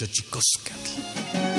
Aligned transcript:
Xochicoscatl. 0.00 1.49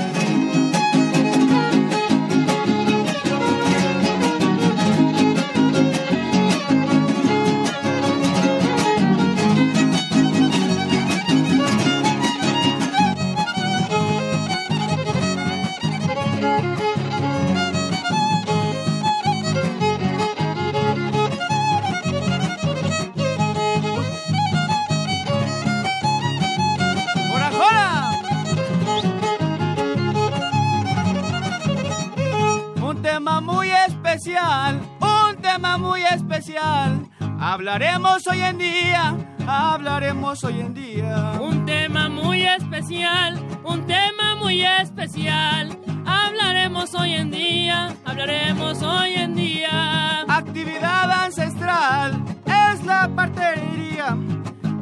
Hablaremos 37.71 38.27
hoy 38.27 38.41
en 38.41 38.57
día, 38.57 39.15
hablaremos 39.47 40.43
hoy 40.43 40.59
en 40.59 40.73
día. 40.73 41.39
Un 41.39 41.65
tema 41.65 42.09
muy 42.09 42.45
especial, 42.45 43.39
un 43.63 43.87
tema 43.87 44.35
muy 44.35 44.61
especial. 44.61 45.79
Hablaremos 46.05 46.93
hoy 46.93 47.13
en 47.13 47.31
día, 47.31 47.95
hablaremos 48.03 48.81
hoy 48.81 49.13
en 49.13 49.35
día. 49.35 50.23
Actividad 50.27 51.09
ancestral 51.11 52.21
es 52.45 52.83
la 52.83 53.09
partería, 53.15 54.17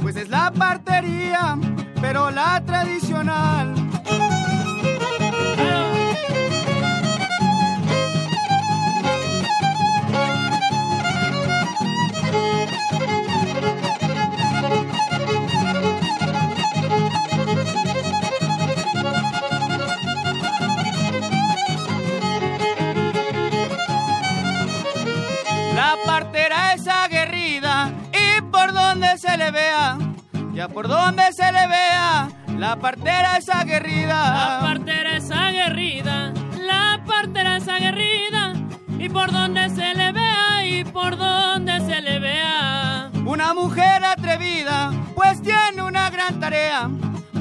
pues 0.02 0.16
es 0.16 0.30
la 0.30 0.50
partería, 0.50 1.60
pero 2.02 2.32
la 2.32 2.60
tradicional. 2.66 3.89
Le 29.52 29.60
vea, 29.60 29.98
ya 30.54 30.68
por 30.68 30.88
donde 30.88 31.24
se 31.34 31.52
le 31.52 31.68
vea, 31.68 32.30
la 32.58 32.76
partera 32.76 33.38
es 33.38 33.50
aguerrida. 33.50 34.60
La 34.60 34.60
partera 34.62 35.18
es 35.18 35.32
aguerrida, 35.32 36.34
la 36.60 37.02
partera 37.06 37.58
es 37.58 37.68
aguerrida, 37.68 38.54
y 39.00 39.10
por 39.10 39.32
donde 39.32 39.70
se 39.70 39.96
le 39.96 40.12
vea, 40.12 40.66
y 40.66 40.84
por 40.84 41.18
donde 41.18 41.80
se 41.80 42.02
le 42.02 42.20
vea. 42.20 43.10
Una 43.26 43.54
mujer 43.54 44.04
atrevida, 44.04 44.92
pues 45.16 45.42
tiene 45.42 45.82
una 45.82 46.10
gran 46.10 46.40
tarea, 46.40 46.90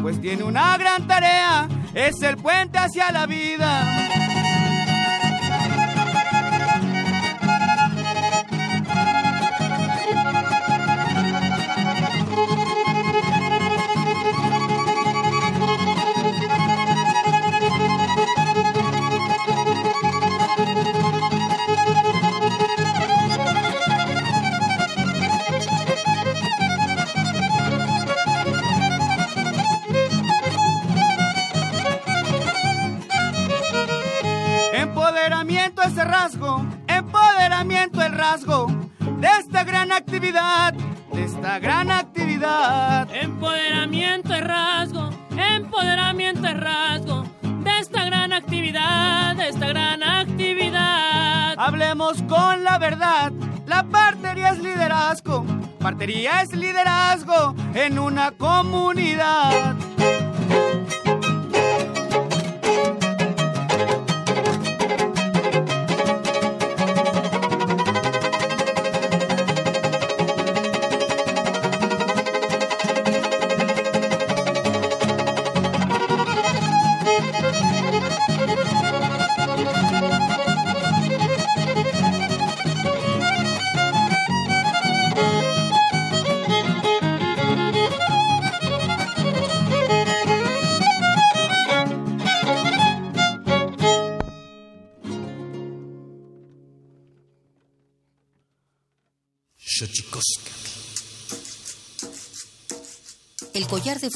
pues 0.01 0.21
tiene 0.21 0.45
una 0.45 0.79
gran 0.79 1.07
tarea, 1.07 1.69
es 1.95 2.23
el 2.23 2.37
puente 2.37 2.79
hacia 2.79 3.13
la 3.13 3.27
vida. 3.27 4.28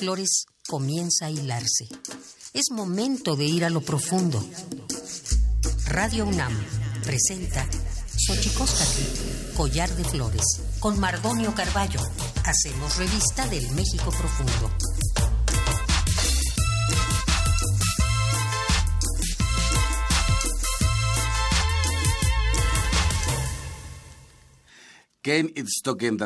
Flores 0.02 0.46
comienza 0.66 1.26
a 1.26 1.30
hilarse. 1.30 1.86
Es 2.52 2.72
momento 2.72 3.36
de 3.36 3.44
ir 3.44 3.64
a 3.64 3.70
lo 3.70 3.82
profundo. 3.82 4.44
Radio 5.86 6.26
UNAM 6.26 6.52
presenta 7.04 7.64
Xochicóscatl, 8.16 9.54
collar 9.56 9.94
de 9.94 10.02
flores, 10.02 10.42
con 10.80 10.98
Mardonio 10.98 11.54
Carballo. 11.54 12.00
Hacemos 12.44 12.96
revista 12.96 13.46
del 13.46 13.70
México 13.76 14.10
profundo. 14.10 14.72
Ken 25.22 25.52
itztoken 25.54 26.16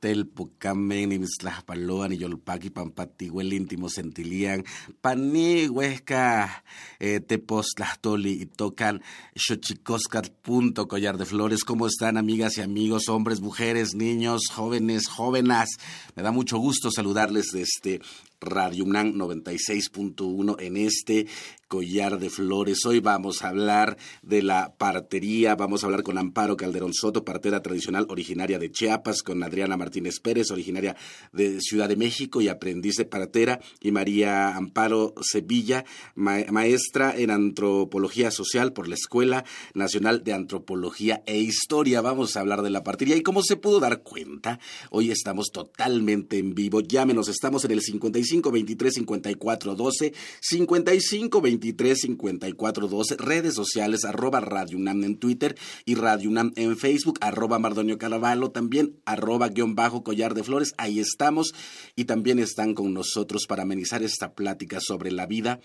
telpocamen, 0.00 1.12
imislahpaloan, 1.12 2.12
yolpaki, 2.12 2.70
pampatihuel, 2.70 3.52
íntimo 3.52 3.88
sentilian, 3.88 4.64
pani, 5.00 5.68
huesca, 5.68 6.64
eh, 6.98 7.20
tepoztlahtoli, 7.20 8.42
y 8.42 8.46
tocan 8.46 9.02
xochicoscat, 9.34 10.30
punto, 10.42 10.88
collar 10.88 11.18
de 11.18 11.26
flores. 11.26 11.64
¿Cómo 11.64 11.86
están, 11.86 12.16
amigas 12.16 12.58
y 12.58 12.62
amigos, 12.62 13.08
hombres, 13.08 13.40
mujeres, 13.40 13.94
niños, 13.94 14.48
jóvenes, 14.50 15.08
jóvenes? 15.08 15.78
Me 16.16 16.22
da 16.22 16.32
mucho 16.32 16.58
gusto 16.58 16.90
saludarles 16.90 17.48
desde 17.52 18.00
Radio 18.40 18.84
UNAM 18.84 19.14
96.1 19.14 20.56
en 20.60 20.76
este 20.76 21.26
collar 21.66 22.18
de 22.18 22.30
flores. 22.30 22.86
Hoy 22.86 23.00
vamos 23.00 23.42
a 23.42 23.48
hablar 23.48 23.98
de 24.22 24.42
la 24.42 24.74
partería, 24.78 25.56
vamos 25.56 25.82
a 25.82 25.86
hablar 25.86 26.02
con 26.02 26.18
Amparo 26.18 26.56
Calderón 26.56 26.94
Soto, 26.94 27.24
partera 27.24 27.62
tradicional 27.62 28.06
originaria 28.08 28.58
de 28.58 28.70
Chiapas, 28.70 29.22
con 29.22 29.42
Adriana 29.42 29.76
Martínez 29.76 29.87
Pérez, 30.22 30.50
originaria 30.50 30.96
de 31.32 31.60
Ciudad 31.60 31.88
de 31.88 31.96
México 31.96 32.40
y 32.40 32.48
aprendiz 32.48 32.96
de 32.96 33.04
partera, 33.04 33.60
y 33.80 33.90
María 33.92 34.56
Amparo 34.56 35.14
Sevilla, 35.20 35.84
maestra 36.14 37.14
en 37.16 37.30
antropología 37.30 38.30
social 38.30 38.72
por 38.72 38.88
la 38.88 38.94
Escuela 38.94 39.44
Nacional 39.74 40.24
de 40.24 40.32
Antropología 40.32 41.22
e 41.26 41.38
Historia. 41.38 42.00
Vamos 42.00 42.36
a 42.36 42.40
hablar 42.40 42.62
de 42.62 42.70
la 42.70 42.84
partería 42.84 43.16
y 43.16 43.22
como 43.22 43.42
se 43.42 43.56
pudo 43.56 43.80
dar 43.80 44.02
cuenta, 44.02 44.58
hoy 44.90 45.10
estamos 45.10 45.50
totalmente 45.52 46.38
en 46.38 46.54
vivo. 46.54 46.80
Llámenos, 46.80 47.28
estamos 47.28 47.64
en 47.64 47.72
el 47.72 47.80
55 47.80 48.50
23 48.50 48.94
54 48.94 49.74
12, 49.74 50.12
55 50.40 51.40
23 51.40 51.98
54 51.98 52.88
12, 52.88 53.16
redes 53.16 53.54
sociales, 53.54 54.04
arroba 54.04 54.40
Radio 54.40 54.78
UNAM 54.78 55.04
en 55.04 55.16
Twitter 55.16 55.56
y 55.84 55.94
Radio 55.94 56.30
UNAM 56.30 56.52
en 56.56 56.76
Facebook, 56.76 57.18
arroba 57.20 57.58
Mardonio 57.58 57.98
Caravalo, 57.98 58.50
también 58.50 58.96
arroba 59.04 59.48
guion 59.48 59.74
bajo 59.78 60.02
collar 60.02 60.34
de 60.34 60.44
flores, 60.44 60.74
ahí 60.76 61.00
estamos 61.00 61.54
y 61.96 62.04
también 62.04 62.38
están 62.38 62.74
con 62.74 62.92
nosotros 62.92 63.46
para 63.48 63.62
amenizar 63.62 64.02
esta 64.02 64.34
plática 64.34 64.78
sobre 64.80 65.10
la 65.10 65.26
vida 65.26 65.60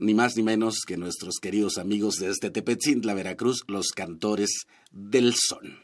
ni 0.00 0.14
más 0.14 0.34
ni 0.34 0.42
menos 0.42 0.76
que 0.86 0.96
nuestros 0.96 1.36
queridos 1.40 1.76
amigos 1.76 2.16
de 2.16 2.30
este 2.30 2.50
Tepetzintla, 2.50 3.12
Veracruz, 3.12 3.64
los 3.68 3.88
cantores 3.88 4.66
del 4.90 5.34
son. 5.34 5.78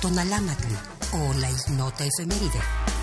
Tonalámatl 0.00 0.74
o 1.12 1.34
la 1.40 1.50
ignota 1.50 2.06
efeméride. 2.06 2.93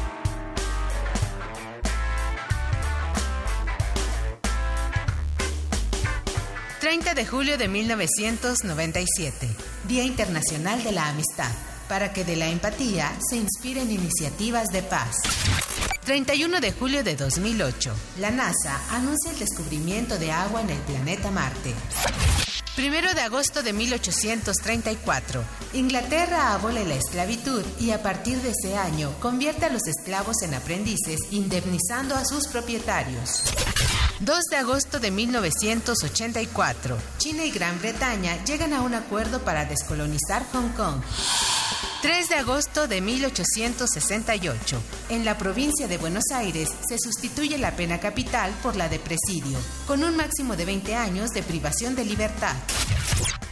30 6.81 7.13
de 7.13 7.27
julio 7.27 7.59
de 7.59 7.67
1997, 7.67 9.47
Día 9.87 10.03
Internacional 10.03 10.83
de 10.83 10.91
la 10.91 11.09
Amistad, 11.09 11.51
para 11.87 12.11
que 12.11 12.25
de 12.25 12.35
la 12.35 12.47
empatía 12.47 13.11
se 13.29 13.37
inspiren 13.37 13.91
iniciativas 13.91 14.69
de 14.69 14.81
paz. 14.81 15.17
31 16.05 16.59
de 16.59 16.71
julio 16.71 17.03
de 17.03 17.15
2008, 17.15 17.93
la 18.19 18.31
NASA 18.31 18.81
anuncia 18.89 19.29
el 19.29 19.37
descubrimiento 19.37 20.17
de 20.17 20.31
agua 20.31 20.61
en 20.61 20.71
el 20.71 20.79
planeta 20.79 21.29
Marte. 21.29 21.75
1 22.83 23.13
de 23.13 23.21
agosto 23.21 23.61
de 23.61 23.73
1834, 23.73 25.43
Inglaterra 25.73 26.53
abole 26.53 26.83
la 26.85 26.95
esclavitud 26.95 27.63
y 27.79 27.91
a 27.91 28.01
partir 28.01 28.41
de 28.41 28.51
ese 28.51 28.75
año 28.75 29.13
convierte 29.19 29.65
a 29.65 29.69
los 29.69 29.85
esclavos 29.87 30.41
en 30.41 30.55
aprendices, 30.55 31.19
indemnizando 31.29 32.15
a 32.15 32.25
sus 32.25 32.47
propietarios. 32.47 33.43
2 34.21 34.39
de 34.49 34.57
agosto 34.57 34.99
de 34.99 35.11
1984, 35.11 36.97
China 37.19 37.45
y 37.45 37.51
Gran 37.51 37.79
Bretaña 37.79 38.43
llegan 38.45 38.73
a 38.73 38.81
un 38.81 38.95
acuerdo 38.95 39.41
para 39.43 39.65
descolonizar 39.65 40.43
Hong 40.51 40.69
Kong. 40.69 41.01
3 42.01 42.29
de 42.29 42.35
agosto 42.35 42.87
de 42.87 42.99
1868. 42.99 44.81
En 45.09 45.23
la 45.23 45.37
provincia 45.37 45.87
de 45.87 45.99
Buenos 45.99 46.23
Aires 46.33 46.69
se 46.89 46.97
sustituye 46.97 47.59
la 47.59 47.75
pena 47.75 47.99
capital 47.99 48.51
por 48.63 48.75
la 48.75 48.89
de 48.89 48.97
presidio, 48.97 49.59
con 49.85 50.03
un 50.03 50.15
máximo 50.15 50.55
de 50.55 50.65
20 50.65 50.95
años 50.95 51.29
de 51.29 51.43
privación 51.43 51.95
de 51.95 52.05
libertad. 52.05 52.55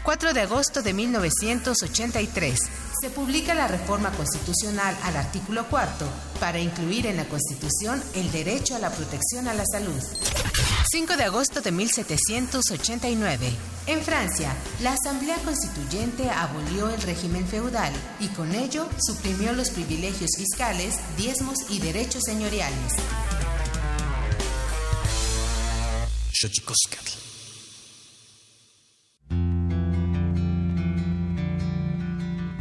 4 0.09 0.33
de 0.33 0.41
agosto 0.41 0.81
de 0.81 0.91
1983 0.91 2.59
se 2.99 3.11
publica 3.11 3.53
la 3.53 3.67
reforma 3.67 4.09
constitucional 4.09 4.97
al 5.03 5.15
artículo 5.15 5.67
cuarto 5.67 6.07
para 6.39 6.57
incluir 6.57 7.05
en 7.05 7.17
la 7.17 7.25
Constitución 7.25 8.01
el 8.15 8.31
derecho 8.31 8.75
a 8.75 8.79
la 8.79 8.89
protección 8.89 9.47
a 9.47 9.53
la 9.53 9.63
salud. 9.71 10.01
5 10.91 11.15
de 11.15 11.23
agosto 11.25 11.61
de 11.61 11.71
1789. 11.71 13.51
En 13.85 14.01
Francia, 14.01 14.51
la 14.81 14.93
Asamblea 14.93 15.37
Constituyente 15.45 16.27
abolió 16.31 16.89
el 16.89 16.99
régimen 17.03 17.47
feudal 17.47 17.93
y 18.19 18.29
con 18.29 18.55
ello 18.55 18.89
suprimió 18.99 19.53
los 19.53 19.69
privilegios 19.69 20.31
fiscales, 20.35 20.95
diezmos 21.17 21.59
y 21.69 21.81
derechos 21.81 22.23
señoriales. 22.25 22.93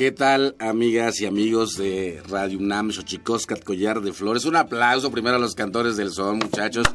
¿Qué 0.00 0.12
tal, 0.12 0.56
amigas 0.60 1.20
y 1.20 1.26
amigos 1.26 1.74
de 1.76 2.22
Radio 2.26 2.58
UNAM, 2.58 2.90
Xochicoscat, 2.90 3.62
Collar 3.62 4.00
de 4.00 4.14
Flores? 4.14 4.46
Un 4.46 4.56
aplauso 4.56 5.10
primero 5.10 5.36
a 5.36 5.38
los 5.38 5.54
cantores 5.54 5.98
del 5.98 6.10
son, 6.10 6.38
muchachos. 6.38 6.86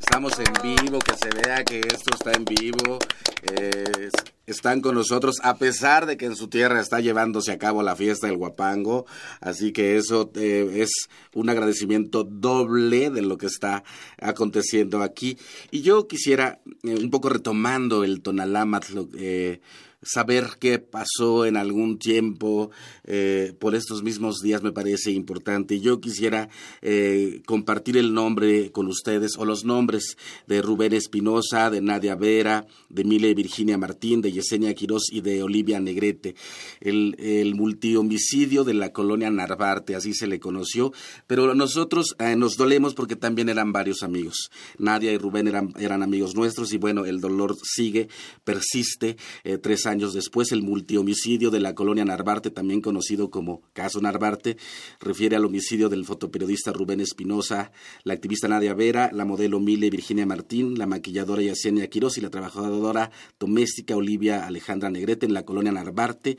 Estamos 0.00 0.32
en 0.38 0.54
vivo, 0.62 0.98
que 1.00 1.12
se 1.18 1.28
vea 1.36 1.62
que 1.64 1.80
esto 1.80 2.14
está 2.14 2.32
en 2.32 2.46
vivo. 2.46 2.98
Eh, 3.42 4.08
están 4.46 4.80
con 4.80 4.94
nosotros, 4.94 5.36
a 5.42 5.58
pesar 5.58 6.06
de 6.06 6.16
que 6.16 6.24
en 6.24 6.34
su 6.34 6.48
tierra 6.48 6.80
está 6.80 7.00
llevándose 7.00 7.52
a 7.52 7.58
cabo 7.58 7.82
la 7.82 7.94
fiesta 7.94 8.26
del 8.26 8.38
Guapango. 8.38 9.04
Así 9.42 9.72
que 9.72 9.98
eso 9.98 10.30
eh, 10.36 10.76
es 10.76 11.08
un 11.34 11.50
agradecimiento 11.50 12.24
doble 12.24 13.10
de 13.10 13.20
lo 13.20 13.36
que 13.36 13.46
está 13.46 13.84
aconteciendo 14.18 15.02
aquí. 15.02 15.36
Y 15.70 15.82
yo 15.82 16.08
quisiera, 16.08 16.60
eh, 16.84 16.94
un 16.94 17.10
poco 17.10 17.28
retomando 17.28 18.02
el 18.02 18.22
Tonalámatl, 18.22 19.08
eh, 19.18 19.60
saber 20.02 20.50
qué 20.60 20.78
pasó 20.78 21.46
en 21.46 21.56
algún 21.56 21.98
tiempo 21.98 22.70
eh, 23.04 23.54
por 23.58 23.74
estos 23.74 24.02
mismos 24.02 24.40
días 24.40 24.62
me 24.62 24.72
parece 24.72 25.10
importante. 25.10 25.80
Yo 25.80 26.00
quisiera 26.00 26.48
eh, 26.82 27.42
compartir 27.46 27.96
el 27.96 28.14
nombre 28.14 28.70
con 28.72 28.86
ustedes 28.86 29.32
o 29.38 29.44
los 29.44 29.64
nombres 29.64 30.16
de 30.46 30.62
Rubén 30.62 30.92
Espinosa, 30.92 31.70
de 31.70 31.80
Nadia 31.80 32.14
Vera, 32.14 32.66
de 32.88 33.04
Mile 33.04 33.34
Virginia 33.34 33.78
Martín, 33.78 34.20
de 34.20 34.32
Yesenia 34.32 34.74
Quirós 34.74 35.04
y 35.10 35.20
de 35.20 35.42
Olivia 35.42 35.80
Negrete. 35.80 36.34
El, 36.80 37.16
el 37.18 37.54
multihomicidio 37.54 38.64
de 38.64 38.74
la 38.74 38.92
colonia 38.92 39.30
Narvarte, 39.30 39.94
así 39.94 40.14
se 40.14 40.26
le 40.26 40.38
conoció, 40.38 40.92
pero 41.26 41.54
nosotros 41.54 42.14
eh, 42.18 42.36
nos 42.36 42.56
dolemos 42.56 42.94
porque 42.94 43.16
también 43.16 43.48
eran 43.48 43.72
varios 43.72 44.02
amigos. 44.02 44.50
Nadia 44.78 45.12
y 45.12 45.18
Rubén 45.18 45.48
eran, 45.48 45.72
eran 45.78 46.02
amigos 46.02 46.34
nuestros 46.34 46.72
y 46.72 46.78
bueno, 46.78 47.04
el 47.04 47.20
dolor 47.20 47.56
sigue, 47.62 48.08
persiste. 48.44 49.16
tres 49.62 49.86
años 49.86 49.95
después, 49.98 50.52
el 50.52 50.62
multihomicidio 50.62 51.50
de 51.50 51.60
la 51.60 51.74
colonia 51.74 52.04
Narvarte, 52.04 52.50
también 52.50 52.80
conocido 52.80 53.30
como 53.30 53.62
caso 53.72 54.00
Narvarte, 54.00 54.56
refiere 55.00 55.36
al 55.36 55.44
homicidio 55.44 55.88
del 55.88 56.04
fotoperiodista 56.04 56.72
Rubén 56.72 57.00
Espinosa, 57.00 57.72
la 58.04 58.14
activista 58.14 58.48
Nadia 58.48 58.74
Vera, 58.74 59.10
la 59.12 59.24
modelo 59.24 59.60
Mile 59.60 59.90
Virginia 59.90 60.26
Martín, 60.26 60.78
la 60.78 60.86
maquilladora 60.86 61.42
Yesenia 61.42 61.88
Quiroz 61.88 62.18
y 62.18 62.20
la 62.20 62.30
trabajadora 62.30 63.10
doméstica 63.38 63.96
Olivia 63.96 64.46
Alejandra 64.46 64.90
Negrete 64.90 65.26
en 65.26 65.34
la 65.34 65.44
colonia 65.44 65.72
Narvarte 65.72 66.38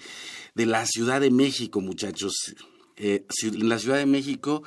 de 0.56 0.66
la 0.66 0.86
Ciudad 0.86 1.22
de 1.22 1.32
México, 1.32 1.82
muchachos. 1.82 2.56
Eh, 3.00 3.26
en 3.44 3.70
la 3.70 3.78
Ciudad 3.78 3.98
de 3.98 4.08
México 4.08 4.64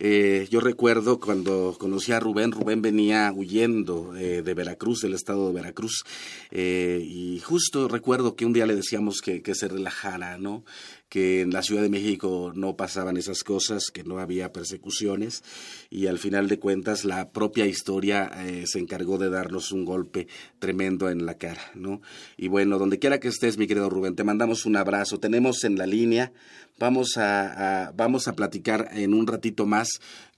eh, 0.00 0.46
yo 0.50 0.60
recuerdo 0.60 1.18
cuando 1.18 1.76
conocí 1.78 2.12
a 2.12 2.20
Rubén, 2.20 2.52
Rubén 2.52 2.82
venía 2.82 3.32
huyendo 3.34 4.16
eh, 4.16 4.42
de 4.42 4.54
Veracruz, 4.54 5.00
del 5.00 5.14
estado 5.14 5.48
de 5.48 5.54
Veracruz, 5.54 6.04
eh, 6.52 7.02
y 7.04 7.40
justo 7.40 7.88
recuerdo 7.88 8.36
que 8.36 8.46
un 8.46 8.52
día 8.52 8.66
le 8.66 8.76
decíamos 8.76 9.20
que, 9.20 9.42
que, 9.42 9.56
se 9.56 9.66
relajara, 9.66 10.38
¿no? 10.38 10.64
Que 11.08 11.40
en 11.40 11.50
la 11.52 11.62
Ciudad 11.62 11.82
de 11.82 11.88
México 11.88 12.52
no 12.54 12.76
pasaban 12.76 13.16
esas 13.16 13.42
cosas, 13.42 13.90
que 13.92 14.04
no 14.04 14.18
había 14.18 14.52
persecuciones, 14.52 15.42
y 15.88 16.06
al 16.06 16.18
final 16.18 16.48
de 16.48 16.58
cuentas 16.58 17.04
la 17.04 17.30
propia 17.30 17.66
historia 17.66 18.30
se 18.66 18.78
encargó 18.78 19.16
de 19.16 19.30
darnos 19.30 19.72
un 19.72 19.86
golpe 19.86 20.28
tremendo 20.58 21.08
en 21.08 21.24
la 21.24 21.38
cara, 21.38 21.62
¿no? 21.74 22.02
Y 22.36 22.48
bueno, 22.48 22.78
donde 22.78 22.98
quiera 22.98 23.20
que 23.20 23.28
estés, 23.28 23.56
mi 23.56 23.66
querido 23.66 23.88
Rubén, 23.88 24.16
te 24.16 24.24
mandamos 24.24 24.66
un 24.66 24.76
abrazo. 24.76 25.18
Tenemos 25.18 25.64
en 25.64 25.78
la 25.78 25.86
línea 25.86 26.32
Vamos 26.78 27.16
a, 27.16 27.92
vamos 27.96 28.28
a 28.28 28.34
platicar 28.34 28.90
en 28.92 29.12
un 29.12 29.26
ratito 29.26 29.66
más 29.66 29.88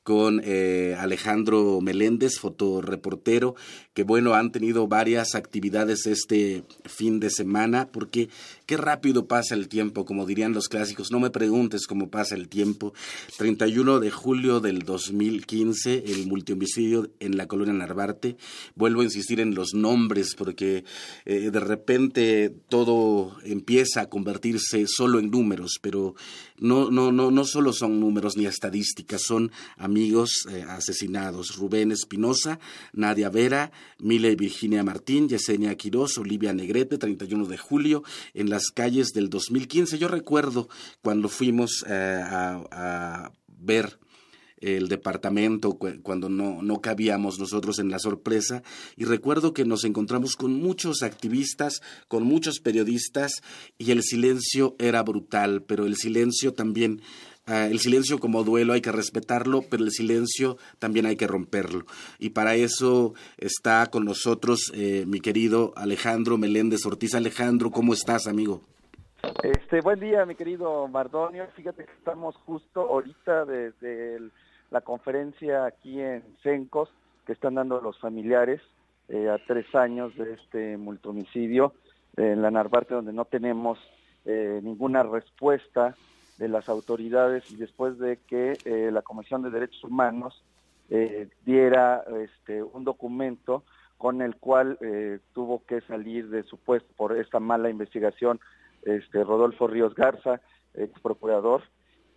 con 0.03 0.41
eh, 0.43 0.97
Alejandro 0.99 1.83
Meléndez, 1.83 2.39
fotoreportero, 2.39 3.55
que 3.95 4.05
bueno, 4.05 4.35
han 4.35 4.53
tenido 4.53 4.87
varias 4.87 5.35
actividades 5.35 6.07
este 6.07 6.63
fin 6.85 7.19
de 7.19 7.29
semana, 7.29 7.89
porque 7.91 8.29
qué 8.67 8.77
rápido 8.77 9.27
pasa 9.27 9.55
el 9.55 9.69
tiempo, 9.69 10.05
como 10.05 10.27
dirían 10.27 10.53
los 10.53 10.69
clásicos, 10.69 11.11
no 11.11 11.19
me 11.19 11.31
preguntes 11.31 11.89
cómo 11.89 12.09
pasa 12.09 12.37
el 12.37 12.49
tiempo. 12.49 12.95
31 13.37 13.99
de 13.99 14.11
julio 14.13 14.61
del 14.61 14.85
2015, 14.85 16.05
el 16.07 16.29
multihomicidio 16.29 17.11
en 17.19 17.37
la 17.37 17.49
colonia 17.49 17.75
Narvarte. 17.75 18.37
Vuelvo 18.77 19.01
a 19.01 19.05
insistir 19.05 19.41
en 19.41 19.57
los 19.57 19.75
nombres, 19.75 20.37
porque 20.37 20.85
eh, 21.25 21.51
de 21.51 21.61
repente 21.61 22.55
todo 22.69 23.37
empieza 23.43 24.03
a 24.03 24.09
convertirse 24.09 24.87
solo 24.87 25.19
en 25.19 25.31
números, 25.31 25.81
pero 25.83 26.15
no, 26.59 26.91
no, 26.91 27.11
no, 27.11 27.31
no 27.31 27.45
solo 27.45 27.73
son 27.73 27.99
números 27.99 28.37
ni 28.37 28.47
estadísticas, 28.47 29.23
son 29.23 29.51
amigos 29.79 30.47
eh, 30.51 30.65
asesinados. 30.69 31.57
Rubén 31.57 31.91
Espinosa, 31.91 32.61
Nadia 32.93 33.31
Vera, 33.31 33.73
Mile 33.99 34.37
Virginia 34.37 34.83
Martín, 34.83 35.29
Yesenia 35.29 35.75
Quirós, 35.77 36.19
Olivia 36.19 36.53
Negrete, 36.53 36.99
31 36.99 37.47
de 37.47 37.59
julio, 37.59 38.03
en 38.35 38.51
las 38.51 38.71
calles 38.71 39.09
del 39.09 39.29
2015. 39.31 39.99
Yo 39.99 40.09
recuerdo 40.09 40.69
cuando 41.03 41.29
fuimos 41.29 41.85
eh, 41.89 42.23
a, 42.23 42.63
a 42.71 43.33
ver 43.47 43.99
el 44.61 44.89
departamento 44.89 45.79
cuando 46.03 46.29
no, 46.29 46.63
no 46.63 46.81
cabíamos 46.81 47.39
nosotros 47.39 47.79
en 47.79 47.91
la 47.91 47.99
sorpresa 47.99 48.63
y 48.97 49.05
recuerdo 49.05 49.55
que 49.55 49.65
nos 49.65 49.85
encontramos 49.85 50.37
con 50.37 50.53
muchos 50.53 51.03
activistas, 51.03 51.81
con 52.09 52.25
muchos 52.25 52.61
periodistas 52.61 53.33
y 53.79 53.91
el 53.91 54.03
silencio 54.03 54.77
era 54.79 55.03
brutal, 55.03 55.63
pero 55.63 55.87
el 55.87 55.97
silencio 55.97 56.53
también 56.53 57.01
ah, 57.47 57.67
el 57.67 57.79
silencio 57.79 58.19
como 58.19 58.45
duelo 58.45 58.73
hay 58.73 58.81
que 58.81 58.93
respetarlo, 58.93 59.63
pero 59.71 59.85
el 59.85 59.91
silencio 59.91 60.57
también 60.79 61.07
hay 61.07 61.17
que 61.17 61.27
romperlo. 61.27 61.85
Y 62.19 62.31
para 62.31 62.55
eso 62.55 63.15
está 63.39 63.87
con 63.87 64.05
nosotros 64.05 64.73
eh, 64.75 65.05
mi 65.07 65.21
querido 65.21 65.73
Alejandro 65.77 66.39
Meléndez 66.39 66.85
Ortiz. 66.87 67.15
Alejandro, 67.15 67.71
¿cómo 67.71 67.93
estás, 67.93 68.27
amigo? 68.27 68.63
Este, 69.43 69.81
buen 69.81 70.01
día, 70.01 70.25
mi 70.25 70.35
querido 70.35 70.89
Mardonio. 70.89 71.47
Fíjate 71.55 71.85
que 71.85 71.93
estamos 71.93 72.35
justo 72.47 72.81
ahorita 72.81 73.45
desde 73.45 74.19
la 74.71 74.81
conferencia 74.81 75.67
aquí 75.67 76.01
en 76.01 76.23
Cencos 76.43 76.89
que 77.27 77.33
están 77.33 77.55
dando 77.55 77.81
los 77.81 77.99
familiares 77.99 78.61
eh, 79.09 79.29
a 79.29 79.39
tres 79.47 79.67
años 79.75 80.15
de 80.17 80.35
este 80.35 80.77
multomicidio 80.77 81.75
en 82.17 82.43
la 82.43 82.51
Narvarte, 82.51 82.95
donde 82.95 83.13
no 83.13 83.25
tenemos 83.25 83.79
eh, 84.25 84.61
ninguna 84.63 85.03
respuesta 85.03 85.97
de 86.41 86.49
las 86.49 86.69
autoridades 86.69 87.49
y 87.53 87.57
después 87.57 88.01
de 88.01 88.19
que 88.27 88.59
eh, 88.65 88.91
la 88.91 89.03
Comisión 89.03 89.43
de 89.43 89.51
Derechos 89.51 89.85
Humanos 89.85 90.43
diera 91.47 92.03
este, 92.19 92.65
un 92.65 92.83
documento 92.83 93.63
con 93.97 94.23
el 94.23 94.35
cual 94.35 94.77
tuvo 95.33 95.65
que 95.65 95.83
salir 95.83 96.29
de 96.31 96.43
su 96.43 96.57
puesto 96.57 96.93
por 96.97 97.17
esta 97.17 97.39
mala 97.39 97.71
investigación 97.71 98.41
este 98.83 99.23
Rodolfo 99.25 99.69
Ríos 99.69 99.95
Garza, 99.95 100.41
ex 100.75 100.99
procurador, 101.01 101.63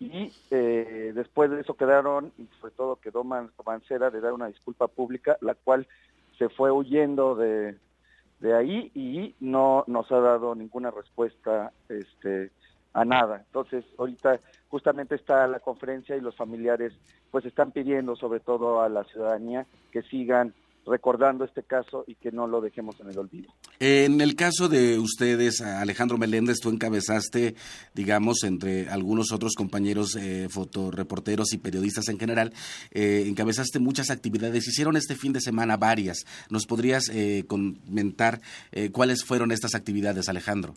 y 0.00 0.32
eh, 0.50 1.12
después 1.14 1.50
de 1.50 1.60
eso 1.60 1.74
quedaron, 1.74 2.32
y 2.36 2.46
sobre 2.60 2.74
todo 2.74 2.96
quedó 2.96 3.24
Mancera 3.24 4.10
de 4.10 4.20
dar 4.20 4.32
una 4.32 4.48
disculpa 4.48 4.88
pública, 4.88 5.36
la 5.40 5.54
cual 5.54 5.86
se 6.38 6.48
fue 6.48 6.70
huyendo 6.70 7.36
de, 7.36 7.76
de 8.40 8.54
ahí 8.54 8.90
y 8.94 9.34
no 9.40 9.84
nos 9.86 10.10
ha 10.10 10.18
dado 10.18 10.54
ninguna 10.54 10.90
respuesta 10.90 11.72
este 11.88 12.50
a 12.94 13.04
nada. 13.04 13.42
Entonces, 13.46 13.84
ahorita 13.98 14.40
justamente 14.68 15.16
está 15.16 15.46
la 15.46 15.60
conferencia 15.60 16.16
y 16.16 16.20
los 16.20 16.36
familiares 16.36 16.92
pues 17.30 17.44
están 17.44 17.72
pidiendo 17.72 18.16
sobre 18.16 18.40
todo 18.40 18.80
a 18.80 18.88
la 18.88 19.04
ciudadanía 19.04 19.66
que 19.92 20.02
sigan 20.02 20.54
recordando 20.86 21.44
este 21.44 21.62
caso 21.62 22.04
y 22.06 22.14
que 22.14 22.30
no 22.30 22.46
lo 22.46 22.60
dejemos 22.60 23.00
en 23.00 23.08
el 23.08 23.18
olvido. 23.18 23.52
En 23.80 24.20
el 24.20 24.36
caso 24.36 24.68
de 24.68 24.98
ustedes, 24.98 25.60
Alejandro 25.60 26.18
Meléndez, 26.18 26.58
tú 26.60 26.68
encabezaste, 26.68 27.54
digamos, 27.94 28.44
entre 28.44 28.88
algunos 28.88 29.32
otros 29.32 29.54
compañeros 29.54 30.16
eh, 30.16 30.48
fotoreporteros 30.50 31.52
y 31.52 31.58
periodistas 31.58 32.08
en 32.08 32.18
general, 32.18 32.52
eh, 32.90 33.24
encabezaste 33.26 33.78
muchas 33.78 34.10
actividades. 34.10 34.68
Hicieron 34.68 34.96
este 34.96 35.14
fin 35.14 35.32
de 35.32 35.40
semana 35.40 35.76
varias. 35.76 36.24
¿Nos 36.50 36.66
podrías 36.66 37.08
eh, 37.08 37.44
comentar 37.46 38.40
eh, 38.72 38.90
cuáles 38.90 39.24
fueron 39.24 39.52
estas 39.52 39.74
actividades, 39.74 40.28
Alejandro? 40.28 40.74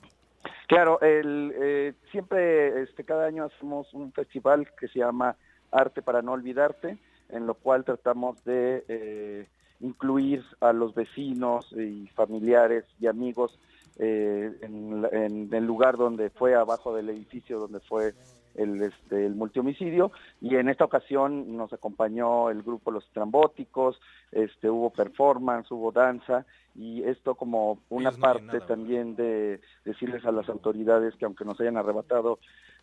Claro, 0.67 0.99
el, 1.01 1.95
siempre, 2.11 2.83
este, 2.83 3.03
cada 3.03 3.25
año 3.25 3.45
hacemos 3.45 3.93
un 3.93 4.11
festival 4.11 4.67
que 4.79 4.87
se 4.89 4.99
llama 4.99 5.35
Arte 5.71 6.01
para 6.01 6.21
no 6.21 6.33
olvidarte, 6.33 6.97
en 7.29 7.47
lo 7.47 7.55
cual 7.55 7.85
tratamos 7.85 8.43
de 8.43 9.47
incluir 9.79 10.43
a 10.59 10.73
los 10.73 10.93
vecinos 10.93 11.71
y 11.73 12.07
familiares 12.07 12.85
y 12.99 13.07
amigos 13.07 13.59
eh, 13.99 14.51
en, 14.61 15.49
el 15.51 15.65
lugar 15.65 15.97
donde 15.97 16.29
fue 16.29 16.53
abajo 16.55 16.95
del 16.95 17.09
edificio 17.09 17.59
donde 17.59 17.79
fue 17.79 18.13
el, 18.57 18.81
este, 18.81 19.25
el 19.25 19.35
multihomicidio 19.35 20.11
y 20.41 20.55
en 20.55 20.69
esta 20.69 20.85
ocasión 20.85 21.55
nos 21.55 21.71
acompañó 21.73 22.49
el 22.49 22.63
grupo 22.63 22.91
Los 22.91 23.09
Trambóticos, 23.11 23.99
este, 24.31 24.69
hubo 24.69 24.89
performance, 24.89 25.71
hubo 25.71 25.91
danza 25.91 26.45
y 26.75 27.03
esto 27.03 27.35
como 27.35 27.79
una 27.89 28.11
parte 28.11 28.59
también 28.61 29.15
de 29.15 29.61
decirles 29.85 30.25
a 30.25 30.31
las 30.31 30.49
autoridades 30.49 31.15
que 31.15 31.25
aunque 31.25 31.45
nos 31.45 31.59
hayan 31.59 31.77
arrebatado 31.77 32.39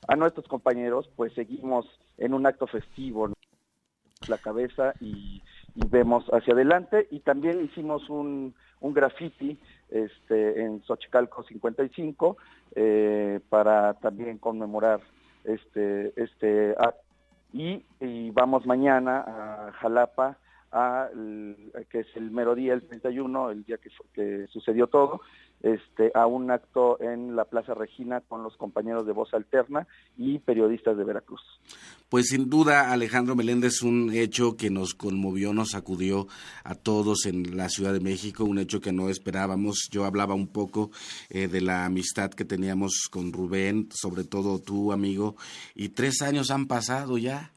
a 0.08 0.16
nuestros 0.16 0.48
compañeros, 0.48 1.08
pues 1.16 1.32
seguimos 1.34 1.86
en 2.18 2.34
un 2.34 2.46
acto 2.46 2.66
festivo, 2.66 3.30
la 4.28 4.38
cabeza 4.38 4.94
y 5.00 5.42
y 5.74 5.86
vemos 5.88 6.24
hacia 6.32 6.54
adelante 6.54 7.08
y 7.10 7.20
también 7.20 7.64
hicimos 7.64 8.08
un, 8.08 8.54
un 8.80 8.94
graffiti 8.94 9.58
este, 9.90 10.62
en 10.62 10.82
Xochicalco 10.84 11.42
55 11.42 12.36
eh, 12.76 13.40
para 13.48 13.94
también 13.94 14.38
conmemorar 14.38 15.00
este 15.44 16.12
este 16.20 16.74
y, 17.52 17.84
y, 18.00 18.30
vamos 18.30 18.66
mañana 18.66 19.24
a 19.26 19.72
Jalapa 19.74 20.38
a 20.74 21.08
que 21.88 22.00
es 22.00 22.06
el 22.16 22.32
mero 22.32 22.54
día 22.54 22.74
el 22.74 22.82
31 22.82 23.50
el 23.50 23.64
día 23.64 23.78
que, 23.78 23.90
que 24.12 24.46
sucedió 24.48 24.88
todo 24.88 25.20
este, 25.64 26.10
a 26.14 26.26
un 26.26 26.50
acto 26.50 27.00
en 27.00 27.36
la 27.36 27.46
Plaza 27.46 27.72
Regina 27.72 28.20
con 28.20 28.42
los 28.42 28.54
compañeros 28.58 29.06
de 29.06 29.12
Voz 29.12 29.32
Alterna 29.32 29.86
y 30.14 30.38
periodistas 30.38 30.94
de 30.98 31.04
Veracruz. 31.04 31.40
Pues 32.10 32.26
sin 32.28 32.50
duda, 32.50 32.92
Alejandro 32.92 33.34
Meléndez, 33.34 33.82
un 33.82 34.12
hecho 34.12 34.58
que 34.58 34.68
nos 34.68 34.94
conmovió, 34.94 35.54
nos 35.54 35.70
sacudió 35.70 36.26
a 36.64 36.74
todos 36.74 37.24
en 37.24 37.56
la 37.56 37.70
Ciudad 37.70 37.94
de 37.94 38.00
México, 38.00 38.44
un 38.44 38.58
hecho 38.58 38.82
que 38.82 38.92
no 38.92 39.08
esperábamos. 39.08 39.88
Yo 39.90 40.04
hablaba 40.04 40.34
un 40.34 40.48
poco 40.48 40.90
eh, 41.30 41.48
de 41.48 41.62
la 41.62 41.86
amistad 41.86 42.30
que 42.30 42.44
teníamos 42.44 43.08
con 43.10 43.32
Rubén, 43.32 43.88
sobre 43.90 44.24
todo 44.24 44.60
tú, 44.60 44.92
amigo, 44.92 45.34
y 45.74 45.88
tres 45.88 46.20
años 46.20 46.50
han 46.50 46.66
pasado 46.66 47.16
ya. 47.16 47.52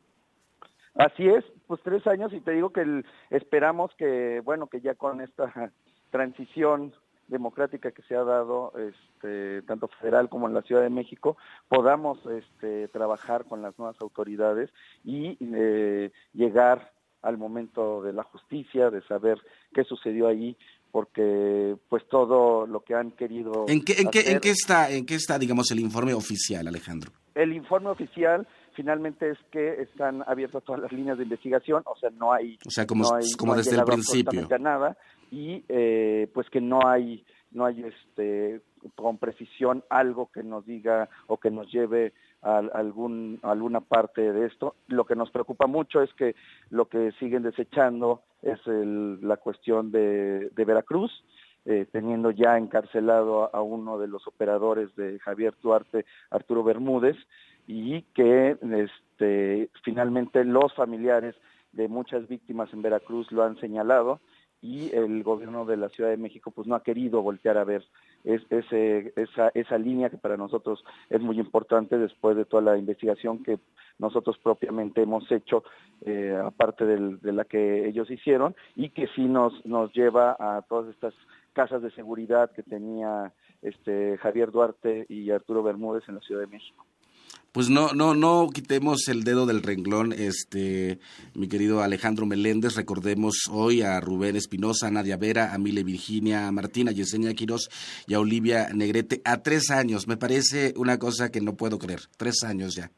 Así 0.96 1.28
es, 1.28 1.44
pues 1.68 1.82
tres 1.84 2.08
años 2.08 2.34
y 2.34 2.40
te 2.40 2.52
digo 2.52 2.72
que 2.72 3.04
esperamos 3.30 3.92
que, 3.98 4.42
bueno, 4.44 4.68
que 4.68 4.82
ya 4.82 4.96
con 4.96 5.22
esta 5.22 5.72
transición 6.12 6.94
democrática 7.28 7.92
que 7.92 8.02
se 8.04 8.16
ha 8.16 8.24
dado 8.24 8.72
este, 8.78 9.62
tanto 9.64 9.90
federal 10.00 10.30
como 10.30 10.48
en 10.48 10.54
la 10.54 10.62
Ciudad 10.62 10.82
de 10.82 10.90
México 10.90 11.38
podamos 11.68 12.20
este, 12.26 12.88
trabajar 12.88 13.46
con 13.46 13.62
las 13.62 13.78
nuevas 13.78 14.00
autoridades 14.00 14.70
y 15.04 15.38
eh, 15.42 16.12
llegar 16.34 16.94
al 17.22 17.38
momento 17.38 18.02
de 18.02 18.14
la 18.14 18.24
justicia, 18.24 18.90
de 18.90 19.02
saber 19.02 19.40
qué 19.74 19.84
sucedió 19.84 20.28
ahí, 20.28 20.56
porque 20.92 21.76
pues 21.90 22.08
todo 22.08 22.66
lo 22.66 22.82
que 22.82 22.96
han 22.96 23.12
querido 23.12 23.66
¿En 23.68 23.84
qué, 23.84 23.94
en 24.00 24.10
qué, 24.10 24.32
en 24.32 24.40
qué 24.40 24.52
está 24.52 24.90
en 24.90 25.06
qué 25.06 25.16
está 25.16 25.38
digamos 25.38 25.70
el 25.72 25.80
informe 25.80 26.14
oficial, 26.14 26.68
Alejandro? 26.68 27.12
El 27.36 27.54
informe 27.54 27.90
oficial 27.90 28.48
finalmente 28.78 29.32
es 29.32 29.40
que 29.52 29.82
están 29.82 30.24
abiertas 30.28 30.64
todas 30.64 30.80
las 30.80 30.92
líneas 30.92 31.18
de 31.18 31.24
investigación, 31.24 31.82
o 31.86 31.98
sea, 31.98 32.12
no 32.12 32.32
hay 32.32 32.60
o 32.66 32.70
sea, 32.70 32.86
como, 32.86 33.10
como 33.36 33.56
desde 33.56 33.76
el 33.76 33.84
principio 33.84 34.48
nada 34.60 34.96
y 35.32 35.64
eh, 35.68 36.30
pues 36.32 36.48
que 36.52 36.62
no 36.62 36.88
hay 36.88 37.26
no 37.52 37.66
hay 37.66 37.84
este 37.84 38.62
con 38.96 39.18
precisión 39.18 39.84
algo 39.90 40.30
que 40.32 40.44
nos 40.44 40.64
diga 40.68 41.10
o 41.26 41.38
que 41.38 41.50
nos 41.50 41.72
lleve 41.72 42.14
a 42.44 42.60
algún 42.60 43.40
alguna 43.42 43.82
parte 43.82 44.32
de 44.32 44.46
esto. 44.46 44.76
Lo 44.88 45.06
que 45.06 45.16
nos 45.16 45.32
preocupa 45.32 45.66
mucho 45.66 46.04
es 46.04 46.14
que 46.14 46.36
lo 46.70 46.86
que 46.86 47.12
siguen 47.14 47.42
desechando 47.42 48.22
es 48.44 48.60
el, 48.68 49.28
la 49.28 49.38
cuestión 49.38 49.92
de, 49.92 50.52
de 50.56 50.66
Veracruz, 50.66 51.12
eh, 51.66 51.86
teniendo 51.92 52.32
ya 52.32 52.58
encarcelado 52.58 53.54
a, 53.54 53.62
uno 53.62 53.98
de 53.98 54.08
los 54.08 54.26
operadores 54.26 54.96
de 54.96 55.20
Javier 55.20 55.54
Duarte, 55.62 56.06
Arturo 56.30 56.64
Bermúdez, 56.64 57.18
y 57.68 58.02
que 58.14 58.58
este, 58.62 59.70
finalmente 59.84 60.44
los 60.46 60.74
familiares 60.74 61.36
de 61.74 61.88
muchas 61.88 62.28
víctimas 62.28 62.72
en 62.74 62.82
Veracruz 62.82 63.32
lo 63.32 63.44
han 63.44 63.60
señalado 63.60 64.22
y 64.62 64.90
el 64.96 65.22
gobierno 65.22 65.66
de 65.66 65.78
la 65.78 65.90
Ciudad 65.90 66.10
de 66.10 66.18
México 66.18 66.50
pues 66.50 66.68
no 66.68 66.76
ha 66.76 66.82
querido 66.82 67.22
voltear 67.22 67.58
a 67.58 67.64
ver 67.64 67.84
es, 68.24 68.42
ese, 68.50 69.14
esa, 69.16 69.52
esa 69.54 69.78
línea 69.78 70.10
que 70.10 70.18
para 70.18 70.38
nosotros 70.38 70.84
es 71.10 71.22
muy 71.22 71.40
importante 71.40 71.98
después 71.98 72.36
de 72.36 72.46
toda 72.46 72.64
la 72.64 72.78
investigación 72.78 73.44
que 73.44 73.60
nosotros 74.00 74.38
propiamente 74.42 75.02
hemos 75.02 75.32
hecho, 75.32 75.64
eh, 76.06 76.36
aparte 76.44 76.86
de 76.86 77.34
la 77.34 77.46
que 77.46 77.88
ellos 77.88 78.10
hicieron, 78.12 78.56
y 78.76 78.90
que 78.90 79.08
sí 79.16 79.24
nos, 79.26 79.66
nos 79.66 79.92
lleva 79.94 80.36
a 80.40 80.62
todas 80.64 80.90
estas 80.94 81.16
casas 81.54 81.82
de 81.82 81.92
seguridad 81.92 82.52
que 82.52 82.62
tenía 82.62 83.34
este 83.64 84.18
Javier 84.20 84.52
Duarte 84.52 85.08
y 85.10 85.32
Arturo 85.32 85.64
Bermúdez 85.64 86.08
en 86.08 86.16
la 86.16 86.22
Ciudad 86.22 86.42
de 86.42 86.48
México 86.48 86.86
pues 87.52 87.70
no, 87.70 87.94
no, 87.94 88.14
no 88.14 88.50
quitemos 88.54 89.08
el 89.08 89.24
dedo 89.24 89.46
del 89.46 89.64
renglón, 89.64 90.14
este, 90.14 91.00
mi 91.34 91.48
querido 91.48 91.82
Alejandro 91.82 92.26
Meléndez, 92.26 92.76
recordemos 92.76 93.44
hoy 93.50 93.82
a 93.82 94.00
Rubén 94.00 94.36
Espinosa, 94.36 94.88
a 94.88 94.92
Nadia 94.92 95.18
Vera, 95.18 95.54
a 95.54 95.58
Mile 95.58 95.84
Virginia 95.84 96.48
a 96.48 96.52
Martina, 96.52 96.92
a 96.92 96.94
Yesenia 96.94 97.34
Quirós 97.34 97.70
y 98.08 98.14
a 98.14 98.20
Olivia 98.20 98.70
Negrete 98.74 99.22
a 99.24 99.42
tres 99.42 99.70
años. 99.70 100.08
Me 100.08 100.18
parece 100.18 100.74
una 100.78 100.98
cosa 101.00 101.30
que 101.30 101.42
no 101.42 101.56
puedo 101.56 101.78
creer, 101.80 102.02
tres 102.18 102.44
años 102.44 102.76
ya. 102.76 102.92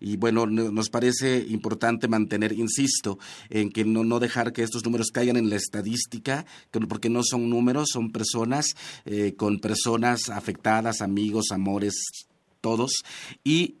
Y 0.00 0.16
bueno, 0.16 0.46
nos 0.46 0.90
parece 0.90 1.44
importante 1.48 2.08
mantener, 2.08 2.52
insisto, 2.52 3.18
en 3.50 3.70
que 3.70 3.84
no, 3.84 4.04
no 4.04 4.20
dejar 4.20 4.52
que 4.52 4.62
estos 4.62 4.84
números 4.84 5.10
caigan 5.12 5.36
en 5.36 5.50
la 5.50 5.56
estadística, 5.56 6.44
porque 6.88 7.08
no 7.08 7.22
son 7.22 7.48
números, 7.50 7.88
son 7.92 8.12
personas 8.12 8.74
eh, 9.04 9.34
con 9.36 9.60
personas 9.60 10.28
afectadas, 10.28 11.00
amigos, 11.00 11.46
amores, 11.50 11.94
todos, 12.60 13.04
y 13.42 13.76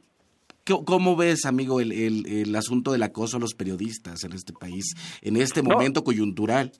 ¿Cómo 0.66 1.14
ves, 1.14 1.44
amigo, 1.44 1.78
el, 1.80 1.92
el, 1.92 2.56
asunto 2.56 2.92
del 2.92 3.02
acoso 3.02 3.36
a 3.36 3.40
los 3.40 3.54
periodistas 3.54 4.24
en 4.24 4.32
este 4.32 4.54
país, 4.54 4.94
en 5.20 5.36
este 5.36 5.62
momento 5.62 6.02
coyuntural? 6.02 6.72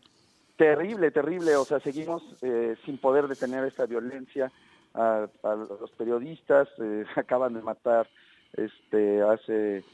Terrible, 0.56 1.10
terrible. 1.10 1.56
O 1.56 1.64
sea, 1.66 1.80
seguimos 1.80 2.22
eh, 2.40 2.76
sin 2.86 2.96
poder 2.96 3.28
detener 3.28 3.64
esta 3.64 3.84
violencia 3.84 4.50
a, 4.94 5.26
los 5.42 5.90
periodistas. 5.98 6.66
Eh, 6.80 7.04
acaban 7.16 7.52
de 7.52 7.60
matar 7.60 8.08
este 8.54 9.20
hace 9.20 9.84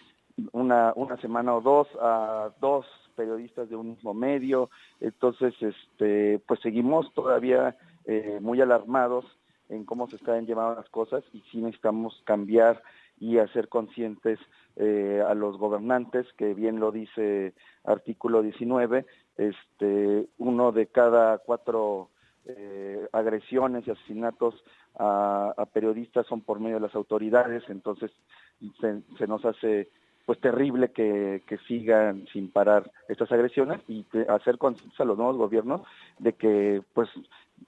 una, 0.52 0.92
una 0.94 1.16
semana 1.16 1.54
o 1.56 1.60
dos 1.60 1.88
a 2.00 2.50
dos 2.60 2.86
periodistas 3.16 3.68
de 3.70 3.74
un 3.74 3.90
mismo 3.90 4.14
medio. 4.14 4.70
Entonces, 5.00 5.52
este, 5.60 6.38
pues 6.46 6.60
seguimos 6.60 7.12
todavía 7.12 7.76
eh, 8.04 8.38
muy 8.40 8.60
alarmados 8.60 9.24
en 9.68 9.84
cómo 9.84 10.08
se 10.08 10.16
están 10.16 10.46
llevando 10.46 10.76
las 10.76 10.90
cosas 10.90 11.24
y 11.32 11.40
sí 11.50 11.58
necesitamos 11.58 12.20
cambiar 12.24 12.82
y 13.20 13.38
hacer 13.38 13.68
conscientes 13.68 14.40
eh, 14.76 15.22
a 15.26 15.34
los 15.34 15.58
gobernantes, 15.58 16.26
que 16.38 16.54
bien 16.54 16.80
lo 16.80 16.90
dice 16.90 17.52
artículo 17.84 18.42
19, 18.42 19.04
este, 19.36 20.26
uno 20.38 20.72
de 20.72 20.86
cada 20.86 21.38
cuatro 21.38 22.08
eh, 22.46 23.06
agresiones 23.12 23.86
y 23.86 23.90
asesinatos 23.90 24.54
a, 24.98 25.54
periodistas 25.72 26.26
son 26.26 26.40
por 26.40 26.60
medio 26.60 26.76
de 26.76 26.86
las 26.86 26.94
autoridades, 26.94 27.62
entonces 27.68 28.10
se, 28.80 29.26
nos 29.26 29.44
hace 29.44 29.88
pues 30.24 30.40
terrible 30.40 30.90
que, 30.90 31.42
que, 31.46 31.58
sigan 31.58 32.26
sin 32.32 32.50
parar 32.50 32.90
estas 33.08 33.30
agresiones 33.32 33.80
y 33.88 34.06
hacer 34.28 34.58
conciencia 34.58 35.04
a 35.04 35.06
los 35.06 35.18
nuevos 35.18 35.36
gobiernos 35.36 35.82
de 36.18 36.32
que 36.34 36.82
pues 36.94 37.08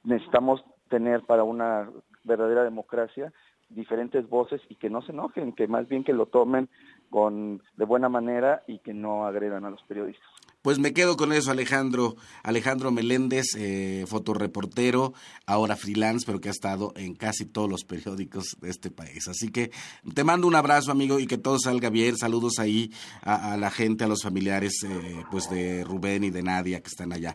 necesitamos 0.04 0.64
tener 0.88 1.22
para 1.22 1.44
una 1.44 1.90
verdadera 2.24 2.64
democracia 2.64 3.32
diferentes 3.74 4.28
voces 4.28 4.60
y 4.68 4.76
que 4.76 4.90
no 4.90 5.02
se 5.02 5.12
enojen, 5.12 5.52
que 5.52 5.66
más 5.66 5.88
bien 5.88 6.04
que 6.04 6.12
lo 6.12 6.26
tomen 6.26 6.68
con 7.10 7.62
de 7.76 7.84
buena 7.84 8.08
manera 8.08 8.62
y 8.66 8.78
que 8.78 8.94
no 8.94 9.26
agredan 9.26 9.64
a 9.64 9.70
los 9.70 9.82
periodistas. 9.82 10.28
Pues 10.62 10.78
me 10.78 10.92
quedo 10.92 11.16
con 11.16 11.32
eso, 11.32 11.50
Alejandro. 11.50 12.14
Alejandro 12.44 12.92
Meléndez, 12.92 13.46
eh, 13.58 14.04
fotoreportero, 14.06 15.12
ahora 15.44 15.74
freelance, 15.74 16.24
pero 16.24 16.40
que 16.40 16.48
ha 16.48 16.52
estado 16.52 16.92
en 16.94 17.16
casi 17.16 17.46
todos 17.46 17.68
los 17.68 17.82
periódicos 17.82 18.56
de 18.60 18.70
este 18.70 18.92
país. 18.92 19.26
Así 19.26 19.50
que 19.50 19.72
te 20.14 20.22
mando 20.22 20.46
un 20.46 20.54
abrazo, 20.54 20.92
amigo, 20.92 21.18
y 21.18 21.26
que 21.26 21.36
todo 21.36 21.58
salga 21.58 21.90
bien. 21.90 22.16
Saludos 22.16 22.60
ahí 22.60 22.92
a, 23.22 23.56
la 23.56 23.72
gente, 23.72 24.04
a 24.04 24.08
los 24.08 24.22
familiares, 24.22 24.74
eh, 24.88 25.24
pues 25.32 25.50
de 25.50 25.82
Rubén 25.82 26.22
y 26.22 26.30
de 26.30 26.44
Nadia 26.44 26.80
que 26.80 26.88
están 26.88 27.12
allá. 27.12 27.34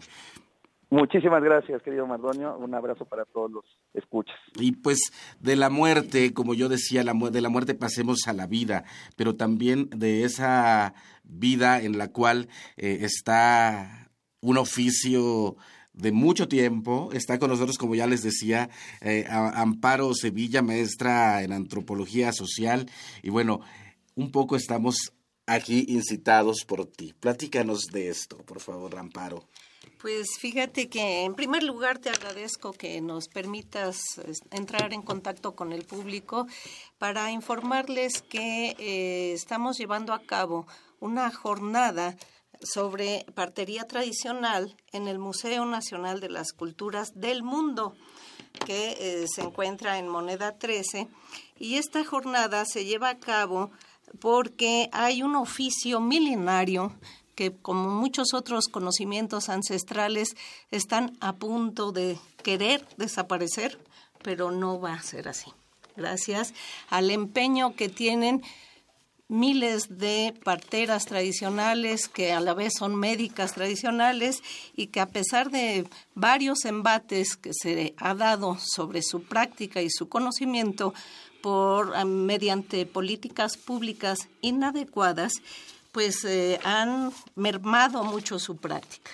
Muchísimas 0.89 1.43
gracias, 1.43 1.81
querido 1.83 2.07
Mardonio. 2.07 2.57
Un 2.57 2.73
abrazo 2.73 3.05
para 3.05 3.25
todos 3.25 3.51
los 3.51 3.65
escuchas. 3.93 4.37
Y 4.55 4.71
pues 4.71 4.99
de 5.39 5.57
la 5.57 5.69
muerte, 5.69 6.33
como 6.33 6.53
yo 6.53 6.69
decía, 6.69 7.03
la 7.03 7.13
de 7.13 7.41
la 7.41 7.49
muerte 7.49 7.73
pasemos 7.75 8.27
a 8.27 8.33
la 8.33 8.47
vida, 8.47 8.85
pero 9.17 9.35
también 9.35 9.89
de 9.89 10.23
esa 10.23 10.93
vida 11.23 11.81
en 11.81 11.97
la 11.97 12.07
cual 12.13 12.47
eh, 12.77 12.99
está 13.01 14.09
un 14.39 14.57
oficio 14.57 15.57
de 15.91 16.13
mucho 16.13 16.47
tiempo. 16.47 17.09
Está 17.11 17.37
con 17.37 17.49
nosotros, 17.49 17.77
como 17.77 17.95
ya 17.95 18.07
les 18.07 18.23
decía, 18.23 18.69
eh, 19.01 19.25
Amparo 19.29 20.13
Sevilla, 20.13 20.61
maestra 20.61 21.43
en 21.43 21.51
antropología 21.51 22.31
social. 22.31 22.89
Y 23.23 23.29
bueno, 23.29 23.59
un 24.15 24.31
poco 24.31 24.55
estamos 24.55 25.13
aquí 25.47 25.85
incitados 25.89 26.63
por 26.65 26.85
ti. 26.85 27.13
Platícanos 27.19 27.87
de 27.91 28.07
esto, 28.07 28.37
por 28.37 28.61
favor, 28.61 28.97
Amparo. 28.97 29.49
Pues 29.99 30.37
fíjate 30.39 30.89
que 30.89 31.23
en 31.23 31.33
primer 31.33 31.63
lugar 31.63 31.97
te 31.97 32.09
agradezco 32.09 32.71
que 32.73 33.01
nos 33.01 33.27
permitas 33.27 33.99
entrar 34.51 34.93
en 34.93 35.01
contacto 35.01 35.55
con 35.55 35.73
el 35.73 35.85
público 35.85 36.47
para 36.97 37.31
informarles 37.31 38.21
que 38.21 38.75
eh, 38.77 39.33
estamos 39.33 39.77
llevando 39.77 40.13
a 40.13 40.21
cabo 40.21 40.67
una 40.99 41.31
jornada 41.31 42.15
sobre 42.61 43.25
partería 43.35 43.83
tradicional 43.83 44.75
en 44.91 45.07
el 45.07 45.19
Museo 45.19 45.65
Nacional 45.65 46.19
de 46.19 46.29
las 46.29 46.53
Culturas 46.53 47.11
del 47.15 47.43
Mundo 47.43 47.95
que 48.65 48.97
eh, 48.99 49.25
se 49.27 49.41
encuentra 49.41 49.99
en 49.99 50.07
Moneda 50.07 50.57
13 50.57 51.07
y 51.59 51.75
esta 51.75 52.03
jornada 52.03 52.65
se 52.65 52.85
lleva 52.85 53.09
a 53.09 53.19
cabo 53.19 53.71
porque 54.19 54.89
hay 54.91 55.21
un 55.21 55.35
oficio 55.35 55.99
milenario 55.99 56.93
que 57.37 57.53
como 57.53 57.89
muchos 57.89 58.33
otros 58.33 58.65
conocimientos 58.65 59.47
ancestrales 59.47 60.35
están 60.71 61.15
a 61.21 61.33
punto 61.33 61.91
de 61.91 62.17
querer 62.41 62.83
desaparecer, 62.97 63.79
pero 64.23 64.49
no 64.49 64.81
va 64.81 64.95
a 64.95 65.03
ser 65.03 65.29
así. 65.29 65.53
Gracias 65.95 66.55
al 66.89 67.11
empeño 67.11 67.75
que 67.75 67.89
tienen 67.89 68.41
miles 69.27 69.99
de 69.99 70.33
parteras 70.43 71.05
tradicionales 71.05 72.07
que 72.07 72.33
a 72.33 72.39
la 72.39 72.55
vez 72.55 72.73
son 72.79 72.95
médicas 72.95 73.53
tradicionales 73.53 74.41
y 74.75 74.87
que 74.87 74.99
a 74.99 75.09
pesar 75.09 75.51
de 75.51 75.87
varios 76.15 76.65
embates 76.65 77.35
que 77.35 77.51
se 77.53 77.93
ha 77.97 78.15
dado 78.15 78.57
sobre 78.59 79.03
su 79.03 79.23
práctica 79.23 79.83
y 79.83 79.91
su 79.91 80.09
conocimiento 80.09 80.95
por 81.43 82.03
mediante 82.05 82.87
políticas 82.87 83.57
públicas 83.57 84.27
inadecuadas, 84.41 85.33
pues 85.97 86.25
eh, 86.25 86.59
han 86.63 87.11
mermado 87.33 88.03
mucho 88.03 88.37
su 88.37 88.57
práctica. 88.57 89.09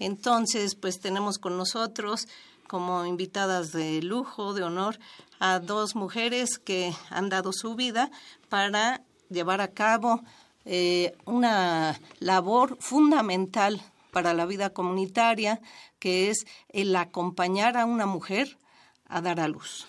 Entonces, 0.00 0.74
pues 0.74 0.98
tenemos 0.98 1.38
con 1.38 1.56
nosotros 1.56 2.26
como 2.66 3.06
invitadas 3.06 3.70
de 3.70 4.02
lujo, 4.02 4.52
de 4.52 4.64
honor, 4.64 4.98
a 5.38 5.60
dos 5.60 5.94
mujeres 5.94 6.58
que 6.58 6.92
han 7.10 7.28
dado 7.28 7.52
su 7.52 7.76
vida 7.76 8.10
para 8.48 9.02
llevar 9.28 9.60
a 9.60 9.68
cabo 9.68 10.20
eh, 10.64 11.16
una 11.26 12.00
labor 12.18 12.76
fundamental 12.80 13.80
para 14.10 14.34
la 14.34 14.46
vida 14.46 14.70
comunitaria, 14.70 15.60
que 16.00 16.28
es 16.30 16.44
el 16.70 16.96
acompañar 16.96 17.76
a 17.76 17.84
una 17.84 18.06
mujer 18.06 18.58
a 19.06 19.20
dar 19.20 19.38
a 19.38 19.46
luz. 19.46 19.86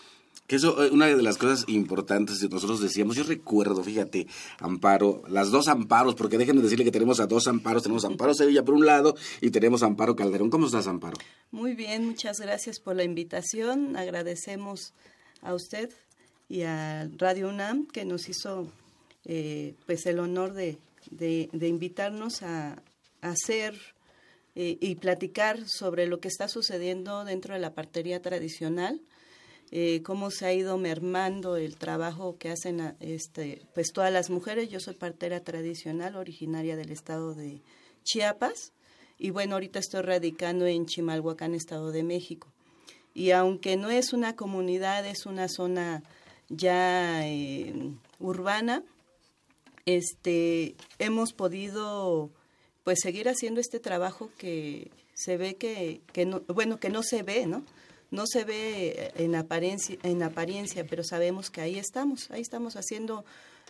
Que 0.52 0.58
eso, 0.58 0.84
eh, 0.84 0.90
una 0.92 1.06
de 1.06 1.24
las 1.24 1.38
cosas 1.38 1.64
importantes 1.70 2.40
que 2.40 2.50
nosotros 2.50 2.82
decíamos, 2.82 3.16
yo 3.16 3.24
recuerdo, 3.24 3.82
fíjate, 3.86 4.28
Amparo, 4.60 5.24
las 5.30 5.50
dos 5.50 5.70
Amparos, 5.70 6.14
porque 6.14 6.38
déjenme 6.38 6.62
decirle 6.62 6.84
que 6.84 6.92
tenemos 6.92 7.22
a 7.22 7.26
dos 7.26 7.48
Amparos, 7.48 7.84
tenemos 7.84 8.04
Amparo 8.04 8.34
Sevilla 8.34 8.62
por 8.66 8.76
un 8.76 8.86
lado 8.86 9.16
y 9.40 9.50
tenemos 9.52 9.82
Amparo 9.82 10.14
Calderón. 10.14 10.50
¿Cómo 10.50 10.66
estás, 10.66 10.88
Amparo? 10.88 11.16
Muy 11.52 11.74
bien, 11.74 12.06
muchas 12.06 12.42
gracias 12.42 12.82
por 12.82 12.98
la 12.98 13.06
invitación. 13.06 13.96
Agradecemos 13.96 14.94
a 15.42 15.54
usted 15.54 15.90
y 16.50 16.64
a 16.64 17.10
Radio 17.16 17.48
UNAM 17.48 17.88
que 17.88 18.04
nos 18.04 18.28
hizo 18.28 18.68
eh, 19.24 19.76
pues 19.86 20.06
el 20.06 20.20
honor 20.20 20.52
de, 20.52 20.80
de, 21.12 21.68
invitarnos 21.70 22.44
a, 22.44 22.84
hacer 23.22 23.80
eh, 24.56 24.78
y 24.82 24.96
platicar 24.96 25.66
sobre 25.70 26.08
lo 26.08 26.20
que 26.20 26.28
está 26.28 26.50
sucediendo 26.50 27.24
dentro 27.24 27.54
de 27.54 27.62
la 27.62 27.74
partería 27.74 28.22
tradicional 28.22 29.00
eh, 29.72 30.02
cómo 30.04 30.32
se 30.32 30.46
ha 30.46 30.54
ido 30.54 30.78
mermando 30.78 31.56
el 31.56 31.78
trabajo 31.78 32.38
que 32.38 32.50
hacen 32.50 32.96
este, 33.00 33.62
pues 33.74 33.94
todas 33.94 34.12
las 34.12 34.30
mujeres. 34.30 34.70
Yo 34.70 34.80
soy 34.80 34.96
partera 34.96 35.40
tradicional, 35.40 36.18
originaria 36.18 36.76
del 36.76 36.92
estado 36.92 37.34
de 37.34 37.62
Chiapas, 38.04 38.74
y 39.18 39.30
bueno, 39.30 39.54
ahorita 39.56 39.80
estoy 39.80 40.02
radicando 40.02 40.66
en 40.66 40.88
Chimalhuacán, 40.88 41.54
Estado 41.54 41.92
de 41.92 42.04
México. 42.04 42.52
Y 43.14 43.32
aunque 43.32 43.78
no 43.78 43.90
es 43.90 44.14
una 44.14 44.36
comunidad, 44.36 45.06
es 45.06 45.26
una 45.26 45.48
zona 45.48 46.04
ya 46.50 47.26
eh, 47.28 47.94
urbana, 48.20 48.84
este, 49.86 50.76
hemos 51.00 51.34
podido 51.34 52.32
pues 52.84 53.00
seguir 53.02 53.30
haciendo 53.30 53.62
este 53.62 53.80
trabajo 53.80 54.32
que 54.38 54.92
se 55.14 55.38
ve 55.38 55.56
que, 55.56 56.02
que 56.14 56.26
no, 56.26 56.42
bueno, 56.48 56.80
que 56.80 56.90
no 56.90 57.04
se 57.04 57.24
ve, 57.24 57.46
¿no? 57.46 57.64
No 58.12 58.28
se 58.28 58.44
ve 58.44 59.12
en 59.16 59.36
apariencia, 59.36 59.98
en 60.04 60.22
apariencia, 60.22 60.86
pero 60.86 61.04
sabemos 61.04 61.50
que 61.50 61.62
ahí 61.62 61.80
estamos, 61.80 62.30
ahí 62.30 62.42
estamos 62.42 62.76
haciendo 62.76 63.26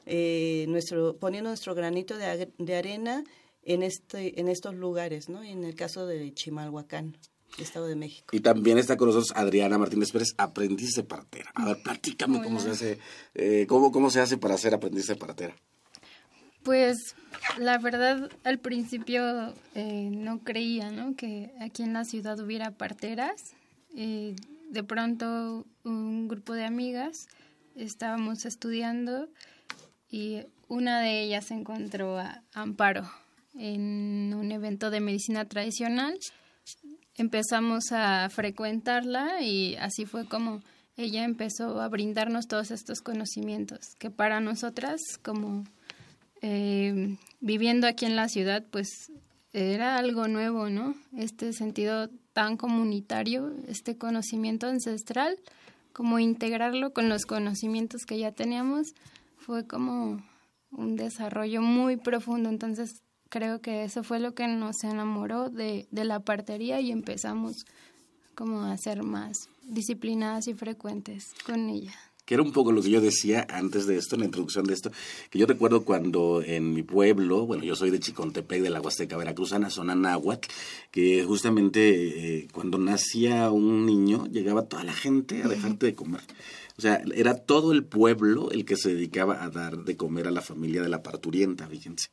eh, 0.08 0.65
nuestro, 0.67 1.15
poniendo 1.15 1.51
nuestro 1.51 1.75
granito 1.75 2.17
de, 2.17 2.75
arena 2.75 3.23
en 3.63 3.84
este, 3.84 4.39
en 4.39 4.47
estos 4.47 4.75
lugares, 4.75 5.30
¿no? 5.30 5.43
En 5.43 5.63
el 5.63 5.75
caso 5.75 6.06
de 6.06 6.34
Chimalhuacán. 6.34 7.17
Estado 7.58 7.86
de 7.86 7.97
México. 7.97 8.34
Y 8.34 8.39
también 8.39 8.77
está 8.77 8.95
con 8.95 9.10
nosotros 9.10 9.34
Adriana 9.36 9.77
Martínez 9.77 10.13
Pérez, 10.13 10.30
aprendiz 10.38 10.95
de 10.95 11.04
partera. 11.04 11.51
A 11.54 11.65
ver, 11.65 11.84
platícame 11.84 12.41
cómo 12.41 12.62
se 12.62 12.69
hace, 12.69 12.97
eh, 13.36 13.65
cómo, 13.67 13.91
cómo 13.91 14.10
se 14.10 14.21
hace 14.21 14.38
para 14.38 14.58
ser 14.58 14.73
aprendiz 14.73 15.08
de 15.08 15.17
partera. 15.17 15.54
Pues 16.63 17.13
la 17.58 17.77
verdad 17.77 18.30
al 18.45 18.60
principio 18.60 19.54
eh, 19.75 20.10
no 20.10 20.39
creía, 20.39 20.91
¿no? 20.91 21.17
Que 21.17 21.51
aquí 21.60 21.84
en 21.84 21.91
la 21.91 22.06
ciudad 22.06 22.39
hubiera 22.39 22.71
parteras 22.71 23.54
de 23.93 24.84
pronto 24.84 25.65
un 25.84 26.27
grupo 26.27 26.54
de 26.54 26.65
amigas 26.65 27.27
estábamos 27.75 28.45
estudiando 28.45 29.27
y 30.10 30.41
una 30.67 31.01
de 31.01 31.21
ellas 31.23 31.51
encontró 31.51 32.17
a 32.17 32.43
Amparo 32.54 33.10
en 33.56 34.34
un 34.34 34.51
evento 34.51 34.89
de 34.89 35.01
medicina 35.01 35.45
tradicional. 35.45 36.17
Empezamos 37.15 37.91
a 37.91 38.30
frecuentarla 38.30 39.41
y 39.41 39.75
así 39.75 40.06
fue 40.06 40.25
como 40.25 40.62
ella 40.97 41.23
empezó 41.23 41.82
a 41.82 41.88
brindarnos 41.88 42.47
todos 42.47 42.71
estos 42.71 43.01
conocimientos 43.01 43.95
que 43.97 44.12
para 44.12 44.39
nosotras 44.39 44.99
como 45.21 45.63
eh, 46.41 47.17
viviendo 47.39 47.88
aquí 47.88 48.06
en 48.06 48.15
la 48.15 48.27
ciudad 48.27 48.63
pues 48.71 49.12
era 49.54 49.97
algo 49.97 50.27
nuevo, 50.27 50.69
¿no? 50.69 50.95
Este 51.17 51.51
sentido 51.54 52.10
tan 52.34 52.58
comunitario, 52.58 53.52
este 53.67 53.98
conocimiento 53.98 54.67
ancestral, 54.67 55.38
como 55.94 56.20
integrarlo 56.20 56.94
con 56.94 57.10
los 57.10 57.26
conocimientos 57.26 58.06
que 58.06 58.17
ya 58.17 58.32
teníamos, 58.32 58.94
fue 59.38 59.67
como 59.67 60.22
un 60.72 60.96
desarrollo 60.96 61.62
muy 61.62 61.98
profundo. 61.98 62.50
Entonces 62.50 63.02
creo 63.30 63.62
que 63.62 63.84
eso 63.84 64.04
fue 64.04 64.20
lo 64.20 64.34
que 64.34 64.48
nos 64.48 64.84
enamoró 64.84 65.50
de, 65.50 65.88
de 65.91 66.06
la 66.06 66.20
partería 66.20 66.80
y 66.80 66.91
empezamos 66.91 67.65
como 68.36 68.63
a 68.63 68.78
ser 68.78 69.04
más 69.04 69.50
disciplinadas 69.63 70.48
y 70.48 70.54
frecuentes 70.54 71.34
con 71.46 71.70
ella 71.70 71.94
que 72.32 72.36
era 72.36 72.44
un 72.44 72.54
poco 72.54 72.72
lo 72.72 72.82
que 72.82 72.89
yo 72.89 73.02
decía 73.02 73.46
antes 73.50 73.88
de 73.88 73.98
esto, 73.98 74.15
en 74.15 74.22
la 74.22 74.26
introducción 74.28 74.63
de 74.63 74.74
esto, 74.74 74.89
que 75.30 75.38
yo 75.38 75.46
recuerdo 75.46 75.84
cuando 75.84 76.41
en 76.41 76.74
mi 76.74 76.82
pueblo, 76.82 77.46
bueno, 77.46 77.65
yo 77.65 77.76
soy 77.76 77.89
de 77.89 78.00
Chicontepec, 78.00 78.62
de 78.62 78.70
la 78.70 78.80
Huasteca 78.80 79.17
Veracruzana, 79.17 79.70
zona 79.70 79.96
náhuatl, 79.96 80.48
que 80.91 81.26
justamente 81.26 81.82
eh, 82.39 82.48
cuando 82.54 82.78
nacía 82.78 83.52
un 83.52 83.86
niño, 83.86 84.28
llegaba 84.28 84.62
toda 84.62 84.86
la 84.86 84.94
gente 84.94 85.44
a 85.44 85.50
dejarte 85.50 85.88
de 85.88 85.94
comer. 85.94 86.22
O 86.78 86.82
sea, 86.82 87.04
era 87.13 87.36
todo 87.36 87.74
el 87.74 87.84
pueblo 87.84 88.50
el 88.50 88.65
que 88.65 88.76
se 88.76 88.96
dedicaba 88.96 89.44
a 89.44 89.50
dar 89.50 89.84
de 89.84 89.96
comer 89.96 90.28
a 90.28 90.32
la 90.32 90.41
familia 90.41 90.82
de 90.82 90.89
la 90.89 91.04
parturienta, 91.04 91.67
fíjense. 91.67 92.10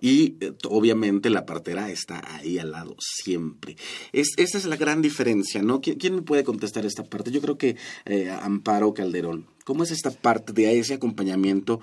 Y 0.00 0.36
eh, 0.40 0.54
obviamente 0.64 1.30
la 1.30 1.46
partera 1.46 1.90
está 1.90 2.20
ahí 2.34 2.58
al 2.58 2.72
lado, 2.72 2.96
siempre. 2.98 3.76
Es, 4.12 4.32
esa 4.36 4.58
es 4.58 4.64
la 4.64 4.76
gran 4.76 5.02
diferencia, 5.02 5.62
¿no? 5.62 5.80
¿Quién, 5.80 6.16
me 6.16 6.22
puede 6.22 6.42
contestar 6.42 6.84
esta 6.84 7.04
parte? 7.04 7.30
Yo 7.30 7.40
creo 7.40 7.58
que 7.58 7.76
eh, 8.06 8.30
Amparo 8.30 8.92
Calderón. 8.92 9.46
¿Cómo 9.68 9.82
es 9.82 9.90
esta 9.90 10.10
parte 10.10 10.54
de 10.54 10.78
ese 10.78 10.94
acompañamiento 10.94 11.82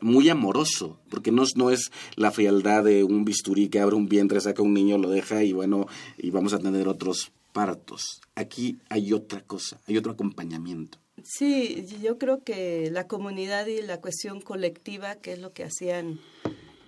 muy 0.00 0.28
amoroso? 0.28 1.00
Porque 1.10 1.32
no, 1.32 1.42
no 1.56 1.72
es 1.72 1.90
la 2.14 2.30
frialdad 2.30 2.84
de 2.84 3.02
un 3.02 3.24
bisturí 3.24 3.68
que 3.68 3.80
abre 3.80 3.96
un 3.96 4.08
vientre, 4.08 4.40
saca 4.40 4.62
un 4.62 4.72
niño, 4.72 4.96
lo 4.96 5.10
deja 5.10 5.42
y 5.42 5.52
bueno, 5.52 5.88
y 6.18 6.30
vamos 6.30 6.52
a 6.52 6.60
tener 6.60 6.86
otros 6.86 7.32
partos. 7.52 8.20
Aquí 8.36 8.78
hay 8.90 9.12
otra 9.12 9.40
cosa, 9.40 9.80
hay 9.88 9.96
otro 9.96 10.12
acompañamiento. 10.12 10.98
Sí, 11.24 11.84
yo 12.00 12.16
creo 12.16 12.44
que 12.44 12.92
la 12.92 13.08
comunidad 13.08 13.66
y 13.66 13.82
la 13.82 14.00
cuestión 14.00 14.40
colectiva, 14.40 15.16
que 15.16 15.32
es 15.32 15.40
lo 15.40 15.52
que 15.52 15.64
hacían 15.64 16.20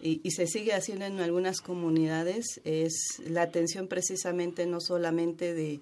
y, 0.00 0.20
se 0.30 0.46
sigue 0.46 0.72
haciendo 0.72 1.06
en 1.06 1.18
algunas 1.18 1.60
comunidades, 1.60 2.60
es 2.62 3.20
la 3.26 3.42
atención 3.42 3.88
precisamente 3.88 4.66
no 4.66 4.80
solamente 4.80 5.52
de, 5.52 5.80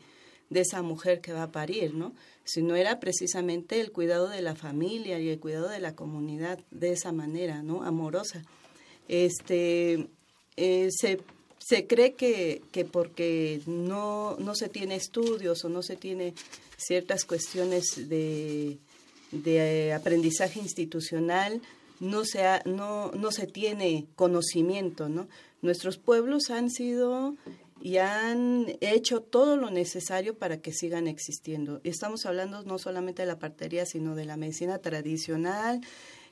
de 0.48 0.60
esa 0.60 0.80
mujer 0.80 1.20
que 1.20 1.34
va 1.34 1.42
a 1.42 1.52
parir, 1.52 1.92
¿no? 1.92 2.14
Sino 2.46 2.76
era 2.76 3.00
precisamente 3.00 3.80
el 3.80 3.90
cuidado 3.90 4.28
de 4.28 4.40
la 4.40 4.54
familia 4.54 5.18
y 5.18 5.28
el 5.28 5.40
cuidado 5.40 5.68
de 5.68 5.80
la 5.80 5.96
comunidad 5.96 6.60
de 6.70 6.92
esa 6.92 7.12
manera, 7.12 7.62
¿no? 7.62 7.82
Amorosa. 7.82 8.44
Este, 9.08 10.08
eh, 10.56 10.88
se, 10.90 11.20
se 11.58 11.86
cree 11.88 12.14
que, 12.14 12.62
que 12.70 12.84
porque 12.84 13.60
no, 13.66 14.36
no 14.38 14.54
se 14.54 14.68
tiene 14.68 14.94
estudios 14.94 15.64
o 15.64 15.68
no 15.68 15.82
se 15.82 15.96
tiene 15.96 16.34
ciertas 16.76 17.24
cuestiones 17.24 18.08
de, 18.08 18.78
de 19.32 19.92
aprendizaje 19.92 20.60
institucional, 20.60 21.60
no 21.98 22.24
se, 22.24 22.44
no, 22.64 23.10
no 23.10 23.32
se 23.32 23.48
tiene 23.48 24.06
conocimiento, 24.14 25.08
¿no? 25.08 25.28
Nuestros 25.62 25.98
pueblos 25.98 26.50
han 26.50 26.70
sido 26.70 27.34
y 27.80 27.98
han 27.98 28.66
hecho 28.80 29.20
todo 29.20 29.56
lo 29.56 29.70
necesario 29.70 30.38
para 30.38 30.60
que 30.60 30.72
sigan 30.72 31.06
existiendo. 31.06 31.80
Estamos 31.84 32.26
hablando 32.26 32.62
no 32.62 32.78
solamente 32.78 33.22
de 33.22 33.28
la 33.28 33.38
partería, 33.38 33.86
sino 33.86 34.14
de 34.14 34.24
la 34.24 34.36
medicina 34.36 34.78
tradicional, 34.78 35.80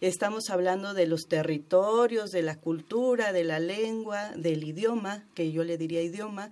estamos 0.00 0.50
hablando 0.50 0.94
de 0.94 1.07
los 1.07 1.26
territorios, 1.28 2.30
de 2.30 2.42
la 2.42 2.57
cultura, 2.57 3.33
de 3.33 3.44
la 3.44 3.59
lengua, 3.59 4.30
del 4.37 4.64
idioma, 4.64 5.24
que 5.35 5.52
yo 5.52 5.64
le 5.64 5.78
diría 5.78 6.02
idioma, 6.02 6.50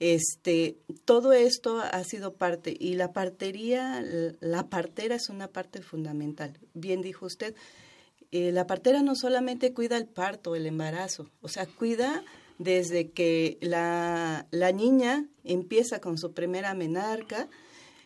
este, 0.00 0.76
todo 1.04 1.32
esto 1.32 1.80
ha 1.80 2.04
sido 2.04 2.34
parte 2.34 2.76
y 2.78 2.94
la 2.94 3.12
partería, 3.12 4.04
la 4.40 4.68
partera 4.68 5.14
es 5.14 5.28
una 5.28 5.48
parte 5.48 5.80
fundamental. 5.82 6.58
Bien 6.74 7.00
dijo 7.00 7.26
usted, 7.26 7.54
eh, 8.32 8.52
la 8.52 8.66
partera 8.66 9.02
no 9.02 9.14
solamente 9.14 9.72
cuida 9.72 9.96
el 9.96 10.06
parto, 10.06 10.56
el 10.56 10.66
embarazo, 10.66 11.30
o 11.40 11.48
sea, 11.48 11.66
cuida 11.66 12.24
desde 12.58 13.10
que 13.10 13.58
la, 13.60 14.46
la 14.50 14.72
niña 14.72 15.26
empieza 15.44 16.00
con 16.00 16.18
su 16.18 16.32
primera 16.32 16.74
menarca, 16.74 17.48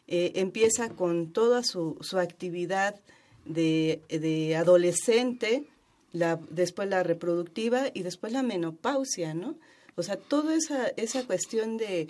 eh, 0.07 0.33
empieza 0.37 0.91
con 0.91 1.33
toda 1.33 1.63
su, 1.63 1.99
su 2.01 2.19
actividad 2.19 2.97
de, 3.45 4.01
de 4.09 4.57
adolescente, 4.57 5.65
la, 6.13 6.41
después 6.51 6.89
la 6.89 7.03
reproductiva 7.03 7.87
y 7.93 8.03
después 8.03 8.33
la 8.33 8.43
menopausia, 8.43 9.35
¿no? 9.35 9.57
O 9.97 10.03
sea, 10.03 10.17
toda 10.17 10.55
esa, 10.55 10.87
esa 10.97 11.25
cuestión 11.27 11.77
de, 11.77 12.09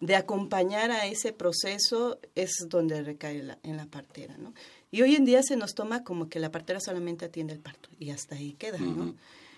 de 0.00 0.16
acompañar 0.16 0.90
a 0.90 1.06
ese 1.06 1.32
proceso 1.32 2.18
es 2.34 2.66
donde 2.68 3.02
recae 3.02 3.56
en 3.62 3.76
la 3.76 3.86
partera, 3.86 4.36
¿no? 4.36 4.52
Y 4.90 5.00
hoy 5.00 5.14
en 5.14 5.24
día 5.24 5.42
se 5.42 5.56
nos 5.56 5.74
toma 5.74 6.04
como 6.04 6.28
que 6.28 6.38
la 6.38 6.50
partera 6.50 6.78
solamente 6.78 7.24
atiende 7.24 7.54
el 7.54 7.60
parto 7.60 7.88
y 7.98 8.10
hasta 8.10 8.34
ahí 8.34 8.52
queda, 8.52 8.78
¿no? 8.78 9.14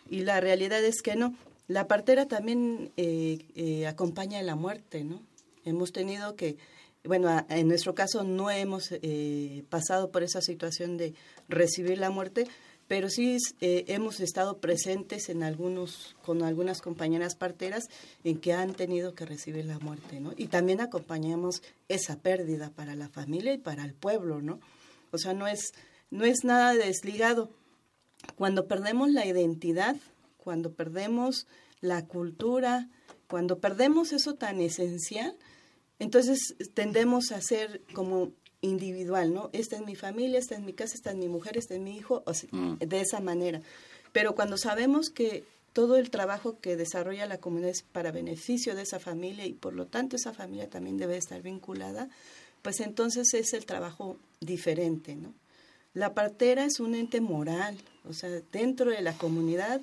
Y 0.08 0.20
la 0.20 0.40
realidad 0.40 0.84
es 0.84 1.02
que 1.02 1.16
no. 1.16 1.34
La 1.66 1.86
partera 1.86 2.26
también 2.26 2.92
eh, 2.96 3.46
eh, 3.54 3.86
acompaña 3.86 4.42
la 4.42 4.54
muerte, 4.54 5.02
¿no? 5.02 5.22
Hemos 5.64 5.92
tenido 5.92 6.36
que, 6.36 6.58
bueno, 7.04 7.28
en 7.48 7.68
nuestro 7.68 7.94
caso 7.94 8.22
no 8.22 8.50
hemos 8.50 8.90
eh, 8.92 9.64
pasado 9.70 10.10
por 10.10 10.22
esa 10.22 10.42
situación 10.42 10.98
de 10.98 11.14
recibir 11.48 11.96
la 11.98 12.10
muerte, 12.10 12.46
pero 12.86 13.08
sí 13.08 13.38
hemos 13.60 14.20
estado 14.20 14.58
presentes 14.58 15.30
en 15.30 15.42
algunos, 15.42 16.16
con 16.22 16.42
algunas 16.42 16.82
compañeras 16.82 17.34
parteras 17.34 17.84
en 18.24 18.38
que 18.38 18.52
han 18.52 18.74
tenido 18.74 19.14
que 19.14 19.24
recibir 19.24 19.64
la 19.64 19.78
muerte, 19.78 20.20
¿no? 20.20 20.34
Y 20.36 20.48
también 20.48 20.82
acompañamos 20.82 21.62
esa 21.88 22.18
pérdida 22.18 22.68
para 22.68 22.94
la 22.94 23.08
familia 23.08 23.54
y 23.54 23.58
para 23.58 23.86
el 23.86 23.94
pueblo, 23.94 24.42
¿no? 24.42 24.60
O 25.12 25.16
sea, 25.16 25.32
no 25.32 25.46
es, 25.46 25.72
no 26.10 26.26
es 26.26 26.44
nada 26.44 26.74
desligado. 26.74 27.48
Cuando 28.36 28.66
perdemos 28.66 29.10
la 29.10 29.24
identidad, 29.24 29.96
cuando 30.44 30.74
perdemos 30.74 31.46
la 31.80 32.04
cultura, 32.06 32.88
cuando 33.28 33.58
perdemos 33.58 34.12
eso 34.12 34.34
tan 34.34 34.60
esencial, 34.60 35.34
entonces 35.98 36.54
tendemos 36.74 37.32
a 37.32 37.40
ser 37.40 37.80
como 37.94 38.32
individual, 38.60 39.32
¿no? 39.32 39.50
Esta 39.52 39.76
es 39.76 39.82
mi 39.84 39.96
familia, 39.96 40.38
esta 40.38 40.54
es 40.54 40.60
mi 40.60 40.74
casa, 40.74 40.94
esta 40.94 41.10
es 41.10 41.16
mi 41.16 41.28
mujer, 41.28 41.56
este 41.56 41.76
es 41.76 41.80
mi 41.80 41.96
hijo, 41.96 42.22
mm. 42.52 42.76
de 42.78 43.00
esa 43.00 43.20
manera. 43.20 43.62
Pero 44.12 44.34
cuando 44.34 44.58
sabemos 44.58 45.08
que 45.10 45.44
todo 45.72 45.96
el 45.96 46.10
trabajo 46.10 46.58
que 46.60 46.76
desarrolla 46.76 47.26
la 47.26 47.38
comunidad 47.38 47.70
es 47.70 47.82
para 47.82 48.12
beneficio 48.12 48.74
de 48.74 48.82
esa 48.82 49.00
familia 49.00 49.46
y 49.46 49.54
por 49.54 49.74
lo 49.74 49.86
tanto 49.86 50.16
esa 50.16 50.32
familia 50.32 50.68
también 50.68 50.98
debe 50.98 51.16
estar 51.16 51.42
vinculada, 51.42 52.08
pues 52.62 52.80
entonces 52.80 53.34
es 53.34 53.54
el 53.54 53.66
trabajo 53.66 54.18
diferente, 54.40 55.16
¿no? 55.16 55.34
La 55.94 56.12
partera 56.12 56.64
es 56.64 56.80
un 56.80 56.94
ente 56.94 57.20
moral, 57.20 57.78
o 58.08 58.12
sea, 58.12 58.28
dentro 58.52 58.90
de 58.90 59.00
la 59.00 59.16
comunidad 59.16 59.80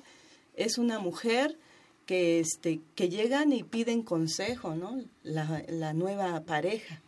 es 0.54 0.78
una 0.78 0.98
mujer 0.98 1.58
que, 2.06 2.40
este, 2.40 2.80
que 2.94 3.08
llegan 3.08 3.52
y 3.52 3.62
piden 3.62 4.02
consejo, 4.02 4.74
¿no? 4.74 5.02
La, 5.22 5.64
la 5.68 5.92
nueva 5.92 6.40
pareja 6.40 7.00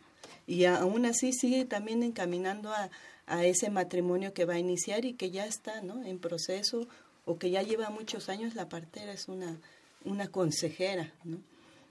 y 0.47 0.65
aún 0.65 1.05
así 1.05 1.33
sigue 1.33 1.65
también 1.65 2.03
encaminando 2.03 2.71
a, 2.71 2.89
a, 3.25 3.45
ese 3.45 3.69
matrimonio 3.69 4.33
que 4.33 4.45
va 4.45 4.55
a 4.55 4.59
iniciar 4.59 5.05
y 5.05 5.13
que 5.13 5.31
ya 5.31 5.45
está 5.45 5.81
¿no? 5.81 6.03
en 6.03 6.19
proceso 6.19 6.87
o 7.25 7.37
que 7.37 7.49
ya 7.49 7.63
lleva 7.63 7.89
muchos 7.89 8.29
años, 8.29 8.53
la 8.53 8.69
partera 8.69 9.11
es 9.11 9.27
una, 9.27 9.59
una 10.03 10.27
consejera. 10.27 11.11
¿no? 11.23 11.39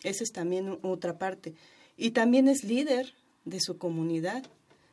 Esa 0.04 0.22
es 0.22 0.30
también 0.30 0.78
otra 0.82 1.18
parte. 1.18 1.54
Y 1.96 2.10
también 2.10 2.46
es 2.46 2.62
líder 2.62 3.14
de 3.44 3.60
su 3.60 3.76
comunidad. 3.78 4.44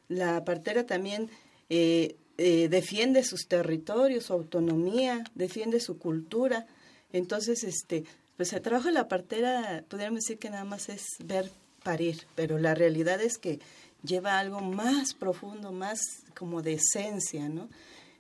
La 0.07 0.43
partera 0.43 0.85
también 0.85 1.29
eh, 1.69 2.15
eh, 2.43 2.69
defiende 2.69 3.23
sus 3.23 3.47
territorios, 3.47 4.25
su 4.25 4.33
autonomía, 4.33 5.23
defiende 5.35 5.79
su 5.79 5.99
cultura. 5.99 6.65
Entonces, 7.13 7.63
este, 7.63 8.03
pues 8.35 8.51
el 8.53 8.63
trabajo 8.63 8.87
de 8.87 8.93
la 8.95 9.07
partera, 9.07 9.83
podríamos 9.87 10.21
decir 10.21 10.39
que 10.39 10.49
nada 10.49 10.63
más 10.63 10.89
es 10.89 11.05
ver 11.23 11.51
parir, 11.83 12.25
pero 12.33 12.57
la 12.57 12.73
realidad 12.73 13.21
es 13.21 13.37
que 13.37 13.59
lleva 14.01 14.39
algo 14.39 14.59
más 14.59 15.13
profundo, 15.13 15.71
más 15.71 15.99
como 16.35 16.63
de 16.63 16.73
esencia, 16.73 17.47
¿no? 17.47 17.69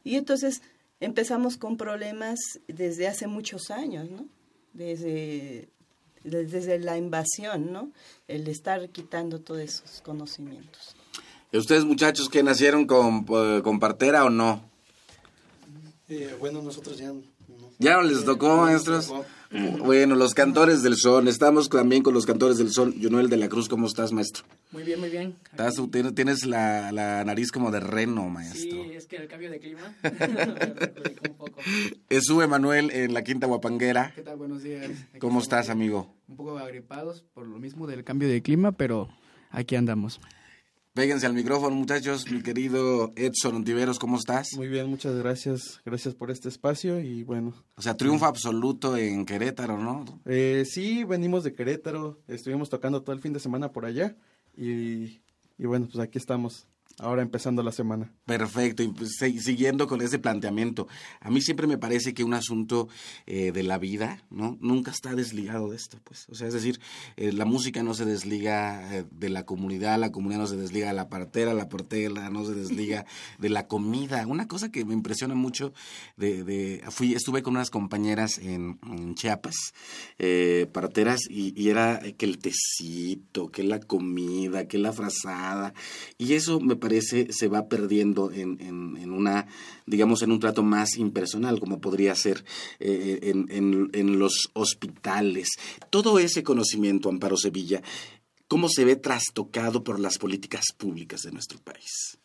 Y 0.03 0.17
entonces 0.17 0.61
empezamos 0.99 1.57
con 1.57 1.75
problemas 1.75 2.37
desde 2.67 3.07
hace 3.07 3.25
muchos 3.25 3.71
años, 3.71 4.11
¿no? 4.11 4.27
Desde, 4.73 5.67
desde 6.23 6.77
la 6.77 6.95
invasión, 6.95 7.73
¿no? 7.73 7.91
El 8.27 8.47
estar 8.47 8.87
quitando 8.89 9.41
todos 9.41 9.61
esos 9.61 10.01
conocimientos. 10.01 10.95
¿Ustedes 11.53 11.83
muchachos 11.83 12.29
que 12.29 12.43
nacieron 12.43 12.85
con, 12.85 13.25
eh, 13.29 13.61
con 13.63 13.79
partera 13.79 14.23
o 14.23 14.29
no? 14.29 14.63
Eh, 16.07 16.35
bueno, 16.39 16.61
nosotros 16.61 16.97
ya 16.97 17.11
¿Ya 17.77 17.95
no 17.95 18.03
les 18.03 18.23
tocó, 18.23 18.57
maestros? 18.57 19.11
Bueno, 19.79 20.15
los 20.15 20.33
cantores 20.35 20.83
del 20.83 20.95
son. 20.95 21.27
Estamos 21.27 21.67
también 21.67 22.03
con 22.03 22.13
los 22.13 22.27
cantores 22.27 22.59
del 22.59 22.71
son. 22.71 22.93
Jonuel 23.01 23.27
de 23.27 23.37
la 23.37 23.49
Cruz, 23.49 23.67
¿cómo 23.67 23.87
estás, 23.87 24.11
maestro? 24.11 24.43
Muy 24.71 24.83
bien, 24.83 24.99
muy 24.99 25.09
bien. 25.09 25.35
Estás, 25.51 25.81
tienes, 25.91 26.13
tienes 26.13 26.45
la, 26.45 26.91
la, 26.91 27.23
nariz 27.25 27.51
como 27.51 27.71
de 27.71 27.79
reno, 27.79 28.29
maestro. 28.29 28.83
Sí, 28.83 28.91
es 28.93 29.07
que 29.07 29.17
el 29.17 29.27
cambio 29.27 29.49
de 29.49 29.59
clima. 29.59 29.95
un 30.03 31.35
poco. 31.37 31.59
Sube 32.21 32.45
Manuel 32.45 32.91
en 32.91 33.13
la 33.13 33.23
Quinta 33.23 33.47
Guapanguera. 33.47 34.13
¿Qué 34.15 34.21
tal? 34.21 34.37
Buenos 34.37 34.61
días. 34.61 34.85
Aquí 35.09 35.19
¿Cómo 35.19 35.41
estás, 35.41 35.69
amigo? 35.69 36.13
Un 36.27 36.35
poco 36.37 36.57
agripados 36.59 37.23
por 37.33 37.47
lo 37.47 37.57
mismo 37.57 37.87
del 37.87 38.03
cambio 38.03 38.29
de 38.29 38.41
clima, 38.43 38.71
pero 38.71 39.09
aquí 39.49 39.75
andamos. 39.75 40.21
Péguense 40.93 41.25
al 41.25 41.33
micrófono, 41.33 41.73
muchachos. 41.73 42.29
Mi 42.29 42.41
querido 42.41 43.13
Edson 43.15 43.55
Ontiveros, 43.55 43.97
¿cómo 43.97 44.17
estás? 44.17 44.49
Muy 44.57 44.67
bien, 44.67 44.87
muchas 44.89 45.15
gracias. 45.15 45.79
Gracias 45.85 46.15
por 46.15 46.31
este 46.31 46.49
espacio 46.49 46.99
y 46.99 47.23
bueno. 47.23 47.53
O 47.77 47.81
sea, 47.81 47.95
triunfo 47.95 48.25
absoluto 48.25 48.97
en 48.97 49.25
Querétaro, 49.25 49.77
¿no? 49.77 50.03
Eh, 50.25 50.65
sí, 50.69 51.05
venimos 51.05 51.45
de 51.45 51.53
Querétaro. 51.53 52.19
Estuvimos 52.27 52.69
tocando 52.69 53.03
todo 53.03 53.15
el 53.15 53.21
fin 53.21 53.31
de 53.31 53.39
semana 53.39 53.71
por 53.71 53.85
allá 53.85 54.17
y, 54.53 55.21
y 55.57 55.65
bueno, 55.65 55.87
pues 55.89 56.03
aquí 56.03 56.17
estamos 56.17 56.67
ahora 56.99 57.21
empezando 57.21 57.63
la 57.63 57.71
semana. 57.71 58.11
Perfecto, 58.25 58.83
y 58.83 58.89
pues, 58.89 59.17
siguiendo 59.17 59.87
con 59.87 60.01
ese 60.01 60.19
planteamiento, 60.19 60.87
a 61.19 61.29
mí 61.29 61.41
siempre 61.41 61.67
me 61.67 61.77
parece 61.77 62.13
que 62.13 62.23
un 62.23 62.33
asunto 62.33 62.87
eh, 63.25 63.51
de 63.51 63.63
la 63.63 63.77
vida, 63.77 64.23
¿no? 64.29 64.57
Nunca 64.61 64.91
está 64.91 65.15
desligado 65.15 65.69
de 65.69 65.77
esto, 65.77 65.99
pues. 66.03 66.27
O 66.29 66.35
sea, 66.35 66.47
es 66.47 66.53
decir, 66.53 66.79
eh, 67.17 67.31
la 67.31 67.45
música 67.45 67.83
no 67.83 67.93
se 67.93 68.05
desliga 68.05 68.97
eh, 68.97 69.05
de 69.11 69.29
la 69.29 69.45
comunidad, 69.45 69.99
la 69.99 70.11
comunidad 70.11 70.41
no 70.41 70.47
se 70.47 70.57
desliga 70.57 70.87
de 70.87 70.93
la 70.93 71.09
partera, 71.09 71.53
la 71.53 71.69
portera 71.69 72.29
no 72.29 72.45
se 72.45 72.53
desliga 72.53 73.05
de 73.39 73.49
la 73.49 73.67
comida. 73.67 74.25
Una 74.27 74.47
cosa 74.47 74.71
que 74.71 74.85
me 74.85 74.93
impresiona 74.93 75.35
mucho, 75.35 75.73
de, 76.17 76.43
de 76.43 76.83
fui, 76.89 77.13
estuve 77.13 77.43
con 77.43 77.55
unas 77.55 77.69
compañeras 77.69 78.37
en, 78.37 78.79
Chiapas, 79.15 79.55
parteras, 80.71 81.21
y, 81.29 81.59
y 81.61 81.69
era 81.69 82.01
que 82.17 82.25
el 82.25 82.37
tecito, 82.37 83.51
que 83.51 83.63
la 83.63 83.79
comida, 83.79 84.67
que 84.67 84.77
la 84.77 84.93
frazada, 84.93 85.73
y 86.17 86.33
eso 86.33 86.59
me 86.59 86.75
parece 86.81 87.31
se 87.31 87.47
va 87.47 87.69
perdiendo 87.69 88.31
en, 88.31 88.59
en, 88.59 89.11
una, 89.11 89.47
digamos, 89.85 90.21
en 90.21 90.33
un 90.33 90.41
trato 90.41 90.63
más 90.63 90.97
impersonal, 90.97 91.61
como 91.61 91.79
podría 91.79 92.13
ser 92.15 92.43
eh, 92.81 93.19
en, 93.23 93.89
en, 93.93 94.19
los 94.19 94.49
hospitales. 94.51 95.47
Todo 95.89 96.19
ese 96.19 96.43
conocimiento, 96.43 97.07
Amparo 97.07 97.37
Sevilla, 97.37 97.81
¿cómo 98.49 98.67
se 98.67 98.83
ve 98.83 98.97
trastocado 98.97 99.81
por 99.83 99.99
las 99.99 100.17
políticas 100.17 100.65
públicas 100.77 101.21
de 101.21 101.31
nuestro 101.31 101.59
país? 101.59 102.17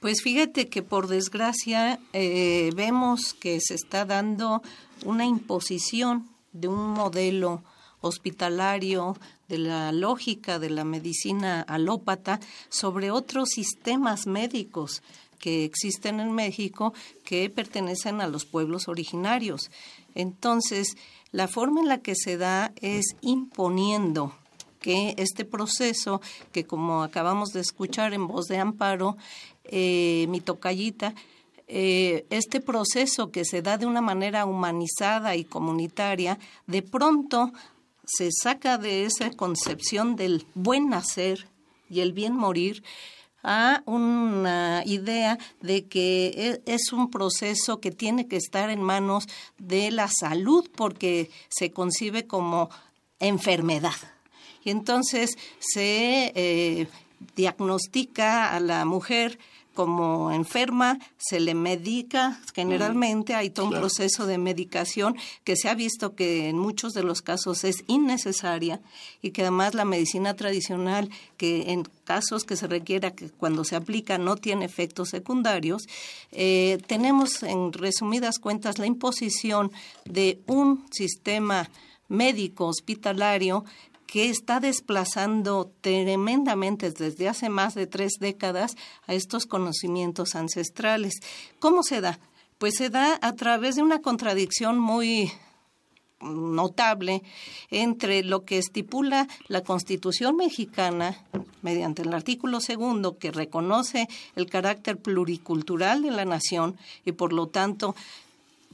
Pues 0.00 0.22
fíjate 0.22 0.68
que 0.68 0.82
por 0.82 1.06
desgracia 1.06 1.98
eh, 2.12 2.70
vemos 2.74 3.32
que 3.32 3.58
se 3.60 3.74
está 3.74 4.04
dando 4.04 4.62
una 5.04 5.24
imposición 5.24 6.28
de 6.52 6.68
un 6.68 6.90
modelo 6.90 7.62
hospitalario, 8.02 9.16
de 9.48 9.58
la 9.58 9.92
lógica 9.92 10.58
de 10.58 10.70
la 10.70 10.84
medicina 10.84 11.60
alópata 11.62 12.40
sobre 12.68 13.10
otros 13.10 13.50
sistemas 13.50 14.26
médicos 14.26 15.02
que 15.38 15.64
existen 15.64 16.20
en 16.20 16.32
México 16.32 16.94
que 17.24 17.50
pertenecen 17.50 18.20
a 18.20 18.26
los 18.26 18.46
pueblos 18.46 18.88
originarios. 18.88 19.70
Entonces, 20.14 20.96
la 21.32 21.48
forma 21.48 21.80
en 21.80 21.88
la 21.88 21.98
que 21.98 22.14
se 22.14 22.36
da 22.36 22.72
es 22.80 23.16
imponiendo 23.20 24.32
que 24.80 25.14
este 25.18 25.44
proceso, 25.44 26.20
que 26.52 26.64
como 26.64 27.02
acabamos 27.02 27.50
de 27.50 27.60
escuchar 27.60 28.14
en 28.14 28.26
voz 28.26 28.46
de 28.46 28.58
Amparo, 28.58 29.16
eh, 29.64 30.26
mi 30.28 30.40
tocallita, 30.40 31.14
eh, 31.66 32.26
este 32.28 32.60
proceso 32.60 33.30
que 33.30 33.46
se 33.46 33.62
da 33.62 33.78
de 33.78 33.86
una 33.86 34.02
manera 34.02 34.44
humanizada 34.44 35.36
y 35.36 35.44
comunitaria, 35.44 36.38
de 36.66 36.82
pronto 36.82 37.52
se 38.06 38.30
saca 38.32 38.78
de 38.78 39.04
esa 39.04 39.30
concepción 39.30 40.16
del 40.16 40.46
buen 40.54 40.88
nacer 40.88 41.48
y 41.88 42.00
el 42.00 42.12
bien 42.12 42.34
morir 42.34 42.82
a 43.42 43.82
una 43.84 44.82
idea 44.86 45.38
de 45.60 45.84
que 45.86 46.60
e, 46.66 46.72
es 46.72 46.92
un 46.92 47.10
proceso 47.10 47.78
que 47.78 47.90
tiene 47.90 48.26
que 48.26 48.36
estar 48.36 48.70
en 48.70 48.82
manos 48.82 49.26
de 49.58 49.90
la 49.90 50.08
salud 50.08 50.68
porque 50.74 51.30
se 51.50 51.70
concibe 51.70 52.26
como 52.26 52.70
enfermedad. 53.20 53.96
Y 54.64 54.70
entonces 54.70 55.36
se 55.58 56.32
eh, 56.34 56.88
diagnostica 57.36 58.54
a 58.54 58.60
la 58.60 58.86
mujer 58.86 59.38
como 59.74 60.30
enferma, 60.30 60.98
se 61.18 61.40
le 61.40 61.54
medica, 61.54 62.40
generalmente 62.54 63.34
hay 63.34 63.50
todo 63.50 63.66
un 63.66 63.72
proceso 63.72 64.26
de 64.26 64.38
medicación 64.38 65.16
que 65.42 65.56
se 65.56 65.68
ha 65.68 65.74
visto 65.74 66.14
que 66.14 66.48
en 66.48 66.58
muchos 66.58 66.92
de 66.92 67.02
los 67.02 67.22
casos 67.22 67.64
es 67.64 67.84
innecesaria 67.86 68.80
y 69.20 69.32
que 69.32 69.42
además 69.42 69.74
la 69.74 69.84
medicina 69.84 70.34
tradicional, 70.34 71.10
que 71.36 71.72
en 71.72 71.84
casos 72.04 72.44
que 72.44 72.56
se 72.56 72.66
requiera 72.66 73.10
que 73.10 73.30
cuando 73.30 73.64
se 73.64 73.76
aplica 73.76 74.16
no 74.16 74.36
tiene 74.36 74.64
efectos 74.64 75.10
secundarios, 75.10 75.82
eh, 76.32 76.78
tenemos 76.86 77.42
en 77.42 77.72
resumidas 77.72 78.38
cuentas 78.38 78.78
la 78.78 78.86
imposición 78.86 79.72
de 80.04 80.40
un 80.46 80.84
sistema 80.90 81.68
médico 82.08 82.66
hospitalario 82.66 83.64
que 84.14 84.30
está 84.30 84.60
desplazando 84.60 85.72
tremendamente 85.80 86.92
desde 86.92 87.28
hace 87.28 87.48
más 87.48 87.74
de 87.74 87.88
tres 87.88 88.12
décadas 88.20 88.76
a 89.08 89.14
estos 89.14 89.44
conocimientos 89.44 90.36
ancestrales. 90.36 91.14
¿Cómo 91.58 91.82
se 91.82 92.00
da? 92.00 92.20
Pues 92.58 92.76
se 92.76 92.90
da 92.90 93.18
a 93.20 93.32
través 93.32 93.74
de 93.74 93.82
una 93.82 94.02
contradicción 94.02 94.78
muy 94.78 95.32
notable 96.20 97.24
entre 97.72 98.22
lo 98.22 98.44
que 98.44 98.58
estipula 98.58 99.26
la 99.48 99.62
Constitución 99.62 100.36
mexicana 100.36 101.20
mediante 101.62 102.02
el 102.02 102.14
artículo 102.14 102.60
segundo 102.60 103.18
que 103.18 103.32
reconoce 103.32 104.06
el 104.36 104.46
carácter 104.46 104.96
pluricultural 104.96 106.02
de 106.02 106.12
la 106.12 106.24
nación 106.24 106.76
y 107.04 107.10
por 107.10 107.32
lo 107.32 107.48
tanto 107.48 107.96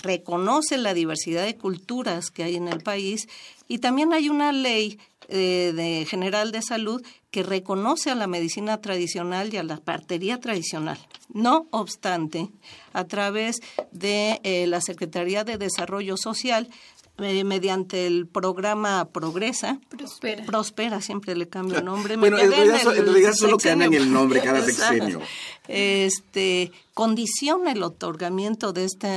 reconoce 0.03 0.79
la 0.79 0.95
diversidad 0.95 1.45
de 1.45 1.57
culturas 1.57 2.31
que 2.31 2.45
hay 2.45 2.57
en 2.57 2.69
el 2.69 2.81
país 2.81 3.29
y 3.69 3.79
también 3.79 4.13
hay 4.13 4.29
una 4.29 4.53
ley 4.53 4.99
eh, 5.29 5.73
de 5.77 6.07
general 6.07 6.51
de 6.51 6.63
salud 6.63 7.03
que 7.31 7.45
reconoce 7.45 8.11
a 8.11 8.17
la 8.17 8.27
medicina 8.27 8.81
tradicional 8.81 9.55
y 9.55 9.59
a 9.59 9.63
la 9.63 9.77
partería 9.77 10.41
tradicional. 10.41 10.99
No 11.33 11.69
obstante, 11.71 12.49
a 12.93 13.05
través 13.05 13.61
de 13.93 14.41
eh, 14.43 14.67
la 14.67 14.81
Secretaría 14.81 15.45
de 15.45 15.57
Desarrollo 15.57 16.17
Social 16.17 16.69
eh, 17.23 17.45
mediante 17.45 18.07
el 18.07 18.27
programa 18.27 19.07
Progresa. 19.07 19.81
Prospera. 19.89 20.45
Prospera, 20.45 21.01
siempre 21.01 21.35
le 21.37 21.49
cambio 21.49 21.79
el 21.79 21.85
nombre. 21.85 22.17
bueno, 22.17 22.39
en 22.39 22.51
realidad, 22.51 23.33
solo 23.35 23.59
cambian 23.59 23.95
el 23.95 24.13
nombre 24.13 24.41
cada 24.41 24.63
sexenio. 24.65 25.21
Este, 25.69 26.73
condiciona 26.95 27.73
el 27.73 27.83
otorgamiento 27.83 28.73
de 28.73 28.85
este 28.85 29.09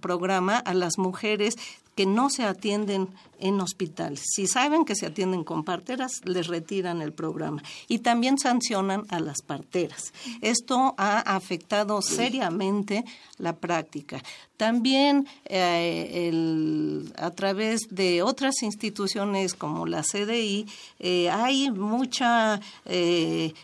programa 0.00 0.58
a 0.58 0.74
las 0.74 0.98
mujeres 0.98 1.56
que 1.98 2.06
no 2.06 2.30
se 2.30 2.44
atienden 2.44 3.08
en 3.40 3.60
hospitales. 3.60 4.22
Si 4.32 4.46
saben 4.46 4.84
que 4.84 4.94
se 4.94 5.06
atienden 5.06 5.42
con 5.42 5.64
parteras, 5.64 6.20
les 6.24 6.46
retiran 6.46 7.02
el 7.02 7.12
programa. 7.12 7.60
Y 7.88 7.98
también 7.98 8.38
sancionan 8.38 9.02
a 9.08 9.18
las 9.18 9.42
parteras. 9.42 10.12
Esto 10.40 10.94
ha 10.96 11.18
afectado 11.18 12.00
seriamente 12.00 13.04
la 13.38 13.56
práctica. 13.56 14.22
También 14.56 15.26
eh, 15.46 17.02
a 17.16 17.32
través 17.32 17.80
de 17.90 18.22
otras 18.22 18.62
instituciones 18.62 19.54
como 19.54 19.84
la 19.84 20.04
CDI 20.04 20.66
eh, 21.00 21.30
hay 21.30 21.72
mucha... 21.72 22.60
Eh, 22.84 23.54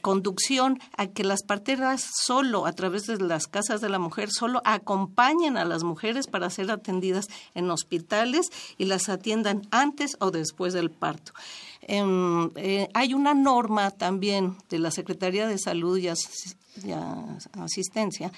conducción 0.00 0.78
a 0.96 1.06
que 1.06 1.24
las 1.24 1.42
parteras 1.42 2.04
solo, 2.24 2.66
a 2.66 2.72
través 2.72 3.06
de 3.06 3.18
las 3.18 3.46
casas 3.46 3.80
de 3.80 3.88
la 3.88 3.98
mujer, 3.98 4.30
solo 4.30 4.60
acompañen 4.64 5.56
a 5.56 5.64
las 5.64 5.84
mujeres 5.84 6.26
para 6.26 6.50
ser 6.50 6.70
atendidas 6.70 7.28
en 7.54 7.70
hospitales 7.70 8.50
y 8.78 8.86
las 8.86 9.08
atiendan 9.08 9.62
antes 9.70 10.16
o 10.20 10.30
después 10.30 10.72
del 10.72 10.90
parto. 10.90 11.32
Em, 11.82 12.50
eh, 12.56 12.88
hay 12.94 13.14
una 13.14 13.34
norma 13.34 13.90
también 13.90 14.56
de 14.70 14.78
la 14.78 14.90
Secretaría 14.90 15.46
de 15.46 15.58
Salud 15.58 15.98
y, 15.98 16.08
Asistencia 17.58 18.32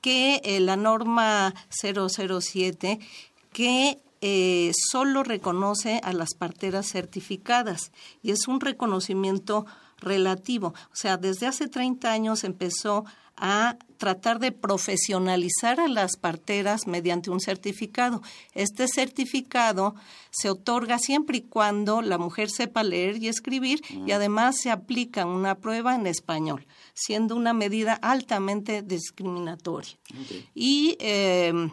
que 0.00 0.40
eh, 0.44 0.60
la 0.60 0.76
norma 0.76 1.54
007 1.70 3.00
que 3.52 3.98
eh, 4.22 4.70
solo 4.74 5.22
reconoce 5.22 6.00
a 6.04 6.12
las 6.12 6.34
parteras 6.34 6.86
certificadas 6.86 7.90
y 8.22 8.32
es 8.32 8.48
un 8.48 8.60
reconocimiento 8.60 9.64
relativo. 10.00 10.68
O 10.68 10.96
sea, 10.96 11.16
desde 11.16 11.46
hace 11.46 11.68
30 11.68 12.10
años 12.10 12.44
empezó 12.44 13.04
a 13.40 13.78
tratar 13.96 14.38
de 14.38 14.52
profesionalizar 14.52 15.80
a 15.80 15.88
las 15.88 16.16
parteras 16.16 16.86
mediante 16.86 17.30
un 17.30 17.40
certificado. 17.40 18.22
Este 18.54 18.86
certificado 18.86 19.94
se 20.30 20.50
otorga 20.50 20.98
siempre 20.98 21.38
y 21.38 21.42
cuando 21.42 22.02
la 22.02 22.18
mujer 22.18 22.50
sepa 22.50 22.82
leer 22.82 23.16
y 23.16 23.28
escribir 23.28 23.80
y 24.06 24.12
además 24.12 24.58
se 24.58 24.70
aplica 24.70 25.24
una 25.24 25.54
prueba 25.54 25.94
en 25.94 26.06
español, 26.06 26.66
siendo 26.92 27.34
una 27.34 27.54
medida 27.54 27.94
altamente 27.94 28.82
discriminatoria. 28.82 29.98
Y 30.54 30.96
eh, 31.00 31.70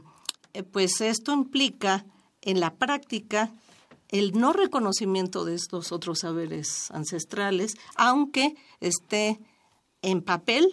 pues 0.72 1.02
esto 1.02 1.34
implica 1.34 2.06
en 2.42 2.62
la 2.62 2.76
práctica 2.76 3.52
el 4.10 4.34
no 4.34 4.54
reconocimiento 4.54 5.46
de 5.46 5.56
estos 5.56 5.92
otros 5.92 6.20
saberes 6.20 6.90
ancestrales, 6.92 7.76
aunque 7.96 8.56
esté 8.80 9.40
en 10.02 10.22
papel 10.22 10.68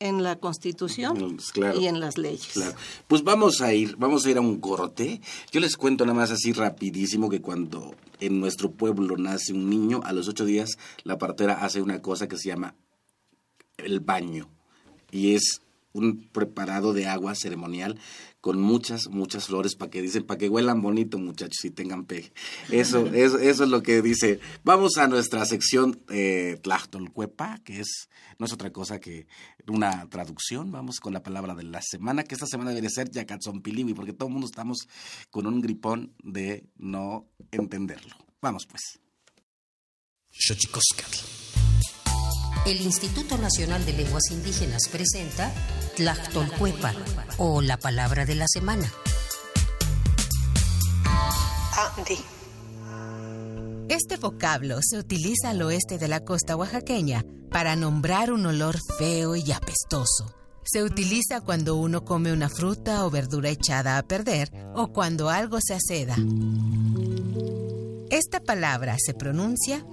en 0.00 0.22
la 0.22 0.36
Constitución 0.36 1.36
Mm, 1.36 1.78
y 1.78 1.86
en 1.86 2.00
las 2.00 2.16
leyes. 2.16 2.54
Claro. 2.54 2.74
Pues 3.06 3.22
vamos 3.22 3.60
a 3.60 3.74
ir, 3.74 3.96
vamos 3.96 4.24
a 4.24 4.30
ir 4.30 4.38
a 4.38 4.40
un 4.40 4.58
corte. 4.58 5.20
Yo 5.52 5.60
les 5.60 5.76
cuento 5.76 6.04
nada 6.06 6.18
más 6.18 6.30
así 6.30 6.52
rapidísimo 6.52 7.28
que 7.28 7.42
cuando 7.42 7.94
en 8.18 8.40
nuestro 8.40 8.70
pueblo 8.70 9.16
nace 9.18 9.52
un 9.52 9.68
niño, 9.68 10.00
a 10.04 10.12
los 10.12 10.26
ocho 10.26 10.46
días 10.46 10.78
la 11.04 11.18
partera 11.18 11.64
hace 11.64 11.82
una 11.82 12.00
cosa 12.00 12.28
que 12.28 12.38
se 12.38 12.48
llama 12.48 12.74
el 13.76 14.00
baño. 14.00 14.48
Y 15.10 15.34
es 15.34 15.60
un 15.92 16.28
preparado 16.28 16.92
de 16.92 17.06
agua 17.06 17.34
ceremonial 17.34 17.98
con 18.40 18.60
muchas, 18.60 19.08
muchas 19.08 19.46
flores 19.46 19.74
para 19.74 19.90
que 19.90 20.00
dicen, 20.00 20.24
para 20.24 20.38
que 20.38 20.48
huelan 20.48 20.80
bonito 20.80 21.18
muchachos 21.18 21.64
y 21.64 21.70
tengan 21.70 22.04
pegue. 22.04 22.32
Eso, 22.70 23.06
eso, 23.14 23.38
eso 23.38 23.64
es 23.64 23.70
lo 23.70 23.82
que 23.82 24.00
dice. 24.02 24.40
Vamos 24.64 24.96
a 24.96 25.08
nuestra 25.08 25.44
sección 25.44 26.00
eh, 26.08 26.58
Tlachtolcuepa, 26.62 27.58
que 27.64 27.80
es, 27.80 28.08
no 28.38 28.46
es 28.46 28.52
otra 28.52 28.72
cosa 28.72 29.00
que 29.00 29.26
una 29.66 30.08
traducción. 30.08 30.72
Vamos 30.72 31.00
con 31.00 31.12
la 31.12 31.22
palabra 31.22 31.54
de 31.54 31.64
la 31.64 31.82
semana, 31.82 32.24
que 32.24 32.34
esta 32.34 32.46
semana 32.46 32.72
debe 32.72 32.88
ser 32.88 33.10
Yacatzonpiliwi, 33.10 33.94
porque 33.94 34.12
todo 34.12 34.28
el 34.28 34.32
mundo 34.32 34.46
estamos 34.46 34.88
con 35.30 35.46
un 35.46 35.60
gripón 35.60 36.14
de 36.22 36.64
no 36.76 37.28
entenderlo. 37.50 38.16
Vamos 38.40 38.66
pues. 38.66 39.00
El 42.66 42.82
Instituto 42.82 43.38
Nacional 43.38 43.84
de 43.86 43.94
Lenguas 43.94 44.30
Indígenas 44.30 44.82
presenta 44.92 45.50
Tlactolcuepa 45.96 46.92
o 47.38 47.62
la 47.62 47.78
palabra 47.78 48.26
de 48.26 48.34
la 48.34 48.46
semana. 48.46 48.90
Este 53.88 54.18
vocablo 54.18 54.78
se 54.82 54.98
utiliza 54.98 55.50
al 55.50 55.62
oeste 55.62 55.96
de 55.96 56.08
la 56.08 56.20
costa 56.20 56.54
oaxaqueña 56.54 57.24
para 57.50 57.76
nombrar 57.76 58.30
un 58.30 58.44
olor 58.44 58.76
feo 58.98 59.36
y 59.36 59.50
apestoso. 59.52 60.36
Se 60.62 60.82
utiliza 60.82 61.40
cuando 61.40 61.76
uno 61.76 62.04
come 62.04 62.30
una 62.30 62.50
fruta 62.50 63.06
o 63.06 63.10
verdura 63.10 63.48
echada 63.48 63.96
a 63.96 64.02
perder 64.02 64.50
o 64.74 64.92
cuando 64.92 65.30
algo 65.30 65.58
se 65.60 65.74
aceda. 65.74 66.14
Esta 68.10 68.40
palabra 68.40 68.96
se 68.98 69.14
pronuncia 69.14 69.84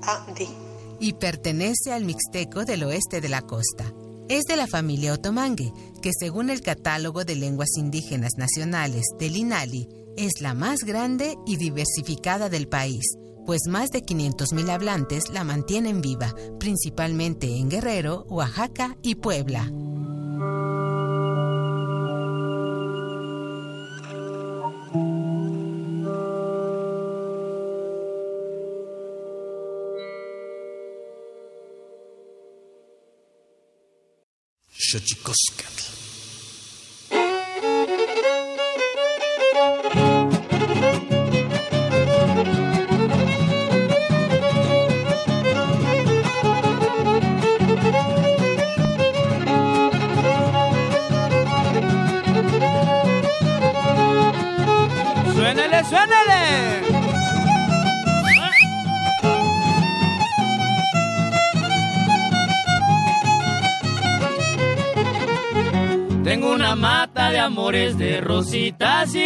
y 0.99 1.13
pertenece 1.13 1.91
al 1.91 2.05
mixteco 2.05 2.65
del 2.65 2.83
oeste 2.83 3.21
de 3.21 3.29
la 3.29 3.41
costa. 3.41 3.93
Es 4.29 4.43
de 4.43 4.57
la 4.57 4.67
familia 4.67 5.13
otomangue, 5.13 5.71
que 6.01 6.11
según 6.17 6.49
el 6.49 6.61
catálogo 6.61 7.23
de 7.23 7.35
lenguas 7.35 7.69
indígenas 7.77 8.33
nacionales 8.37 9.05
del 9.19 9.37
INALI, 9.37 9.87
es 10.17 10.41
la 10.41 10.53
más 10.53 10.79
grande 10.79 11.35
y 11.45 11.57
diversificada 11.57 12.49
del 12.49 12.67
país, 12.67 13.05
pues 13.45 13.61
más 13.69 13.89
de 13.91 14.03
500.000 14.03 14.69
hablantes 14.69 15.29
la 15.29 15.43
mantienen 15.43 16.01
viva, 16.01 16.33
principalmente 16.59 17.55
en 17.55 17.69
Guerrero, 17.69 18.25
Oaxaca 18.29 18.97
y 19.01 19.15
Puebla. 19.15 19.71
Xochicoscatl. 34.89 35.96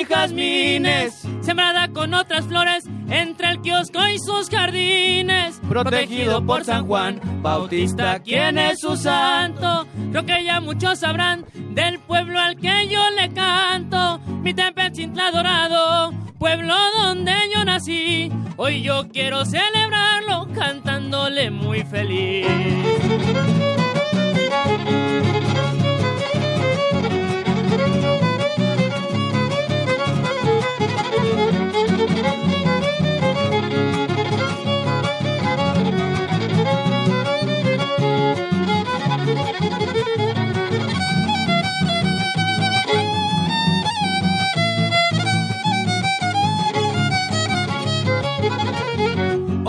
Y 0.02 0.06
jazmines, 0.06 1.22
sembrada 1.42 1.88
con 1.90 2.14
otras 2.14 2.46
flores 2.46 2.86
entre 3.10 3.50
el 3.52 3.62
kiosco 3.62 4.00
y 4.08 4.18
sus 4.20 4.50
jardines. 4.50 5.60
protegido 5.68 6.46
por 6.46 6.64
San 6.64 6.88
Juan 6.88 7.20
Bautista, 7.42 8.20
quien 8.20 8.58
es 8.58 8.80
su 8.80 8.96
santo. 8.96 9.86
Creo 10.12 10.26
que 10.26 10.44
ya 10.44 10.60
muchos 10.60 11.00
sabrán 11.00 11.46
del 11.74 12.00
pueblo 12.00 12.40
al 12.40 12.58
que 12.58 12.88
yo 12.88 13.02
le 13.12 13.34
canto. 13.34 14.20
Mi 14.42 14.54
Tepechintla 14.54 15.32
dorado, 15.32 16.12
pueblo 16.40 16.76
donde 16.98 17.34
yo 17.54 17.64
nací. 17.64 18.32
Hoy 18.58 18.82
yo 18.82 19.08
quiero 19.12 19.46
celebrarlo 19.46 20.48
cantándole 20.54 21.52
muy 21.52 21.84
feliz. 21.84 22.48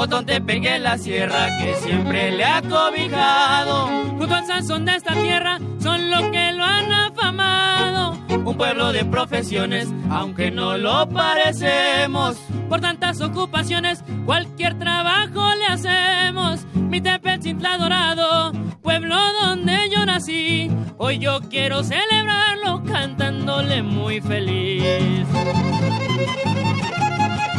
Otón 0.02 0.26
te 0.26 0.40
pegué 0.40 0.80
la 0.80 0.98
sierra 0.98 1.46
que 1.60 1.76
siempre 1.76 2.32
le 2.32 2.44
ha 2.44 2.60
cobijado. 2.60 3.86
Junto 4.18 4.34
al 4.34 4.44
Sansón 4.44 4.84
de 4.84 4.96
esta 4.96 5.14
tierra 5.14 5.60
son 5.78 6.10
los 6.10 6.22
que 6.22 6.52
lo 6.54 6.64
han 6.64 6.90
afamado. 6.90 8.18
Un 8.28 8.56
pueblo 8.56 8.92
de 8.92 9.04
profesiones, 9.04 9.86
aunque 10.10 10.50
no 10.50 10.76
lo 10.76 11.08
parecemos. 11.08 12.36
Por 12.68 12.80
tantas 12.80 13.20
ocupaciones, 13.20 14.02
cualquier 14.26 14.76
trabajo 14.76 15.54
le 15.54 15.66
hacemos. 15.66 16.66
Mi 16.74 17.00
Tepechintla 17.00 17.78
dorado, 17.78 18.50
pueblo 18.82 19.16
donde 19.40 19.88
yo 19.88 20.04
nací. 20.04 20.68
Hoy 20.98 21.20
yo 21.20 21.38
quiero 21.48 21.84
celebrarlo 21.84 22.82
cantándole 22.82 23.84
muy 23.84 24.20
feliz. 24.20 25.28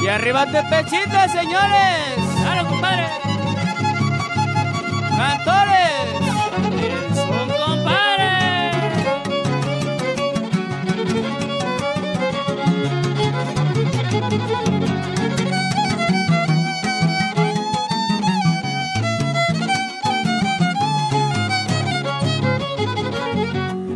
Y 0.04 0.08
arriba 0.10 0.46
Tepechitla, 0.46 1.30
señores. 1.30 2.23
¡Claro, 2.44 2.68
compadre! 2.68 3.08
¡Cantores! 5.18 5.84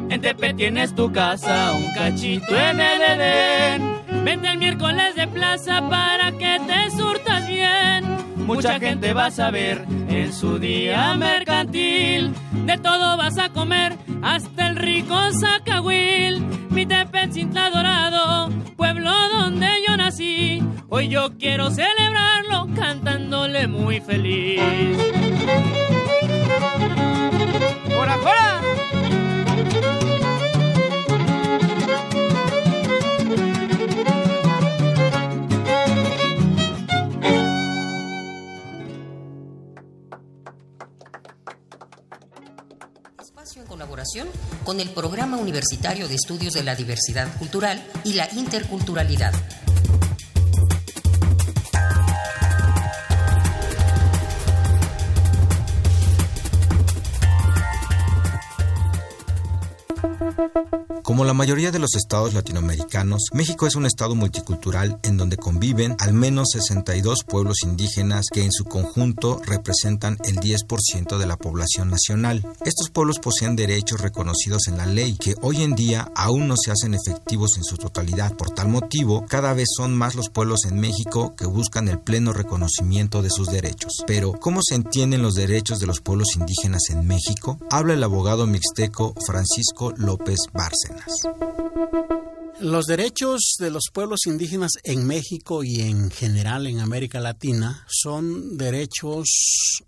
En 0.10 0.22
Tepe 0.22 0.54
tienes 0.54 0.96
tu 0.96 1.12
casa, 1.12 1.74
un 1.74 1.94
cachito 1.94 2.56
en 2.56 2.80
el 2.80 3.02
Edén. 3.02 3.98
Vente 4.24 4.48
el 4.48 4.58
miércoles 4.58 5.16
de 5.16 5.28
plaza 5.28 5.88
para 5.90 6.32
que 6.32 6.60
te 6.66 6.90
surtas 6.92 7.46
bien. 7.48 8.07
Mucha 8.48 8.80
gente 8.80 9.12
va 9.12 9.26
a 9.26 9.32
saber 9.32 9.86
en 10.08 10.32
su 10.32 10.58
día 10.58 11.14
mercantil. 11.16 12.34
De 12.66 12.78
todo 12.78 13.18
vas 13.18 13.38
a 13.38 13.50
comer, 13.50 13.98
hasta 14.24 14.70
el 14.70 14.78
rico 14.78 15.16
zacahuil. 15.34 16.40
Mi 16.70 16.86
Tepechintla 16.86 17.70
dorado, 17.70 18.50
pueblo 18.78 19.12
donde 19.34 19.68
yo 19.86 19.98
nací. 19.98 20.64
Hoy 20.88 21.10
yo 21.10 21.38
quiero 21.38 21.70
celebrarlo 21.72 22.70
cantándole 22.74 23.68
muy 23.68 24.00
feliz. 24.00 24.62
¡Por 27.98 28.08
afuera! 28.08 28.62
Con 44.64 44.80
el 44.80 44.90
Programa 44.90 45.38
Universitario 45.38 46.08
de 46.08 46.16
Estudios 46.16 46.54
de 46.54 46.64
la 46.64 46.76
Diversidad 46.76 47.28
Cultural 47.38 47.84
y 48.06 48.14
la 48.14 48.30
Interculturalidad. 48.34 49.34
Como 61.18 61.26
la 61.26 61.34
mayoría 61.34 61.72
de 61.72 61.80
los 61.80 61.96
estados 61.96 62.36
latinoamericanos, 62.36 63.30
México 63.34 63.66
es 63.66 63.74
un 63.74 63.88
estado 63.88 64.14
multicultural 64.14 65.00
en 65.02 65.18
donde 65.18 65.36
conviven 65.36 65.96
al 65.98 66.14
menos 66.14 66.50
62 66.52 67.24
pueblos 67.24 67.64
indígenas 67.64 68.28
que 68.32 68.44
en 68.44 68.52
su 68.52 68.66
conjunto 68.66 69.42
representan 69.44 70.20
el 70.26 70.36
10% 70.36 71.18
de 71.18 71.26
la 71.26 71.36
población 71.36 71.90
nacional. 71.90 72.46
Estos 72.64 72.92
pueblos 72.92 73.18
poseen 73.18 73.56
derechos 73.56 74.00
reconocidos 74.00 74.68
en 74.68 74.78
la 74.78 74.86
ley 74.86 75.18
que 75.18 75.34
hoy 75.42 75.64
en 75.64 75.74
día 75.74 76.08
aún 76.16 76.48
no 76.48 76.56
se 76.56 76.70
hacen 76.70 76.94
efectivos 76.94 77.58
en 77.58 77.64
su 77.64 77.78
totalidad. 77.78 78.36
Por 78.36 78.52
tal 78.52 78.68
motivo, 78.68 79.26
cada 79.28 79.54
vez 79.54 79.70
son 79.76 79.98
más 79.98 80.14
los 80.14 80.30
pueblos 80.30 80.66
en 80.66 80.80
México 80.80 81.36
que 81.36 81.48
buscan 81.48 81.88
el 81.88 81.98
pleno 81.98 82.32
reconocimiento 82.32 83.24
de 83.24 83.32
sus 83.32 83.50
derechos. 83.50 84.04
Pero, 84.06 84.34
¿cómo 84.34 84.60
se 84.62 84.76
entienden 84.76 85.24
los 85.24 85.34
derechos 85.34 85.80
de 85.80 85.88
los 85.88 86.00
pueblos 86.00 86.36
indígenas 86.36 86.92
en 86.92 87.08
México? 87.08 87.58
Habla 87.72 87.96
el 87.96 88.04
abogado 88.04 88.46
mixteco 88.46 89.16
Francisco 89.26 89.96
López 89.98 90.42
Bárcena. 90.54 91.07
abraço. 91.08 92.27
Los 92.60 92.88
derechos 92.88 93.54
de 93.60 93.70
los 93.70 93.84
pueblos 93.94 94.22
indígenas 94.26 94.72
en 94.84 95.06
México 95.06 95.64
y 95.64 95.82
en 95.82 96.10
general 96.10 96.66
en 96.66 96.80
América 96.80 97.20
Latina 97.20 97.86
son 97.88 98.58
derechos 98.58 99.28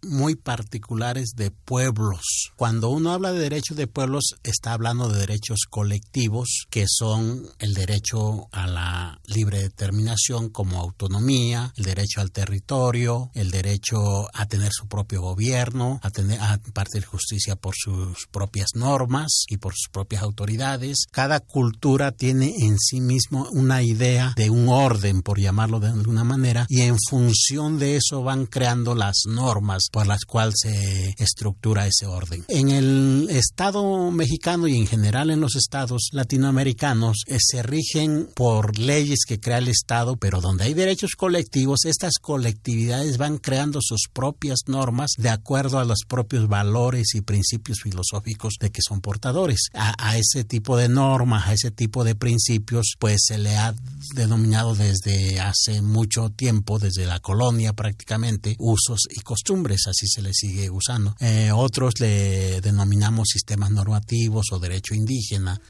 muy 0.04 0.36
particulares 0.36 1.32
de 1.36 1.50
pueblos. 1.50 2.52
Cuando 2.56 2.90
uno 2.90 3.12
habla 3.12 3.34
de 3.34 3.40
derechos 3.40 3.76
de 3.76 3.88
pueblos, 3.88 4.36
está 4.44 4.74
hablando 4.74 5.10
de 5.10 5.20
derechos 5.20 5.62
colectivos, 5.68 6.68
que 6.70 6.86
son 6.88 7.50
el 7.58 7.74
derecho 7.74 8.48
a 8.52 8.68
la 8.68 9.20
libre 9.26 9.62
determinación 9.62 10.50
como 10.50 10.80
autonomía, 10.80 11.74
el 11.76 11.86
derecho 11.86 12.22
al 12.22 12.32
territorio, 12.32 13.32
el 13.34 13.50
derecho 13.50 14.30
a 14.32 14.46
tener 14.48 14.70
su 14.72 14.88
propio 14.88 15.22
gobierno, 15.22 16.00
a 16.04 16.12
tener 16.12 16.40
a 16.40 16.60
impartir 16.64 17.04
justicia 17.04 17.56
por 17.56 17.74
sus 17.76 18.28
propias 18.28 18.76
normas 18.76 19.46
y 19.48 19.58
por 19.58 19.74
sus 19.74 19.90
propias 19.92 20.22
autoridades. 20.22 21.08
Cada 21.10 21.40
cultura 21.40 22.12
tiene 22.12 22.59
en 22.60 22.78
sí 22.78 23.02
mismo 23.02 23.48
una 23.52 23.82
idea 23.84 24.34
de 24.36 24.50
un 24.50 24.70
orden, 24.70 25.22
por 25.22 25.40
llamarlo 25.40 25.80
de 25.80 25.88
alguna 25.88 26.24
manera, 26.24 26.66
y 26.70 26.82
en 26.82 26.98
función 27.10 27.80
de 27.80 27.98
eso 27.98 28.24
van 28.24 28.46
creando 28.46 28.96
las 28.96 29.24
normas 29.28 29.88
por 29.92 30.08
las 30.08 30.26
cuales 30.26 30.56
se 30.62 31.16
estructura 31.18 31.88
ese 31.88 32.06
orden. 32.06 32.44
En 32.48 32.70
el 32.70 33.28
Estado 33.30 34.12
mexicano 34.12 34.68
y 34.68 34.76
en 34.76 34.88
general 34.88 35.32
en 35.32 35.40
los 35.40 35.56
estados 35.56 36.10
latinoamericanos 36.12 37.24
eh, 37.28 37.38
se 37.40 37.64
rigen 37.64 38.30
por 38.36 38.78
leyes 38.78 39.20
que 39.28 39.40
crea 39.40 39.60
el 39.60 39.68
Estado, 39.68 40.18
pero 40.18 40.42
donde 40.42 40.66
hay 40.66 40.74
derechos 40.74 41.12
colectivos, 41.16 41.86
estas 41.86 42.16
colectividades 42.22 43.18
van 43.18 43.38
creando 43.38 43.80
sus 43.82 44.08
propias 44.12 44.60
normas 44.68 45.12
de 45.18 45.30
acuerdo 45.30 45.80
a 45.80 45.86
los 45.86 46.00
propios 46.08 46.48
valores 46.48 47.16
y 47.16 47.22
principios 47.22 47.80
filosóficos 47.82 48.56
de 48.60 48.72
que 48.72 48.82
son 48.82 49.02
portadores. 49.02 49.70
A, 49.74 49.94
a 49.98 50.18
ese 50.18 50.44
tipo 50.44 50.78
de 50.78 50.90
normas, 50.90 51.48
a 51.48 51.54
ese 51.54 51.72
tipo 51.72 52.04
de 52.04 52.16
principios, 52.16 52.49
pues 52.98 53.26
se 53.28 53.38
le 53.38 53.56
ha 53.56 53.76
denominado 54.16 54.74
desde 54.74 55.40
hace 55.40 55.84
mucho 55.84 56.32
tiempo, 56.32 56.80
desde 56.80 57.06
la 57.06 57.20
colonia 57.20 57.74
prácticamente, 57.74 58.56
usos 58.58 59.02
y 59.10 59.20
costumbres, 59.20 59.86
así 59.88 60.08
se 60.08 60.24
le 60.24 60.34
sigue 60.34 60.70
usando. 60.72 61.16
Eh, 61.20 61.52
otros 61.54 62.00
le 62.00 62.62
denominamos 62.62 63.28
sistemas 63.32 63.70
normativos 63.70 64.48
o 64.52 64.60
derecho 64.60 64.96
indígena. 64.96 65.62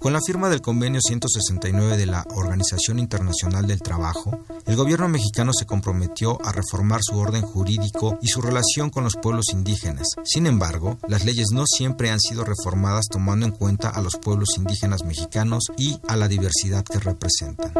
Con 0.00 0.12
la 0.12 0.20
firma 0.24 0.48
del 0.48 0.62
convenio 0.62 1.00
169 1.02 1.96
de 1.96 2.06
la 2.06 2.24
Organización 2.30 2.98
Internacional 3.00 3.66
del 3.66 3.82
Trabajo, 3.82 4.38
el 4.64 4.76
gobierno 4.76 5.08
mexicano 5.08 5.52
se 5.52 5.66
comprometió 5.66 6.38
a 6.46 6.52
reformar 6.52 7.00
su 7.02 7.18
orden 7.18 7.42
jurídico 7.42 8.16
y 8.22 8.28
su 8.28 8.40
relación 8.40 8.90
con 8.90 9.02
los 9.02 9.16
pueblos 9.16 9.46
indígenas. 9.52 10.06
Sin 10.24 10.46
embargo, 10.46 10.98
las 11.08 11.24
leyes 11.24 11.48
no 11.52 11.64
siempre 11.66 12.10
han 12.10 12.20
sido 12.20 12.44
reformadas 12.44 13.06
tomando 13.10 13.44
en 13.44 13.52
cuenta 13.52 13.90
a 13.90 14.00
los 14.00 14.14
pueblos 14.22 14.50
indígenas 14.56 14.97
mexicanos 15.04 15.64
y 15.76 15.98
a 16.08 16.16
la 16.16 16.28
diversidad 16.28 16.84
que 16.84 16.98
representan. 16.98 17.72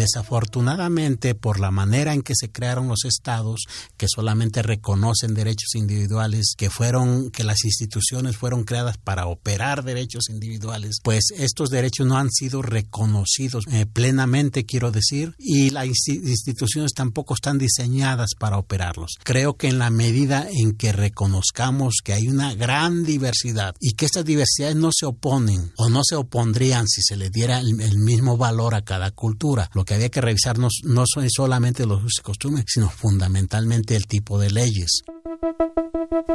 Desafortunadamente, 0.00 1.34
por 1.34 1.60
la 1.60 1.70
manera 1.70 2.14
en 2.14 2.22
que 2.22 2.34
se 2.34 2.50
crearon 2.50 2.88
los 2.88 3.04
estados, 3.04 3.64
que 3.98 4.06
solamente 4.08 4.62
reconocen 4.62 5.34
derechos 5.34 5.74
individuales, 5.74 6.54
que 6.56 6.70
fueron, 6.70 7.30
que 7.30 7.44
las 7.44 7.64
instituciones 7.64 8.38
fueron 8.38 8.64
creadas 8.64 8.96
para 8.96 9.26
operar 9.26 9.84
derechos 9.84 10.30
individuales, 10.30 11.00
pues 11.02 11.24
estos 11.36 11.68
derechos 11.68 12.06
no 12.06 12.16
han 12.16 12.30
sido 12.30 12.62
reconocidos 12.62 13.64
eh, 13.70 13.84
plenamente, 13.84 14.64
quiero 14.64 14.90
decir, 14.90 15.34
y 15.38 15.68
las 15.68 15.86
instituciones 16.08 16.92
tampoco 16.94 17.34
están 17.34 17.58
diseñadas 17.58 18.30
para 18.38 18.56
operarlos. 18.56 19.16
Creo 19.22 19.58
que 19.58 19.68
en 19.68 19.78
la 19.78 19.90
medida 19.90 20.48
en 20.50 20.72
que 20.72 20.92
reconozcamos 20.92 21.96
que 22.02 22.14
hay 22.14 22.28
una 22.28 22.54
gran 22.54 23.04
diversidad 23.04 23.74
y 23.80 23.92
que 23.92 24.06
estas 24.06 24.24
diversidades 24.24 24.76
no 24.76 24.90
se 24.92 25.04
oponen 25.04 25.69
o 25.76 25.88
no 25.88 26.02
se 26.04 26.16
opondrían 26.16 26.86
si 26.88 27.02
se 27.02 27.16
le 27.16 27.30
diera 27.30 27.60
el, 27.60 27.98
mismo 27.98 28.36
valor 28.36 28.74
a 28.74 28.82
cada 28.82 29.10
cultura, 29.10 29.70
lo 29.74 29.84
que 29.84 29.94
había 29.94 30.08
que 30.08 30.20
revisarnos 30.20 30.80
no 30.84 31.04
son 31.06 31.28
solamente 31.30 31.86
los 31.86 31.98
usos 31.98 32.18
y 32.18 32.22
costumbres, 32.22 32.64
sino 32.68 32.88
fundamentalmente 32.88 33.96
el 33.96 34.06
tipo 34.06 34.38
de 34.38 34.50
leyes. 34.50 35.02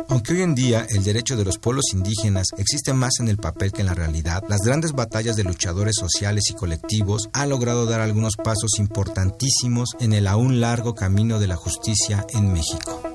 Aunque 0.09 0.33
hoy 0.33 0.41
en 0.41 0.55
día 0.55 0.85
el 0.89 1.03
derecho 1.03 1.35
de 1.35 1.45
los 1.45 1.57
pueblos 1.57 1.85
indígenas 1.93 2.47
existe 2.57 2.93
más 2.93 3.19
en 3.19 3.27
el 3.27 3.37
papel 3.37 3.71
que 3.71 3.81
en 3.81 3.87
la 3.87 3.93
realidad, 3.93 4.43
las 4.47 4.61
grandes 4.61 4.93
batallas 4.93 5.35
de 5.35 5.43
luchadores 5.43 5.95
sociales 5.99 6.45
y 6.49 6.53
colectivos 6.53 7.29
han 7.33 7.49
logrado 7.49 7.85
dar 7.85 8.01
algunos 8.01 8.35
pasos 8.35 8.79
importantísimos 8.79 9.89
en 9.99 10.13
el 10.13 10.27
aún 10.27 10.61
largo 10.61 10.93
camino 10.93 11.39
de 11.39 11.47
la 11.47 11.55
justicia 11.55 12.25
en 12.33 12.53
México. 12.53 13.14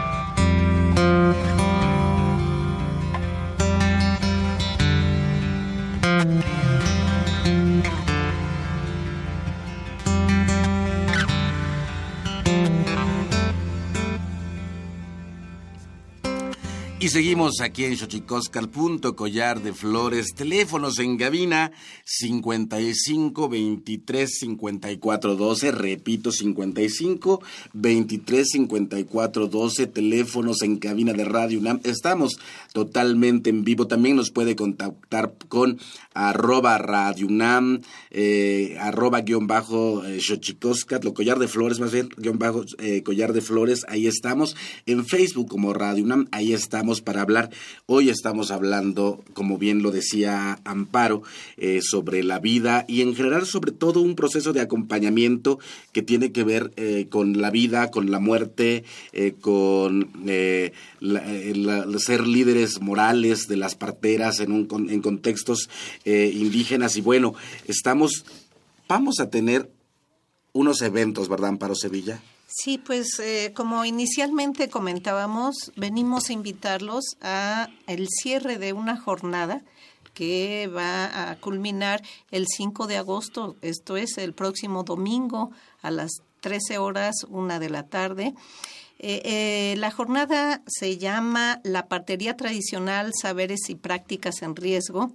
Seguimos 17.11 17.59
aquí 17.59 17.83
en 17.83 17.97
Xochicoscal, 17.97 18.69
punto 18.69 19.17
collar 19.17 19.61
de 19.61 19.73
flores, 19.73 20.33
teléfonos 20.33 20.97
en 20.97 21.17
Gabina 21.17 21.73
55 22.05 23.49
23 23.49 24.29
54 24.39 25.35
12, 25.35 25.71
repito 25.71 26.31
55 26.31 27.41
23 27.73 28.47
54 28.49 29.47
12, 29.47 29.87
teléfonos 29.87 30.61
en 30.61 30.77
cabina 30.77 31.11
de 31.11 31.25
Radio 31.25 31.59
UNAM. 31.59 31.81
Estamos 31.83 32.39
totalmente 32.71 33.49
en 33.49 33.65
vivo, 33.65 33.87
también 33.87 34.15
nos 34.15 34.31
puede 34.31 34.55
contactar 34.55 35.33
con 35.49 35.79
arroba 36.13 36.77
Radio 36.77 37.27
UNAM, 37.27 37.81
eh, 38.09 38.77
arroba 38.79 39.21
guion 39.21 39.47
bajo 39.47 40.03
eh, 40.05 40.19
lo 41.03 41.13
collar 41.13 41.39
de 41.39 41.47
flores 41.47 41.79
más 41.79 41.91
bien, 41.91 42.09
guion 42.17 42.37
bajo 42.37 42.65
eh, 42.79 43.03
collar 43.03 43.33
de 43.33 43.41
flores, 43.41 43.85
ahí 43.87 44.07
estamos, 44.07 44.55
en 44.85 45.05
Facebook 45.05 45.47
como 45.47 45.73
Radio 45.73 46.03
UNAM, 46.03 46.27
ahí 46.31 46.53
estamos 46.53 47.01
para 47.01 47.21
hablar. 47.21 47.49
Hoy 47.85 48.09
estamos 48.09 48.51
hablando, 48.51 49.23
como 49.33 49.57
bien 49.57 49.83
lo 49.83 49.91
decía 49.91 50.59
Amparo, 50.65 51.23
eh, 51.57 51.81
sobre 51.81 52.23
la 52.23 52.39
vida 52.39 52.85
y 52.87 53.01
en 53.01 53.15
general 53.15 53.45
sobre 53.45 53.71
todo 53.71 54.01
un 54.01 54.15
proceso 54.15 54.53
de 54.53 54.61
acompañamiento 54.61 55.59
que 55.91 56.01
tiene 56.01 56.31
que 56.31 56.43
ver 56.43 56.71
eh, 56.75 57.07
con 57.09 57.41
la 57.41 57.51
vida, 57.51 57.91
con 57.91 58.11
la 58.11 58.19
muerte, 58.19 58.83
con 59.41 60.09
ser 61.99 62.27
líderes 62.27 62.81
morales 62.81 63.47
de 63.47 63.57
las 63.57 63.75
parteras 63.75 64.39
en, 64.39 64.51
un, 64.51 64.89
en 64.89 65.01
contextos 65.01 65.69
indígenas. 66.05 66.95
Y 66.95 67.01
bueno, 67.01 67.33
estamos, 67.67 68.25
vamos 68.87 69.19
a 69.19 69.29
tener 69.29 69.71
unos 70.53 70.81
eventos, 70.81 71.29
¿verdad, 71.29 71.49
Amparo 71.49 71.75
Sevilla? 71.75 72.21
Sí, 72.47 72.77
pues 72.77 73.17
eh, 73.19 73.53
como 73.55 73.85
inicialmente 73.85 74.69
comentábamos, 74.69 75.71
venimos 75.77 76.29
a 76.29 76.33
invitarlos 76.33 77.15
a 77.21 77.69
el 77.87 78.07
cierre 78.09 78.57
de 78.57 78.73
una 78.73 78.97
jornada 78.97 79.63
que 80.13 80.67
va 80.67 81.31
a 81.31 81.39
culminar 81.39 82.03
el 82.29 82.45
5 82.47 82.87
de 82.87 82.97
agosto, 82.97 83.55
esto 83.61 83.95
es 83.95 84.17
el 84.17 84.33
próximo 84.33 84.83
domingo 84.83 85.51
a 85.81 85.91
las 85.91 86.11
13 86.41 86.77
horas, 86.79 87.15
una 87.29 87.59
de 87.59 87.69
la 87.69 87.83
tarde. 87.87 88.33
Eh, 89.03 89.21
eh, 89.25 89.75
la 89.77 89.89
jornada 89.89 90.61
se 90.67 90.99
llama 90.99 91.59
La 91.63 91.87
Partería 91.87 92.37
Tradicional, 92.37 93.13
Saberes 93.19 93.67
y 93.71 93.73
Prácticas 93.73 94.43
en 94.43 94.55
Riesgo 94.55 95.11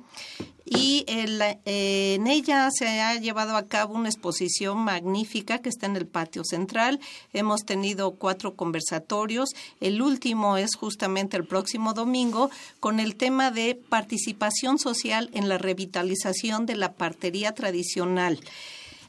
y 0.65 1.05
en 1.07 2.27
ella 2.27 2.69
se 2.77 3.01
ha 3.01 3.15
llevado 3.15 3.57
a 3.57 3.69
cabo 3.69 3.95
una 3.95 4.09
exposición 4.09 4.79
magnífica 4.79 5.61
que 5.61 5.69
está 5.69 5.87
en 5.87 5.95
el 5.95 6.09
patio 6.09 6.43
central. 6.43 6.99
Hemos 7.33 7.65
tenido 7.65 8.17
cuatro 8.17 8.57
conversatorios. 8.57 9.51
El 9.81 10.03
último 10.03 10.57
es 10.57 10.75
justamente 10.75 11.37
el 11.37 11.47
próximo 11.47 11.95
domingo 11.95 12.51
con 12.81 12.99
el 12.99 13.15
tema 13.15 13.53
de 13.53 13.77
participación 13.77 14.81
social 14.81 15.31
en 15.33 15.49
la 15.49 15.59
revitalización 15.59 16.67
de 16.67 16.75
la 16.75 16.95
partería 16.95 17.53
tradicional. 17.53 18.41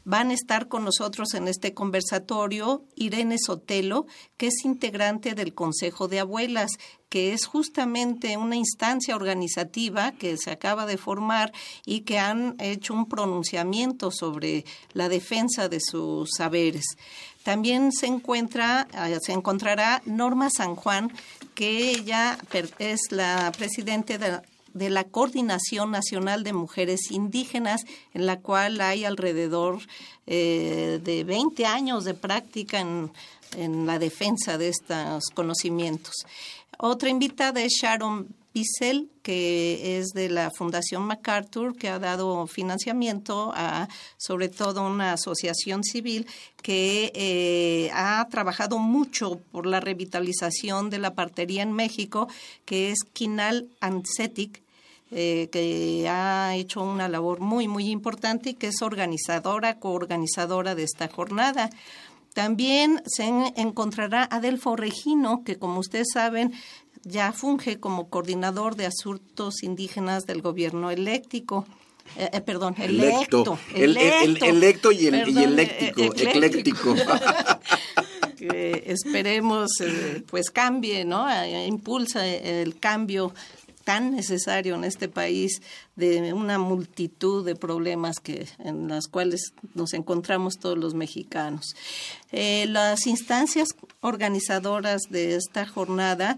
Van 0.10 0.30
a 0.32 0.36
estar 0.36 0.70
con 0.70 0.86
nosotros 0.86 1.34
en 1.34 1.50
este 1.50 1.74
conversatorio 1.74 2.86
Irene 2.96 3.36
Sotelo, 3.38 4.06
que 4.38 4.48
es 4.48 4.64
integrante 4.64 5.34
del 5.34 5.54
Consejo 5.54 6.08
de 6.08 6.22
Abuelas, 6.22 6.72
que 7.10 7.34
es 7.34 7.46
justamente 7.46 8.38
una 8.38 8.56
instancia 8.56 9.18
organizativa 9.18 10.14
que 10.14 10.38
se 10.38 10.50
acaba 10.50 10.86
de 10.86 10.96
formar 10.96 11.52
y 11.86 12.06
que 12.06 12.20
han 12.20 12.56
hecho 12.60 12.94
un 12.94 13.10
pronunciamiento 13.10 14.10
sobre 14.10 14.64
la 14.94 15.10
defensa 15.10 15.68
de 15.68 15.82
sus 15.82 16.30
saberes. 16.38 16.86
También 17.44 17.92
se 17.92 18.06
encuentra, 18.06 18.88
eh, 18.94 19.18
se 19.22 19.34
encontrará 19.34 20.02
Norma 20.06 20.50
San 20.50 20.76
Juan, 20.76 21.12
que 21.54 21.92
ella 21.92 22.38
es 22.80 23.12
la 23.12 23.52
presidente 23.58 24.18
de 24.18 24.40
de 24.78 24.90
la 24.90 25.04
Coordinación 25.06 25.92
Nacional 25.92 26.44
de 26.44 26.54
Mujeres 26.54 27.12
Indígenas, 27.12 27.82
en 28.14 28.26
la 28.26 28.40
cual 28.40 28.80
hay 28.82 29.06
alrededor 29.06 29.80
eh, 30.26 31.00
de 31.04 31.24
20 31.24 31.66
años 31.66 32.04
de 32.04 32.14
práctica 32.14 32.80
en, 32.80 33.12
la 33.86 33.98
defensa 33.98 34.58
de 34.58 34.68
estos 34.68 35.26
conocimientos. 35.34 36.14
Otra 36.78 37.10
invitada 37.10 37.62
es 37.62 37.74
Sharon 37.82 38.28
Bissell, 38.54 39.10
que 39.24 39.98
es 39.98 40.10
de 40.10 40.30
la 40.30 40.52
Fundación 40.52 41.04
MacArthur, 41.04 41.76
que 41.76 41.90
ha 41.90 41.98
dado 41.98 42.46
financiamiento 42.48 43.54
a 43.56 43.88
sobre 44.18 44.50
todo 44.50 44.86
una 44.86 45.14
asociación 45.14 45.84
civil 45.84 46.28
que 46.62 47.12
eh, 47.16 47.90
ha 47.94 48.28
trabajado 48.30 48.80
mucho 48.80 49.40
por 49.52 49.66
la 49.66 49.80
revitalización 49.80 50.90
de 50.90 51.00
la 51.00 51.14
partería 51.14 51.64
en 51.64 51.72
México, 51.72 52.28
que 52.66 52.92
es 52.92 53.00
Quinal 53.14 53.68
Ancetic, 53.80 54.62
eh, 55.10 55.48
que 55.54 56.06
ha 56.10 56.54
hecho 56.56 56.82
una 56.82 57.08
labor 57.08 57.40
muy, 57.40 57.70
muy 57.70 57.90
importante 57.90 58.50
y 58.50 58.54
que 58.56 58.68
es 58.68 58.82
organizadora, 58.82 59.80
coorganizadora 59.80 60.76
de 60.76 60.84
esta 60.84 61.08
jornada. 61.08 61.70
También 62.34 63.02
se 63.06 63.24
encontrará 63.56 64.28
Adelfo 64.30 64.76
Regino, 64.76 65.44
que 65.46 65.58
como 65.58 65.80
ustedes 65.80 66.08
saben, 66.14 66.54
ya 67.04 67.32
funge 67.32 67.80
como 67.80 68.10
coordinador 68.10 68.76
de 68.76 68.86
asuntos 68.86 69.64
indígenas 69.64 70.26
del 70.26 70.42
gobierno 70.42 70.92
eléctrico. 70.92 71.66
Eh, 72.18 72.30
eh, 72.34 72.42
perdón, 72.42 72.76
electo. 72.78 73.58
Electo. 73.74 74.46
El, 74.46 74.58
electo 74.58 74.92
y 74.92 75.08
el, 75.08 75.16
eléctrico, 75.16 76.04
ecléctico. 76.04 76.96
esperemos 78.40 79.72
pues 80.28 80.52
cambie, 80.52 81.06
¿no? 81.06 81.28
Impulsa 81.66 82.28
el 82.28 82.78
cambio 82.78 83.34
tan 83.88 84.12
necesario 84.12 84.76
en 84.76 84.84
este 84.84 85.08
país 85.08 85.62
de 85.96 86.34
una 86.34 86.60
multitud 86.60 87.46
de 87.46 87.56
problemas 87.56 88.20
que 88.20 88.46
en 88.60 88.90
las 88.90 89.08
cuales 89.08 89.54
nos 89.76 89.94
encontramos 89.94 90.56
todos 90.60 90.78
los 90.78 90.94
mexicanos. 90.94 91.74
Eh, 92.34 92.66
las 92.68 93.08
instancias 93.08 93.70
organizadoras 94.02 95.04
de 95.10 95.36
esta 95.36 95.66
jornada 95.66 96.38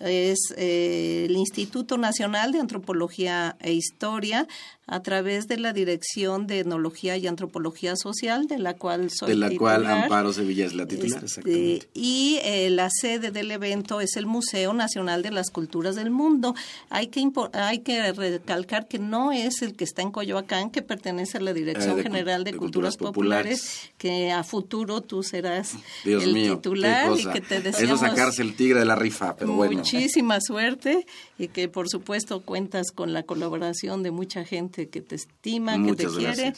es 0.00 0.38
eh, 0.56 1.26
el 1.28 1.36
Instituto 1.36 1.98
Nacional 1.98 2.52
de 2.52 2.60
Antropología 2.60 3.58
e 3.60 3.74
Historia, 3.74 4.48
a 4.88 5.00
través 5.00 5.48
de 5.48 5.58
la 5.58 5.74
Dirección 5.74 6.46
de 6.46 6.60
Etnología 6.60 7.18
y 7.18 7.26
Antropología 7.26 7.94
Social, 7.94 8.46
de 8.46 8.58
la 8.58 8.74
cual 8.74 9.10
soy 9.10 9.28
De 9.28 9.34
la 9.36 9.50
cual 9.50 9.86
Amparo 9.86 10.32
Sevilla 10.32 10.64
es 10.64 10.74
la 10.74 10.86
titular, 10.86 11.22
este. 11.22 11.86
Y 11.92 12.38
eh, 12.42 12.70
la 12.70 12.88
sede 12.90 13.30
del 13.30 13.50
evento 13.50 14.00
es 14.00 14.16
el 14.16 14.24
Museo 14.24 14.72
Nacional 14.72 15.22
de 15.22 15.30
las 15.30 15.50
Culturas 15.50 15.94
del 15.94 16.10
Mundo. 16.10 16.54
Hay 16.88 17.08
que, 17.08 17.30
hay 17.52 17.80
que 17.80 18.12
recalcar 18.12 18.88
que 18.88 18.98
no 18.98 19.30
es 19.30 19.60
el 19.60 19.76
que 19.76 19.84
está 19.84 20.00
en 20.00 20.10
Coyoacán, 20.10 20.70
que 20.70 20.80
pertenece 20.80 21.36
a 21.36 21.42
la 21.42 21.52
Dirección 21.52 22.00
ah, 22.00 22.02
General 22.02 22.42
de, 22.42 22.54
Culturas, 22.54 22.96
Populares, 22.96 23.90
que 23.98 24.32
a 24.32 24.42
futuro 24.42 25.02
tú 25.02 25.22
serás 25.22 25.74
el 26.06 26.32
titular 26.32 27.12
y 27.14 27.26
que 27.26 27.42
te 27.42 27.60
deseamos... 27.60 28.00
Eso 28.00 28.06
sacarse 28.08 28.40
el 28.40 28.56
tigre 28.56 28.80
de 28.80 28.86
la 28.86 28.96
rifa, 28.96 29.36
pero 29.36 29.52
bueno. 29.52 29.76
Muchísima 29.76 30.40
suerte 30.40 31.06
y 31.38 31.48
que 31.48 31.68
por 31.68 31.90
supuesto 31.90 32.40
cuentas 32.40 32.90
con 32.90 33.12
la 33.12 33.22
colaboración 33.22 34.02
de 34.02 34.10
mucha 34.10 34.44
gente 34.44 34.77
que 34.86 35.00
te 35.00 35.16
estima, 35.16 35.82
que 35.82 35.94
te 35.94 36.06
quiere. 36.06 36.54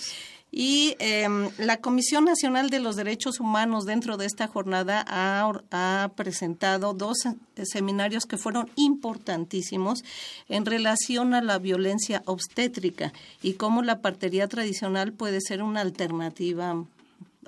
Y 0.52 0.96
em, 0.98 1.48
la 1.58 1.76
Comisión 1.76 2.24
Nacional 2.24 2.70
de 2.70 2.80
los 2.80 2.96
Derechos 2.96 3.38
Humanos 3.38 3.86
dentro 3.86 4.16
de 4.16 4.26
esta 4.26 4.48
jornada 4.48 5.04
ha, 5.06 6.10
presentado 6.16 6.92
dos 6.92 7.18
seminarios 7.62 8.26
que 8.26 8.36
fueron 8.36 8.68
importantísimos 8.74 10.02
en 10.48 10.66
relación 10.66 11.34
a 11.34 11.40
la 11.40 11.58
violencia 11.58 12.22
obstétrica 12.26 13.12
y 13.42 13.54
cómo 13.54 13.82
la 13.82 14.00
partería 14.00 14.48
tradicional 14.48 15.12
puede 15.12 15.40
ser 15.40 15.62
una 15.62 15.82
alternativa 15.82 16.84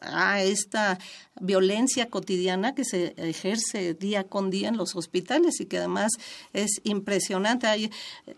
a 0.05 0.43
esta 0.43 0.99
violencia 1.41 2.09
cotidiana 2.09 2.75
que 2.75 2.85
se 2.85 3.15
ejerce 3.17 3.95
día 3.95 4.25
con 4.25 4.51
día 4.51 4.69
en 4.69 4.77
los 4.77 4.95
hospitales 4.97 5.61
y 5.61 5.67
que 5.67 5.79
además 5.79 6.13
es 6.53 6.81
impresionante. 6.85 7.67
Hay 7.67 7.91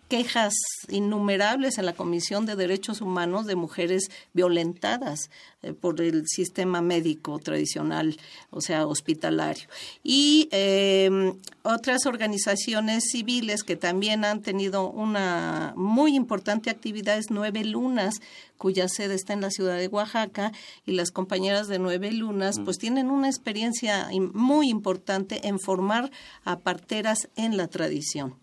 quejas 0.09 0.55
innumerables 0.89 1.79
en 1.79 1.87
la 1.87 1.93
Comisión 1.93 2.47
de 2.47 2.57
Derechos 2.57 3.01
Humanos 3.01 3.47
de 3.47 3.57
mujeres 3.57 4.11
violentadas 4.33 5.31
por 5.73 6.01
el 6.01 6.27
sistema 6.27 6.83
médico 6.83 7.39
tradicional, 7.39 8.17
o 8.51 8.61
sea, 8.61 8.87
hospitalario. 8.87 9.67
Y 10.03 10.49
em, 10.51 11.35
otras 11.63 12.07
organizaciones 12.07 13.05
civiles 13.11 13.63
que 13.63 13.77
también 13.77 14.25
han 14.25 14.43
tenido 14.43 14.91
una 14.91 15.73
muy 15.77 16.15
importante 16.15 16.71
actividad 16.71 17.19
es 17.19 17.31
Nueve 17.31 17.65
Lunas, 17.65 18.21
cuya 18.59 18.89
sede 18.89 19.15
está 19.15 19.33
en 19.33 19.41
la 19.41 19.51
ciudad 19.51 19.79
de 19.79 19.89
Oaxaca, 19.89 20.53
y 20.87 20.93
las 20.93 21.11
compañeras 21.11 21.69
de 21.69 21.79
Nueve 21.79 22.13
Lunas, 22.13 22.57
pues 22.65 22.79
tienen 22.79 23.11
una 23.11 23.29
experiencia 23.29 24.09
muy 24.33 24.69
importante 24.69 25.47
en 25.47 25.59
formar 25.59 26.11
a 26.45 26.59
parteras 26.59 27.29
en 27.37 27.57
la 27.57 27.69
tradición. 27.69 28.37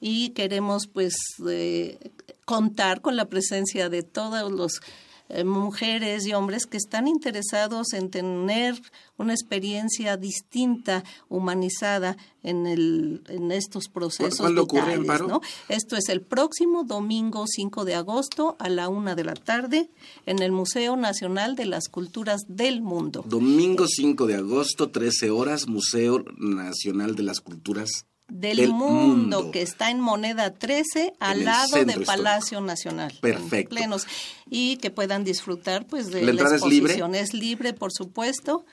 Y 0.00 0.30
queremos 0.30 0.86
pues 0.86 1.16
eh, 1.48 1.98
contar 2.44 3.00
con 3.00 3.16
la 3.16 3.26
presencia 3.26 3.88
de 3.88 4.02
todos 4.02 4.52
los 4.52 4.80
eh, 5.28 5.44
mujeres 5.44 6.26
y 6.26 6.32
hombres 6.34 6.66
que 6.66 6.76
están 6.76 7.08
interesados 7.08 7.92
en 7.92 8.10
tener 8.10 8.80
una 9.18 9.32
experiencia 9.32 10.16
distinta, 10.16 11.04
humanizada 11.28 12.16
en, 12.42 12.66
el, 12.66 13.22
en 13.28 13.50
estos 13.50 13.88
procesos. 13.88 14.38
¿Cuándo 14.38 14.62
ocurre, 14.62 14.98
¿no? 14.98 15.40
Esto 15.68 15.96
es 15.96 16.08
el 16.08 16.20
próximo 16.20 16.84
domingo 16.84 17.44
5 17.46 17.84
de 17.84 17.94
agosto 17.94 18.56
a 18.58 18.68
la 18.68 18.88
una 18.88 19.14
de 19.14 19.24
la 19.24 19.34
tarde 19.34 19.90
en 20.26 20.42
el 20.42 20.52
Museo 20.52 20.96
Nacional 20.96 21.56
de 21.56 21.66
las 21.66 21.88
Culturas 21.88 22.42
del 22.48 22.82
Mundo. 22.82 23.24
Domingo 23.26 23.86
5 23.88 24.26
de 24.26 24.36
agosto, 24.36 24.90
13 24.90 25.30
horas, 25.30 25.66
Museo 25.66 26.24
Nacional 26.36 27.16
de 27.16 27.22
las 27.22 27.40
Culturas 27.40 28.06
del, 28.28 28.68
mundo, 28.68 29.50
que 29.50 29.62
está 29.62 29.90
en 29.90 30.00
moneda 30.00 30.52
13 30.54 31.14
al 31.20 31.44
lado 31.44 31.84
del 31.84 32.04
Palacio 32.04 32.60
Nacional. 32.60 33.12
Perfecto. 33.20 33.74
Plenos, 33.74 34.06
y 34.50 34.76
que 34.78 34.90
puedan 34.90 35.24
disfrutar 35.24 35.86
pues 35.86 36.10
de 36.10 36.22
la, 36.22 36.42
exposición. 36.42 36.66
Es 36.66 36.92
libre? 36.92 37.20
es 37.20 37.34
libre, 37.34 37.72
por 37.72 37.92
supuesto. 37.92 38.64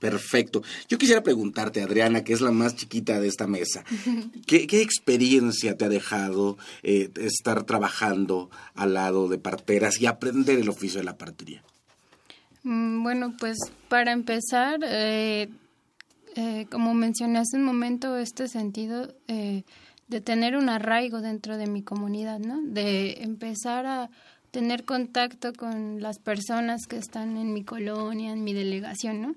Perfecto. 0.00 0.62
Yo 0.88 0.96
quisiera 0.96 1.22
preguntarte, 1.22 1.82
Adriana, 1.82 2.24
que 2.24 2.32
es 2.32 2.40
la 2.40 2.50
más 2.50 2.74
chiquita 2.74 3.20
de 3.20 3.28
esta 3.28 3.46
mesa, 3.46 3.84
¿qué, 4.46 4.64
experiencia 4.80 5.76
te 5.76 5.84
ha 5.84 5.88
dejado 5.90 6.56
eh, 6.82 7.10
estar 7.16 7.64
trabajando 7.64 8.50
al 8.74 8.94
lado 8.94 9.28
de 9.28 9.38
parteras 9.38 10.00
y 10.00 10.06
aprender 10.06 10.58
el 10.58 10.70
oficio 10.70 11.00
de 11.00 11.04
la 11.04 11.18
partería? 11.18 11.62
Mm, 12.62 13.02
bueno, 13.02 13.34
pues 13.38 13.58
para 13.88 14.12
empezar, 14.12 14.80
eh, 14.84 15.50
eh, 16.40 16.66
como 16.70 16.94
mencioné 16.94 17.38
hace 17.38 17.58
un 17.58 17.64
momento, 17.64 18.16
este 18.16 18.48
sentido 18.48 19.14
eh, 19.28 19.64
de 20.08 20.20
tener 20.22 20.56
un 20.56 20.70
arraigo 20.70 21.20
dentro 21.20 21.58
de 21.58 21.66
mi 21.66 21.82
comunidad, 21.82 22.38
¿no? 22.38 22.62
De 22.62 23.22
empezar 23.22 23.84
a 23.84 24.10
tener 24.50 24.86
contacto 24.86 25.52
con 25.52 26.00
las 26.00 26.18
personas 26.18 26.86
que 26.88 26.96
están 26.96 27.36
en 27.36 27.52
mi 27.52 27.62
colonia, 27.62 28.32
en 28.32 28.42
mi 28.42 28.54
delegación, 28.54 29.20
¿no? 29.20 29.34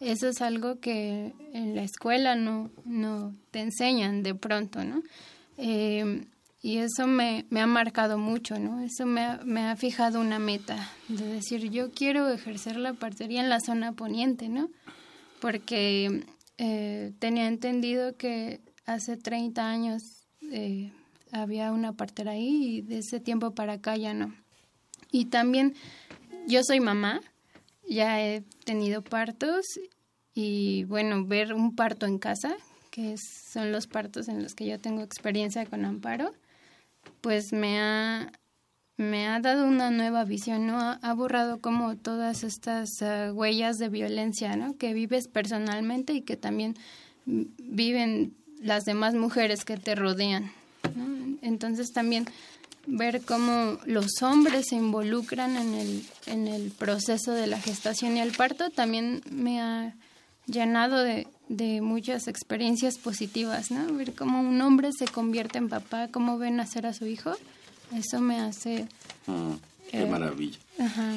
Eso 0.00 0.28
es 0.28 0.40
algo 0.40 0.80
que 0.80 1.34
en 1.52 1.76
la 1.76 1.82
escuela 1.82 2.36
no, 2.36 2.70
no 2.86 3.34
te 3.50 3.60
enseñan 3.60 4.22
de 4.22 4.34
pronto, 4.34 4.82
¿no? 4.82 5.02
Eh, 5.58 6.24
y 6.62 6.78
eso 6.78 7.06
me, 7.06 7.44
me, 7.50 7.60
ha 7.60 7.66
marcado 7.66 8.16
mucho, 8.16 8.58
¿no? 8.58 8.80
Eso 8.80 9.04
me 9.04 9.20
ha, 9.20 9.40
me 9.44 9.60
ha 9.66 9.76
fijado 9.76 10.20
una 10.20 10.38
meta, 10.38 10.90
de 11.08 11.26
decir, 11.26 11.70
yo 11.70 11.90
quiero 11.90 12.30
ejercer 12.30 12.76
la 12.76 12.94
partería 12.94 13.42
en 13.42 13.50
la 13.50 13.60
zona 13.60 13.92
poniente, 13.92 14.48
¿no? 14.48 14.70
Porque 15.38 16.24
eh, 16.58 17.12
tenía 17.18 17.46
entendido 17.48 18.16
que 18.16 18.60
hace 18.86 19.16
30 19.16 19.68
años 19.68 20.02
eh, 20.52 20.92
había 21.32 21.72
una 21.72 21.92
partera 21.92 22.32
ahí 22.32 22.78
y 22.78 22.82
de 22.82 22.98
ese 22.98 23.20
tiempo 23.20 23.52
para 23.52 23.74
acá 23.74 23.96
ya 23.96 24.14
no. 24.14 24.34
Y 25.10 25.26
también 25.26 25.74
yo 26.46 26.62
soy 26.62 26.80
mamá, 26.80 27.20
ya 27.88 28.20
he 28.20 28.42
tenido 28.64 29.02
partos 29.02 29.64
y 30.34 30.84
bueno, 30.84 31.24
ver 31.26 31.54
un 31.54 31.74
parto 31.74 32.06
en 32.06 32.18
casa, 32.18 32.56
que 32.90 33.16
son 33.18 33.72
los 33.72 33.86
partos 33.86 34.28
en 34.28 34.42
los 34.42 34.54
que 34.54 34.66
yo 34.66 34.78
tengo 34.78 35.02
experiencia 35.02 35.66
con 35.66 35.84
Amparo, 35.84 36.32
pues 37.20 37.52
me 37.52 37.80
ha, 37.80 38.32
me 38.96 39.28
ha 39.28 39.40
dado 39.40 39.66
una 39.66 39.90
nueva 39.90 40.24
visión, 40.24 40.66
¿no? 40.66 40.98
Ha, 41.00 41.14
borrado 41.14 41.60
como 41.60 41.96
todas 41.96 42.44
estas 42.44 42.90
eh, 43.02 43.30
huellas 43.30 43.76
de 43.76 43.88
violencia, 43.88 44.56
¿no? 44.56 44.76
Que 44.76 44.94
vives 44.94 45.28
personalmente 45.28 46.14
y 46.14 46.22
que 46.22 46.36
también 46.36 46.76
viven 47.26 48.34
las 48.60 48.84
demás 48.84 49.14
mujeres 49.14 49.64
que 49.64 49.76
te 49.76 49.94
rodean. 49.94 50.50
Entonces 51.42 51.92
también 51.92 52.26
ver 52.86 53.20
cómo 53.22 53.78
los 53.84 54.22
hombres 54.22 54.66
se 54.70 54.76
involucran 54.76 55.56
en 55.56 55.74
el, 55.74 56.06
en 56.26 56.48
el 56.48 56.70
proceso 56.70 57.32
de 57.32 57.46
la 57.46 57.60
gestación 57.60 58.16
y 58.16 58.20
el 58.20 58.32
parto 58.32 58.70
también 58.70 59.22
me 59.30 59.60
ha 59.60 59.94
llenado 60.46 61.02
de, 61.02 61.26
de 61.48 61.80
muchas 61.80 62.28
experiencias 62.28 62.98
positivas, 62.98 63.70
¿no? 63.70 63.92
Ver 63.94 64.14
cómo 64.14 64.40
un 64.40 64.60
hombre 64.60 64.90
se 64.96 65.06
convierte 65.06 65.58
en 65.58 65.68
papá, 65.68 66.08
cómo 66.08 66.38
ve 66.38 66.50
nacer 66.50 66.86
a 66.86 66.94
su 66.94 67.06
hijo, 67.06 67.34
eso 67.94 68.20
me 68.20 68.40
hace... 68.40 68.88
Mm, 69.26 69.52
qué 69.90 70.02
eh, 70.02 70.06
maravilla. 70.06 70.58
Ajá. 70.78 71.12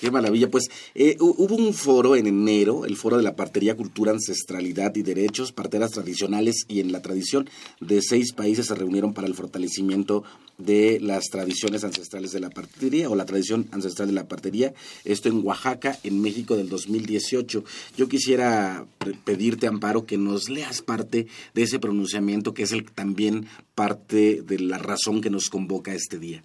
Qué 0.00 0.10
maravilla. 0.10 0.50
Pues 0.50 0.70
eh, 0.94 1.16
hubo 1.20 1.56
un 1.56 1.74
foro 1.74 2.16
en 2.16 2.26
enero, 2.26 2.86
el 2.86 2.96
foro 2.96 3.18
de 3.18 3.22
la 3.22 3.36
partería, 3.36 3.76
cultura, 3.76 4.12
ancestralidad 4.12 4.96
y 4.96 5.02
derechos, 5.02 5.52
parteras 5.52 5.90
tradicionales 5.90 6.64
y 6.68 6.80
en 6.80 6.90
la 6.90 7.02
tradición 7.02 7.50
de 7.80 8.00
seis 8.00 8.32
países 8.32 8.66
se 8.66 8.74
reunieron 8.74 9.12
para 9.12 9.26
el 9.26 9.34
fortalecimiento 9.34 10.24
de 10.56 11.00
las 11.00 11.24
tradiciones 11.24 11.84
ancestrales 11.84 12.32
de 12.32 12.40
la 12.40 12.48
partería 12.48 13.10
o 13.10 13.14
la 13.14 13.26
tradición 13.26 13.68
ancestral 13.72 14.08
de 14.08 14.14
la 14.14 14.26
partería. 14.26 14.72
Esto 15.04 15.28
en 15.28 15.44
Oaxaca, 15.44 15.98
en 16.02 16.22
México 16.22 16.56
del 16.56 16.70
2018. 16.70 17.62
Yo 17.98 18.08
quisiera 18.08 18.86
pedirte, 19.24 19.66
Amparo, 19.66 20.06
que 20.06 20.16
nos 20.16 20.48
leas 20.48 20.80
parte 20.80 21.26
de 21.52 21.62
ese 21.62 21.78
pronunciamiento 21.78 22.54
que 22.54 22.62
es 22.62 22.72
el 22.72 22.90
también 22.90 23.48
parte 23.74 24.40
de 24.40 24.58
la 24.60 24.78
razón 24.78 25.20
que 25.20 25.28
nos 25.28 25.50
convoca 25.50 25.92
este 25.92 26.18
día. 26.18 26.42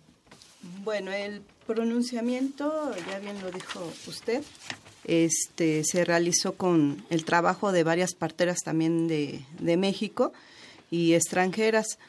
Bueno, 0.83 1.11
el 1.11 1.41
pronunciamiento, 1.65 2.91
ya 3.09 3.19
bien 3.19 3.41
lo 3.41 3.51
dijo 3.51 3.81
usted, 4.07 4.43
este 5.03 5.83
se 5.83 6.05
realizó 6.05 6.53
con 6.53 7.03
el 7.09 7.25
trabajo 7.25 7.71
de 7.71 7.83
varias 7.83 8.13
parteras 8.13 8.59
también 8.63 9.07
de, 9.07 9.45
de 9.59 9.77
México 9.77 10.33
y 10.91 11.13
extranjeras. 11.13 11.99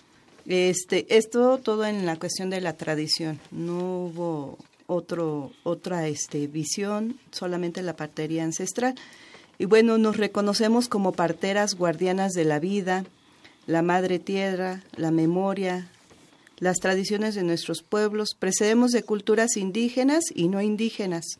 Este, 0.46 1.06
esto 1.16 1.58
todo 1.58 1.84
en 1.84 2.06
la 2.06 2.16
cuestión 2.16 2.50
de 2.50 2.60
la 2.60 2.74
tradición. 2.74 3.40
No 3.50 4.04
hubo 4.04 4.58
otro, 4.86 5.52
otra 5.64 6.06
este, 6.06 6.46
visión, 6.46 7.18
solamente 7.32 7.82
la 7.82 7.96
partería 7.96 8.44
ancestral. 8.44 8.94
Y 9.58 9.64
bueno, 9.64 9.98
nos 9.98 10.16
reconocemos 10.16 10.88
como 10.88 11.12
parteras 11.12 11.74
guardianas 11.74 12.32
de 12.32 12.44
la 12.44 12.60
vida, 12.60 13.04
la 13.66 13.82
madre 13.82 14.18
tierra, 14.18 14.82
la 14.96 15.10
memoria, 15.10 15.90
las 16.58 16.78
tradiciones 16.78 17.34
de 17.34 17.42
nuestros 17.42 17.82
pueblos, 17.82 18.30
precedemos 18.38 18.92
de 18.92 19.02
culturas 19.02 19.56
indígenas 19.56 20.24
y 20.34 20.48
no 20.48 20.62
indígenas. 20.62 21.38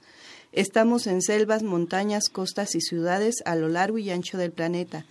Estamos 0.53 1.07
en 1.07 1.23
selvas, 1.23 1.63
montañas, 1.63 2.29
costas 2.29 2.75
y 2.75 2.81
ciudades 2.81 3.37
a 3.45 3.57
lo 3.57 3.69
largo 3.69 3.99
y 3.99 4.11
ancho 4.11 4.39
del 4.39 4.53
planeta. 4.53 5.07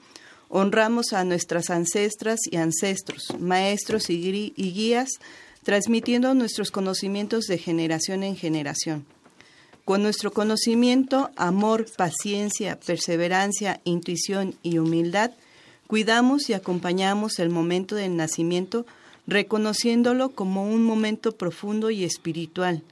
Honramos 0.50 1.14
a 1.14 1.24
nuestras 1.24 1.70
ancestras 1.70 2.40
y 2.50 2.58
ancestros, 2.58 3.34
maestros 3.40 4.10
y, 4.10 4.52
guías, 4.56 5.10
transmitiendo 5.64 6.34
nuestros 6.36 6.70
conocimientos 6.70 7.46
de 7.46 7.58
generación 7.58 8.24
en 8.24 8.36
generación. 8.36 9.06
Con 9.86 10.04
nuestro 10.04 10.32
conocimiento, 10.32 11.32
amor, 11.36 11.86
paciencia, 11.96 12.80
perseverancia, 12.80 13.82
intuición 13.84 14.56
y 14.64 14.78
humildad, 14.78 15.32
cuidamos 15.88 16.50
y 16.50 16.54
acompañamos 16.54 17.40
el 17.40 17.50
momento 17.50 17.96
del 17.96 18.16
nacimiento 18.16 18.86
reconociéndolo 19.28 20.30
como 20.30 20.70
un 20.70 20.84
momento 20.84 21.32
profundo 21.32 21.90
y 21.90 22.04
espiritual. 22.04 22.84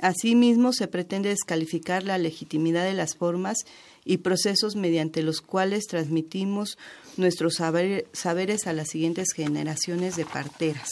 Asimismo, 0.00 0.72
se 0.72 0.86
pretende 0.86 1.30
descalificar 1.30 2.04
la 2.04 2.18
legitimidad 2.18 2.84
de 2.84 2.94
las 2.94 3.16
formas 3.16 3.58
y 4.04 4.18
procesos 4.18 4.76
mediante 4.76 5.22
los 5.22 5.40
cuales 5.40 5.86
transmitimos 5.86 6.78
nuestros 7.16 7.54
saberes 7.56 8.66
a 8.66 8.72
las 8.72 8.88
siguientes 8.88 9.32
generaciones 9.34 10.16
de 10.16 10.24
parteras. 10.24 10.90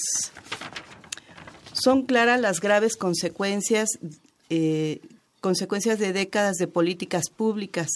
Son 1.72 2.04
claras 2.04 2.40
las 2.40 2.60
graves 2.60 2.96
consecuencias, 2.96 3.90
eh, 4.50 5.00
consecuencias 5.40 5.98
de 5.98 6.12
décadas 6.12 6.56
de 6.56 6.66
políticas 6.66 7.30
públicas 7.30 7.88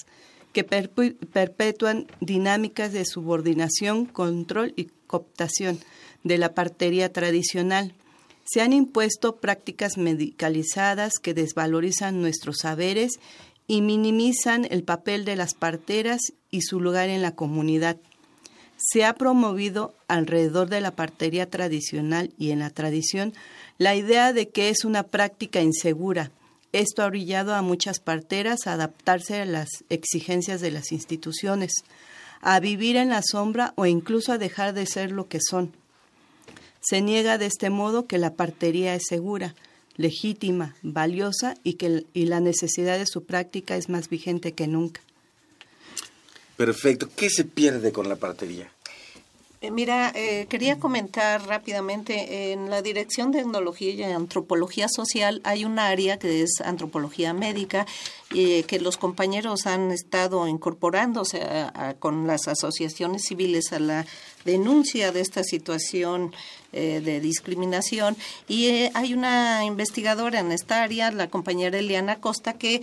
que 0.53 0.65
perpetúan 0.65 2.07
dinámicas 2.21 2.93
de 2.93 3.05
subordinación, 3.05 4.07
control 4.07 4.73
y 4.77 4.89
cooptación 5.07 5.79
de 6.25 6.39
la 6.39 6.55
partería 6.55 7.13
tradicional. 7.13 7.95
Se 8.45 8.61
han 8.61 8.73
impuesto 8.73 9.37
prácticas 9.37 9.97
medicalizadas 9.97 11.15
que 11.23 11.35
desvalorizan 11.35 12.21
nuestros 12.21 12.59
saberes 12.59 13.21
y 13.67 13.83
minimizan 13.83 14.67
el 14.71 14.83
papel 14.83 15.25
de 15.25 15.37
las 15.37 15.55
parteras 15.55 16.21
y 16.51 16.63
su 16.63 16.81
lugar 16.81 17.09
en 17.09 17.23
la 17.23 17.37
comunidad. 17.37 17.97
Se 18.77 19.05
ha 19.05 19.15
promovido 19.15 19.95
alrededor 20.09 20.69
de 20.69 20.81
la 20.81 20.91
partería 20.91 21.49
tradicional 21.49 22.33
y 22.39 22.51
en 22.51 22.61
la 22.61 22.71
tradición 22.71 23.35
la 23.79 23.95
idea 23.95 24.33
de 24.33 24.49
que 24.49 24.71
es 24.71 24.85
una 24.85 25.05
práctica 25.05 25.61
insegura. 25.61 26.33
Esto 26.73 27.03
ha 27.03 27.07
orillado 27.07 27.55
a 27.55 27.63
muchas 27.63 28.01
parteras 28.01 28.67
a 28.67 28.73
adaptarse 28.73 29.41
a 29.41 29.45
las 29.45 29.69
exigencias 29.89 30.61
de 30.61 30.71
las 30.71 30.93
instituciones, 30.93 31.73
a 32.41 32.59
vivir 32.59 32.97
en 32.97 33.11
la 33.11 33.23
sombra 33.23 33.73
o 33.77 33.87
incluso 33.87 34.33
a 34.33 34.39
dejar 34.39 34.73
de 34.73 34.87
ser 34.87 35.13
lo 35.13 35.29
que 35.29 35.41
son. 35.41 35.73
Se 36.91 37.03
niega 37.03 37.39
de 37.39 37.47
este 37.47 37.71
modo 37.71 38.09
que 38.09 38.19
la 38.19 38.35
partería 38.35 38.97
es 38.97 39.05
segura, 39.07 39.55
legítima, 39.95 40.75
valiosa 40.83 41.55
y 41.63 41.75
que 41.75 42.05
y 42.15 42.25
la 42.25 42.41
necesidad 42.41 42.99
de 42.99 43.07
su 43.07 43.23
práctica 43.23 43.77
es 43.77 43.89
más 43.89 44.09
vigente 44.09 44.55
que 44.55 44.67
nunca. 44.67 45.01
Perfecto. 46.57 47.09
¿Qué 47.15 47.31
se 47.31 47.45
pierde 47.45 47.93
con 47.93 48.09
la 48.09 48.17
partería? 48.17 48.73
Eh, 49.61 49.71
mira, 49.71 50.11
eh, 50.17 50.47
quería 50.49 50.81
comentar 50.81 51.47
rápidamente, 51.47 52.53
en 52.53 52.71
la 52.71 52.83
Dirección 52.83 53.31
de 53.31 53.39
Tecnología 53.39 53.91
y 53.91 54.03
Antropología 54.03 54.89
Social 54.89 55.43
hay 55.45 55.65
un 55.67 55.79
área 55.79 56.19
que 56.19 56.43
es 56.43 56.61
antropología 56.61 57.35
médica 57.35 57.87
eh, 58.35 58.65
que 58.65 58.81
los 58.81 58.97
compañeros 58.97 59.67
han 59.67 59.93
estado 59.93 60.49
incorporándose 60.49 61.47
con 61.99 62.27
las 62.27 62.49
asociaciones 62.49 63.23
civiles 63.29 63.73
a 63.73 63.79
la 63.79 64.07
denuncia 64.45 65.13
de 65.13 65.21
esta 65.21 65.45
situación 65.45 66.33
de 66.73 67.21
discriminación 67.21 68.17
y 68.49 68.89
hay 68.95 69.13
una 69.15 69.65
investigadora 69.65 70.41
en 70.41 70.53
esta 70.53 70.83
área, 70.83 71.11
la 71.11 71.29
compañera 71.29 71.79
Eliana 71.79 72.21
Costa, 72.21 72.55
que 72.55 72.81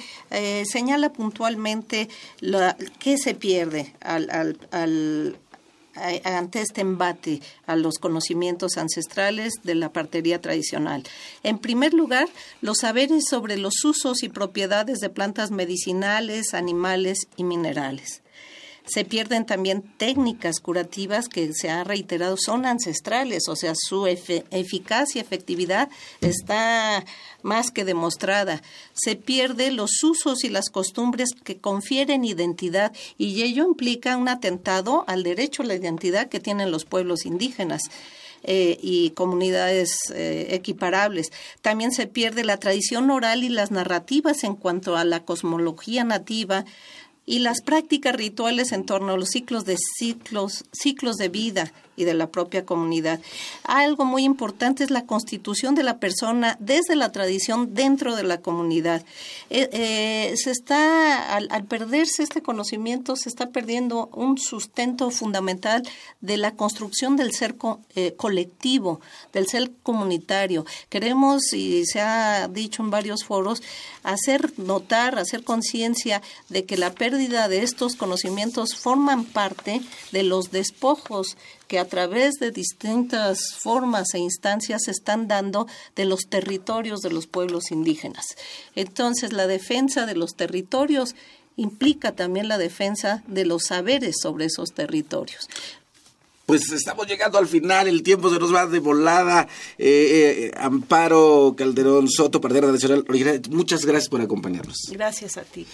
señala 0.65 1.13
puntualmente 1.13 2.09
la, 2.39 2.75
qué 2.99 3.17
se 3.17 3.33
pierde 3.33 3.93
al, 4.01 4.57
al 4.71 5.37
ante 6.23 6.61
este 6.61 6.81
embate 6.81 7.41
a 7.65 7.75
los 7.75 7.97
conocimientos 7.99 8.77
ancestrales 8.77 9.53
de 9.63 9.75
la 9.75 9.91
partería 9.91 10.41
tradicional. 10.41 11.03
En 11.43 11.59
primer 11.59 11.93
lugar, 11.93 12.27
los 12.61 12.79
saberes 12.79 13.25
sobre 13.29 13.57
los 13.57 13.83
usos 13.83 14.23
y 14.23 14.29
propiedades 14.29 14.99
de 14.99 15.09
plantas 15.09 15.51
medicinales, 15.51 16.53
animales 16.53 17.27
y 17.35 17.43
minerales. 17.43 18.21
Se 18.87 19.03
pierden 19.03 19.45
también 19.45 19.83
técnicas 19.97 20.59
curativas 20.59 21.27
que 21.27 21.53
se 21.53 21.69
ha 21.69 21.83
reiterado 21.83 22.37
son 22.37 22.65
ancestrales, 22.65 23.47
o 23.49 23.55
sea, 23.55 23.73
su 23.75 24.07
eficacia 24.07 25.19
y 25.19 25.21
efectividad 25.21 25.89
está 26.21 27.03
más 27.41 27.71
que 27.71 27.85
demostrada. 27.85 28.61
Se 28.93 29.15
pierde 29.15 29.71
los 29.71 29.91
usos 30.03 30.43
y 30.43 30.49
las 30.49 30.69
costumbres 30.69 31.29
que 31.43 31.57
confieren 31.57 32.23
identidad 32.23 32.93
y 33.17 33.43
ello 33.43 33.65
implica 33.65 34.17
un 34.17 34.29
atentado 34.29 35.03
al 35.07 35.23
derecho 35.23 35.63
a 35.63 35.65
la 35.65 35.75
identidad 35.75 36.29
que 36.29 36.39
tienen 36.39 36.71
los 36.71 36.85
pueblos 36.85 37.25
indígenas. 37.25 37.83
Eh, 38.43 38.77
y 38.81 39.09
comunidades 39.09 39.97
eh, 40.13 40.49
equiparables. 40.51 41.31
También 41.61 41.91
se 41.91 42.05
pierde 42.05 42.43
la 42.43 42.57
tradición 42.57 43.09
oral 43.09 43.43
y 43.43 43.49
las 43.49 43.71
narrativas 43.71 44.43
en 44.43 44.55
cuanto 44.55 44.95
a 44.95 45.03
la 45.03 45.25
cosmología 45.25 46.03
nativa, 46.03 46.63
y 47.27 47.39
las 47.39 47.61
prácticas 47.61 48.15
rituales 48.15 48.71
en 48.71 48.85
torno 48.85 49.13
a 49.13 49.17
los 49.17 49.29
ciclos 49.29 49.65
de 49.65 49.77
ciclos, 49.77 50.63
ciclos 50.71 51.17
de 51.17 51.29
vida 51.29 51.73
y 51.97 52.05
de 52.05 52.13
la 52.13 52.27
propia 52.27 52.65
comunidad. 52.65 53.19
Algo 53.63 54.05
muy 54.05 54.23
importante 54.23 54.85
es 54.85 54.91
la 54.91 55.05
constitución 55.05 55.75
de 55.75 55.83
la 55.83 55.97
persona 55.97 56.55
desde 56.61 56.95
la 56.95 57.11
tradición 57.11 57.73
dentro 57.73 58.15
de 58.15 58.23
la 58.23 58.39
comunidad. 58.39 59.03
Eh, 59.49 59.67
eh, 59.73 60.33
se 60.37 60.51
está, 60.51 61.35
al, 61.35 61.65
perderse 61.65 62.23
este 62.23 62.41
conocimiento, 62.41 63.15
se 63.15 63.27
está 63.27 63.49
perdiendo 63.49 64.09
un 64.13 64.37
sustento 64.37 65.09
fundamental 65.09 65.83
de 66.21 66.37
la 66.37 66.51
construcción 66.51 67.17
del 67.17 67.33
ser 67.33 67.55
eh, 67.95 68.13
colectivo, 68.15 69.01
del 69.33 69.47
ser 69.47 69.71
comunitario. 69.81 70.65
Queremos, 70.89 71.51
y 71.53 71.85
se 71.85 71.99
ha 71.99 72.47
dicho 72.47 72.83
en 72.83 72.91
varios 72.91 73.23
foros, 73.23 73.63
hacer 74.03 74.53
notar, 74.57 75.17
hacer 75.17 75.43
conciencia 75.43 76.21
de 76.49 76.65
que 76.65 76.77
la 76.77 76.91
pérdida 76.91 77.47
de 77.47 77.63
estos 77.63 77.95
conocimientos 77.95 78.75
forman 78.75 79.25
parte 79.25 79.81
de 80.11 80.23
los 80.23 80.51
despojos 80.51 81.37
que 81.67 81.79
a 81.79 81.85
través 81.85 82.35
de 82.35 82.51
distintas 82.51 83.53
formas 83.57 84.13
e 84.13 84.19
instancias 84.19 84.83
se 84.85 84.91
están 84.91 85.27
dando 85.27 85.67
de 85.95 86.05
los 86.05 86.27
territorios 86.29 87.01
de 87.01 87.11
los 87.11 87.27
pueblos 87.27 87.71
indígenas. 87.71 88.25
Entonces, 88.75 89.33
la 89.33 89.47
defensa 89.47 90.05
de 90.05 90.15
los 90.15 90.35
territorios 90.35 91.15
implica 91.55 92.13
también 92.13 92.47
la 92.47 92.57
defensa 92.57 93.23
de 93.27 93.45
los 93.45 93.65
saberes 93.65 94.17
sobre 94.21 94.45
esos 94.45 94.73
territorios. 94.73 95.47
Pues 96.47 96.71
estamos 96.71 97.05
llegando 97.07 97.37
al 97.37 97.45
final, 97.45 97.89
el 97.89 98.03
tiempo 98.03 98.33
se 98.33 98.39
nos 98.39 98.55
va 98.55 98.65
de 98.67 98.79
volada. 98.79 99.49
Eh, 99.77 100.47
eh, 100.47 100.51
Amparo 100.55 101.55
Calderón 101.57 102.07
Soto, 102.07 102.39
Pardera 102.39 102.71
Nacional 102.71 103.03
Original, 103.09 103.41
muchas 103.49 103.85
gracias 103.85 104.07
por 104.07 104.21
acompañarnos. 104.21 104.77
Gracias 104.89 105.35
a 105.35 105.41
ti. 105.41 105.67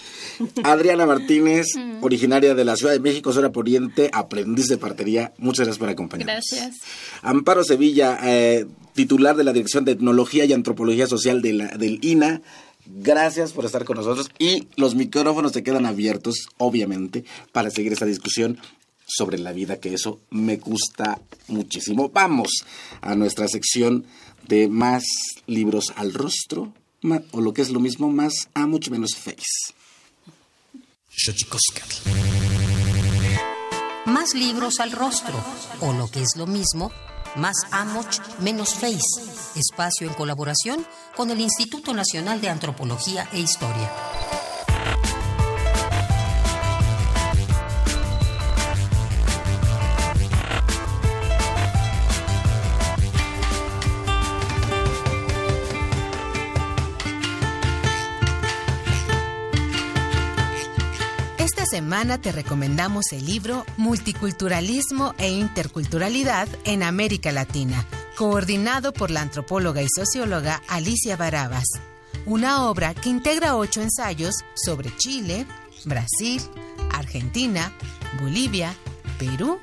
Adriana 0.64 1.06
Martínez, 1.06 1.68
mm. 1.78 2.04
originaria 2.04 2.56
de 2.56 2.66
la 2.66 2.76
Ciudad 2.76 2.94
de 2.94 3.00
México, 3.00 3.32
zona 3.32 3.52
poniente, 3.52 4.10
aprendiz 4.12 4.68
de 4.68 4.80
partería, 4.80 5.32
muchas 5.38 5.68
gracias 5.68 5.78
por 5.78 5.90
acompañarnos. 5.90 6.44
Gracias. 6.50 6.78
Amparo 7.22 7.64
Sevilla, 7.64 8.18
eh, 8.24 8.66
titular 8.96 9.36
de 9.36 9.44
la 9.44 9.54
Dirección 9.54 9.86
de 9.86 9.94
Tecnología 9.94 10.46
y 10.46 10.54
Antropología 10.54 11.06
Social 11.06 11.44
de 11.44 11.54
la, 11.54 11.68
del 11.68 12.00
INA. 12.02 12.42
Gracias 12.88 13.54
por 13.54 13.66
estar 13.66 13.86
con 13.86 13.98
nosotros 13.98 14.32
y 14.40 14.68
los 14.76 14.96
micrófonos 14.96 15.52
te 15.52 15.62
quedan 15.62 15.86
abiertos, 15.86 16.48
obviamente, 16.58 17.26
para 17.52 17.70
seguir 17.70 17.94
esta 17.94 18.08
discusión 18.08 18.58
sobre 19.16 19.38
la 19.38 19.52
vida, 19.52 19.80
que 19.80 19.94
eso 19.94 20.22
me 20.30 20.58
gusta 20.58 21.22
muchísimo. 21.48 22.10
Vamos 22.10 22.50
a 23.02 23.16
nuestra 23.16 23.48
sección 23.48 24.06
de 24.48 24.68
más 24.68 25.04
libros 25.48 25.94
al 25.96 26.14
rostro, 26.14 26.74
o 27.32 27.42
lo 27.42 27.54
que 27.54 27.62
es 27.62 27.70
lo 27.70 27.80
mismo, 27.80 28.10
más 28.10 28.50
a 28.54 28.66
mucho 28.68 28.92
menos 28.92 29.16
face. 29.16 29.74
Más 34.06 34.34
libros 34.34 34.80
al 34.80 34.92
rostro, 34.92 35.36
o 35.82 35.94
lo 35.94 36.10
que 36.10 36.22
es 36.22 36.36
lo 36.36 36.48
mismo, 36.48 36.92
más 37.36 37.56
Amoch, 37.72 38.20
menos 38.40 38.76
Face. 38.76 39.22
Espacio 39.56 40.08
en 40.08 40.14
colaboración 40.14 40.86
con 41.16 41.30
el 41.32 41.42
Instituto 41.42 41.94
Nacional 41.94 42.42
de 42.42 42.50
Antropología 42.50 43.28
e 43.32 43.40
Historia. 43.40 43.92
Semana 61.74 62.22
te 62.22 62.32
recomendamos 62.32 63.14
el 63.14 63.26
libro 63.26 63.66
Multiculturalismo 63.78 65.16
e 65.18 65.32
Interculturalidad 65.32 66.48
en 66.66 66.84
América 66.84 67.32
Latina, 67.32 67.84
coordinado 68.16 68.94
por 68.94 69.10
la 69.10 69.22
antropóloga 69.22 69.82
y 69.82 69.88
socióloga 69.90 70.62
Alicia 70.68 71.18
Barabas. 71.18 71.66
Una 72.28 72.70
obra 72.70 72.94
que 72.94 73.10
integra 73.10 73.56
ocho 73.56 73.82
ensayos 73.82 74.36
sobre 74.54 74.96
Chile, 74.98 75.48
Brasil, 75.84 76.44
Argentina, 76.92 77.74
Bolivia, 78.22 78.76
Perú, 79.18 79.58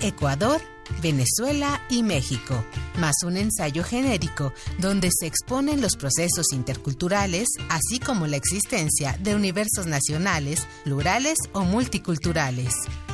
Ecuador 0.00 0.60
Venezuela 1.02 1.82
y 1.90 2.02
México, 2.02 2.64
más 2.98 3.16
un 3.24 3.36
ensayo 3.36 3.82
genérico 3.84 4.52
donde 4.78 5.10
se 5.12 5.26
exponen 5.26 5.80
los 5.80 5.96
procesos 5.96 6.52
interculturales, 6.52 7.48
así 7.68 7.98
como 7.98 8.26
la 8.26 8.36
existencia 8.36 9.18
de 9.20 9.34
universos 9.34 9.86
nacionales, 9.86 10.66
plurales 10.84 11.38
o 11.52 11.62
multiculturales. 11.62 12.72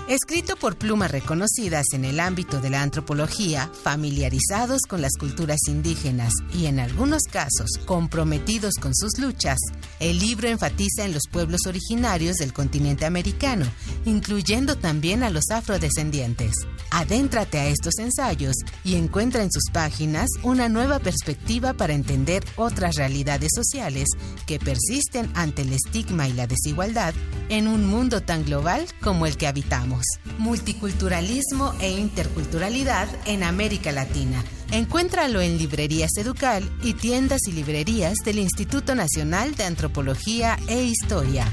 Escrito 0.09 0.56
por 0.56 0.78
plumas 0.78 1.11
reconocidas 1.11 1.84
en 1.92 2.06
el 2.06 2.18
ámbito 2.18 2.62
de 2.62 2.70
la 2.70 2.80
antropología, 2.80 3.70
familiarizados 3.82 4.80
con 4.88 5.02
las 5.02 5.12
culturas 5.18 5.61
indígenas 5.68 6.32
y 6.54 6.64
en 6.64 6.80
algunos 6.80 7.24
casos 7.24 7.72
comprometidos 7.84 8.76
con 8.80 8.94
sus 8.94 9.18
luchas, 9.18 9.59
el 10.00 10.18
libro 10.18 10.48
enfatiza 10.48 11.04
en 11.04 11.12
los 11.12 11.24
pueblos 11.30 11.66
originarios 11.66 12.36
del 12.36 12.54
continente 12.54 13.04
americano, 13.04 13.66
incluyendo 14.06 14.76
también 14.76 15.22
a 15.22 15.28
los 15.28 15.50
afrodescendientes. 15.50 16.54
Adéntrate 16.90 17.59
a 17.59 17.66
estos 17.66 17.98
ensayos 17.98 18.56
y 18.84 18.94
encuentra 18.94 19.42
en 19.42 19.52
sus 19.52 19.64
páginas 19.70 20.30
una 20.42 20.70
nueva 20.70 21.00
perspectiva 21.00 21.74
para 21.74 21.92
entender 21.92 22.42
otras 22.56 22.96
realidades 22.96 23.50
sociales 23.54 24.09
que 24.46 24.59
persisten 24.59 25.30
ante 25.34 25.61
el 25.61 25.74
estigma 25.74 26.28
y 26.28 26.32
la 26.32 26.46
desigualdad 26.46 27.12
en 27.50 27.68
un 27.68 27.84
mundo 27.84 28.22
tan 28.22 28.46
global 28.46 28.86
como 29.02 29.26
el 29.26 29.36
que 29.36 29.46
habitamos. 29.46 29.97
Multiculturalismo 30.38 31.74
e 31.80 31.90
interculturalidad 31.90 33.09
en 33.26 33.42
América 33.42 33.92
Latina. 33.92 34.44
Encuéntralo 34.70 35.40
en 35.40 35.59
Librerías 35.59 36.11
Educal 36.18 36.68
y 36.82 36.94
tiendas 36.94 37.40
y 37.46 37.53
librerías 37.53 38.18
del 38.24 38.38
Instituto 38.38 38.94
Nacional 38.94 39.55
de 39.55 39.64
Antropología 39.64 40.59
e 40.68 40.82
Historia. 40.82 41.46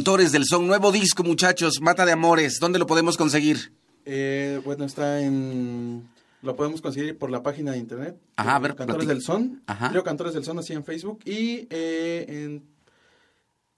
Cantores 0.00 0.32
del 0.32 0.46
son, 0.46 0.66
nuevo 0.66 0.92
disco, 0.92 1.22
muchachos, 1.22 1.82
Mata 1.82 2.06
de 2.06 2.12
Amores, 2.12 2.58
¿dónde 2.58 2.78
lo 2.78 2.86
podemos 2.86 3.18
conseguir? 3.18 3.70
Eh, 4.06 4.58
bueno, 4.64 4.86
está 4.86 5.20
en... 5.20 6.08
Lo 6.40 6.56
podemos 6.56 6.80
conseguir 6.80 7.18
por 7.18 7.30
la 7.30 7.42
página 7.42 7.72
de 7.72 7.78
internet. 7.78 8.16
Ajá, 8.36 8.56
a 8.56 8.58
ver, 8.60 8.74
Cantores 8.76 9.06
del 9.06 9.20
Son. 9.20 9.60
Ajá. 9.66 9.90
Creo 9.90 10.02
Cantores 10.02 10.32
del 10.32 10.42
Son 10.42 10.58
así 10.58 10.72
en 10.72 10.84
Facebook 10.84 11.20
y 11.26 11.66
eh, 11.68 12.24
en 12.26 12.62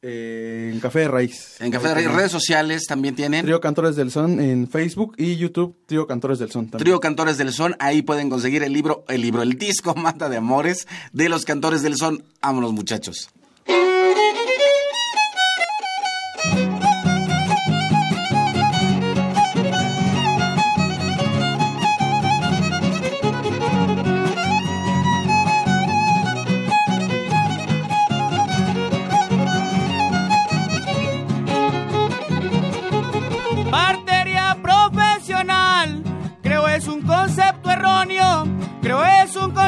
Eh, 0.00 0.70
en 0.72 0.78
Café 0.78 1.00
de 1.00 1.08
Raíz. 1.08 1.60
En 1.60 1.72
Café 1.72 1.88
de 1.88 1.94
Raíz, 1.94 2.12
redes 2.12 2.30
sociales 2.30 2.84
también 2.86 3.16
tienen. 3.16 3.44
Trío 3.44 3.60
Cantores 3.60 3.96
del 3.96 4.12
Son 4.12 4.38
en 4.38 4.68
Facebook 4.68 5.14
y 5.18 5.34
YouTube, 5.34 5.76
Trío 5.86 6.06
Cantores 6.06 6.38
del 6.38 6.52
Son 6.52 6.66
también. 6.66 6.84
Trío 6.84 7.00
Cantores 7.00 7.36
del 7.36 7.52
Son, 7.52 7.74
ahí 7.80 8.02
pueden 8.02 8.30
conseguir 8.30 8.62
el 8.62 8.72
libro, 8.72 9.04
el 9.08 9.22
libro, 9.22 9.42
el 9.42 9.58
disco 9.58 9.92
Mata 9.96 10.28
de 10.28 10.36
Amores 10.36 10.86
de 11.12 11.28
los 11.28 11.44
Cantores 11.44 11.82
del 11.82 11.96
Son. 11.96 12.22
Vámonos, 12.40 12.72
muchachos. 12.72 13.28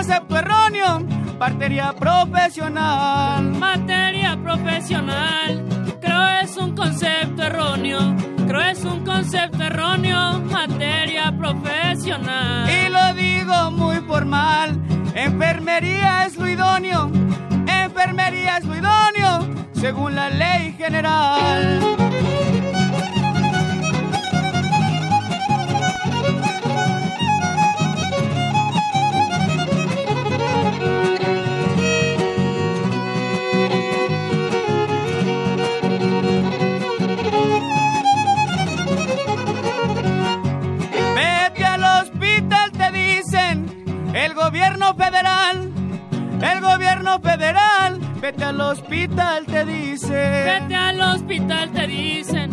Concepto 0.04 0.36
erróneo. 0.36 1.06
Partería 1.38 1.94
profesional. 1.94 3.42
Materia 3.58 4.36
profesional, 4.36 5.64
creo 5.98 6.28
es 6.42 6.56
un 6.58 6.74
concepto 6.74 7.42
erróneo. 7.42 8.14
Creo 8.46 8.60
es 8.60 8.84
un 8.84 9.02
concepto 9.02 9.62
erróneo, 9.62 10.40
materia 10.40 11.32
profesional. 11.38 12.68
Y 12.68 12.90
lo 12.90 13.14
digo 13.14 13.70
muy 13.70 13.96
formal, 14.06 14.78
enfermería 15.14 16.26
es 16.26 16.36
lo 16.36 16.48
idóneo, 16.48 17.10
enfermería 17.66 18.58
es 18.58 18.64
lo 18.66 18.76
idóneo, 18.76 19.48
según 19.72 20.14
la 20.14 20.28
ley 20.28 20.74
general. 20.76 21.80
Hospital, 48.94 49.46
te 49.46 49.64
dicen. 49.64 50.44
Vete 50.44 50.76
al 50.76 51.00
hospital, 51.00 51.70
te 51.72 51.86
dicen, 51.86 52.50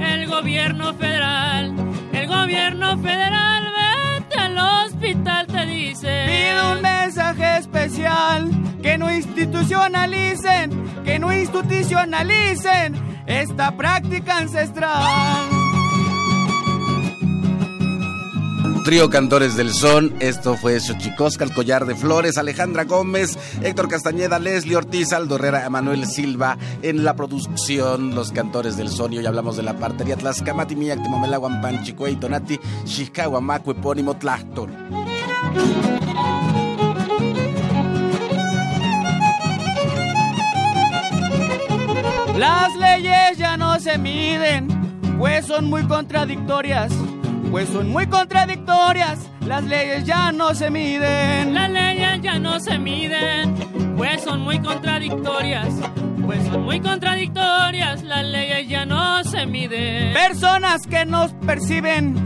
el 0.00 0.26
gobierno 0.26 0.92
federal, 0.94 1.74
el 2.12 2.26
gobierno 2.26 2.98
federal, 2.98 3.72
vete 4.18 4.38
al 4.40 4.58
hospital, 4.58 5.46
te 5.46 5.66
dicen. 5.66 6.26
Pido 6.26 6.72
un 6.72 6.82
mensaje 6.82 7.58
especial, 7.58 8.50
que 8.82 8.98
no 8.98 9.14
institucionalicen, 9.14 11.04
que 11.04 11.18
no 11.18 11.32
institucionalicen 11.32 12.94
esta 13.26 13.76
práctica 13.76 14.38
ancestral. 14.38 15.53
Trío 18.84 19.08
Cantores 19.08 19.56
del 19.56 19.72
Son, 19.72 20.14
esto 20.20 20.58
fue 20.58 20.78
Xochicosca, 20.78 21.42
el 21.42 21.54
collar 21.54 21.86
de 21.86 21.94
flores, 21.94 22.36
Alejandra 22.36 22.84
Gómez, 22.84 23.38
Héctor 23.62 23.88
Castañeda, 23.88 24.38
Leslie 24.38 24.76
Ortiz, 24.76 25.14
Aldo 25.14 25.36
Herrera, 25.36 25.64
Emanuel 25.64 26.06
Silva, 26.06 26.58
en 26.82 27.02
la 27.02 27.16
producción 27.16 28.14
Los 28.14 28.30
Cantores 28.30 28.76
del 28.76 28.90
Son, 28.90 29.14
y 29.14 29.18
hoy 29.18 29.24
hablamos 29.24 29.56
de 29.56 29.62
la 29.62 29.78
partería 29.78 30.16
Tlaxcamati, 30.16 30.76
Miyak, 30.76 31.02
Timomela, 31.02 31.38
Guampan, 31.38 31.82
Chicuey, 31.82 32.16
Tonati, 32.16 32.60
Xixca, 32.84 33.30
Macue, 33.40 33.72
Epónimo, 33.72 34.18
Tlactor. 34.18 34.68
Las 42.36 42.76
leyes 42.76 43.38
ya 43.38 43.56
no 43.56 43.80
se 43.80 43.96
miden, 43.96 44.68
pues 45.18 45.46
son 45.46 45.70
muy 45.70 45.84
contradictorias. 45.84 46.92
Pues 47.54 47.68
son 47.68 47.90
muy 47.90 48.08
contradictorias, 48.08 49.30
las 49.46 49.62
leyes 49.62 50.02
ya 50.02 50.32
no 50.32 50.56
se 50.56 50.72
miden. 50.72 51.54
Las 51.54 51.70
leyes 51.70 52.20
ya 52.20 52.40
no 52.40 52.58
se 52.58 52.80
miden, 52.80 53.54
pues 53.96 54.22
son 54.22 54.40
muy 54.40 54.58
contradictorias. 54.58 55.68
Pues 56.26 56.44
son 56.48 56.64
muy 56.64 56.80
contradictorias, 56.80 58.02
las 58.02 58.24
leyes 58.24 58.68
ya 58.68 58.84
no 58.84 59.22
se 59.22 59.46
miden. 59.46 60.14
Personas 60.14 60.84
que 60.88 61.04
nos 61.04 61.30
perciben, 61.46 62.16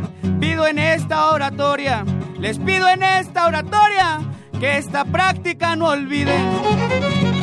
pido 0.41 0.67
en 0.67 0.79
esta 0.79 1.29
oratoria, 1.29 2.07
les 2.41 2.59
pido 2.59 2.89
en 2.89 3.03
esta 3.03 3.49
oratoria 3.49 4.21
que 4.59 4.79
esta 4.79 5.05
práctica 5.05 5.77
no 5.77 5.89
olviden. 5.89 7.38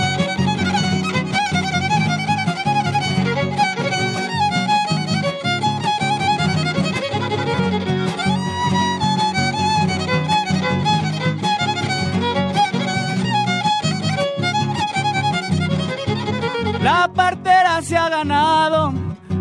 La 16.86 17.12
partera 17.12 17.82
se 17.82 17.98
ha 17.98 18.10
ganado, 18.10 18.94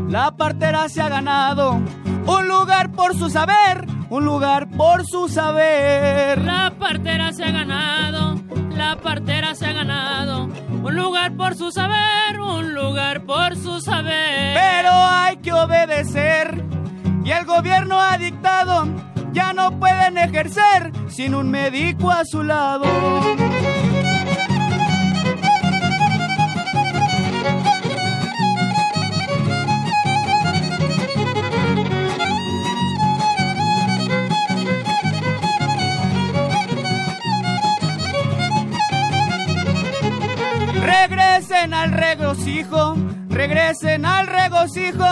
la 0.09 0.35
partera 0.35 0.89
se 0.89 1.03
ha 1.03 1.11
ganado 1.11 1.79
un 2.27 2.49
lugar 2.49 2.91
por 2.93 3.15
su 3.15 3.29
saber, 3.29 3.85
un 4.09 4.25
lugar 4.25 4.67
por 4.71 5.05
su 5.05 5.29
saber. 5.29 6.41
La 6.41 6.73
partera 6.79 7.35
se 7.35 7.45
ha 7.45 7.51
ganado, 7.51 8.41
la 8.75 8.97
partera 8.97 9.55
se 9.55 9.67
ha 9.67 9.73
ganado 9.75 10.49
un 10.71 10.97
lugar 10.97 11.37
por 11.37 11.55
su 11.55 11.71
saber, 11.71 12.41
un 12.41 12.73
lugar 12.73 13.27
por 13.27 13.55
su 13.57 13.79
saber. 13.79 14.59
Pero 14.59 14.93
hay 14.95 15.37
que 15.37 15.53
obedecer 15.53 16.65
y 17.27 17.31
el 17.31 17.45
gobierno 17.45 18.01
ha 18.01 18.17
dictado, 18.17 18.87
ya 19.33 19.53
no 19.53 19.79
pueden 19.79 20.17
ejercer 20.17 20.93
sin 21.09 21.35
un 21.35 21.51
médico 21.51 22.11
a 22.11 22.25
su 22.25 22.43
lado. 22.43 22.87
Regresen 41.45 41.75
al 41.75 41.93
regocijo, 41.93 42.97
regresen 43.29 44.07
al 44.07 44.27
regocijo. 44.29 45.05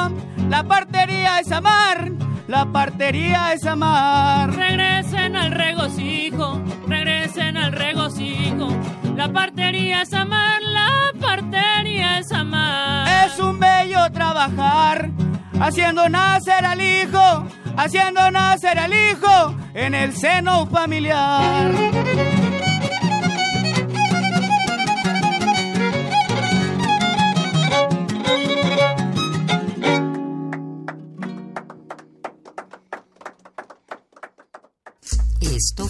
La 0.49 0.63
partería 0.63 1.41
es 1.41 1.53
amar, 1.53 2.11
la 2.49 2.65
partería 2.73 3.53
es 3.53 3.67
amar. 3.67 4.51
Regresen 4.51 5.37
al 5.37 5.53
regocijo, 5.53 6.59
regresen 6.89 7.59
al 7.59 7.73
regocijo. 7.73 8.69
La 9.15 9.31
partería 9.31 10.01
es 10.01 10.15
amar, 10.15 10.63
la 10.63 11.13
partería 11.21 12.21
es 12.21 12.33
amar. 12.33 13.27
Es 13.27 13.39
un 13.39 13.61
bello 13.61 14.11
trabajar, 14.11 15.11
haciendo 15.61 16.09
nacer 16.09 16.65
al 16.65 16.81
hijo, 16.81 17.47
haciendo 17.77 18.31
nacer 18.31 18.79
al 18.79 18.95
hijo 18.95 19.55
en 19.75 19.95
el 19.95 20.17
seno 20.17 20.65
familiar. 20.65 21.73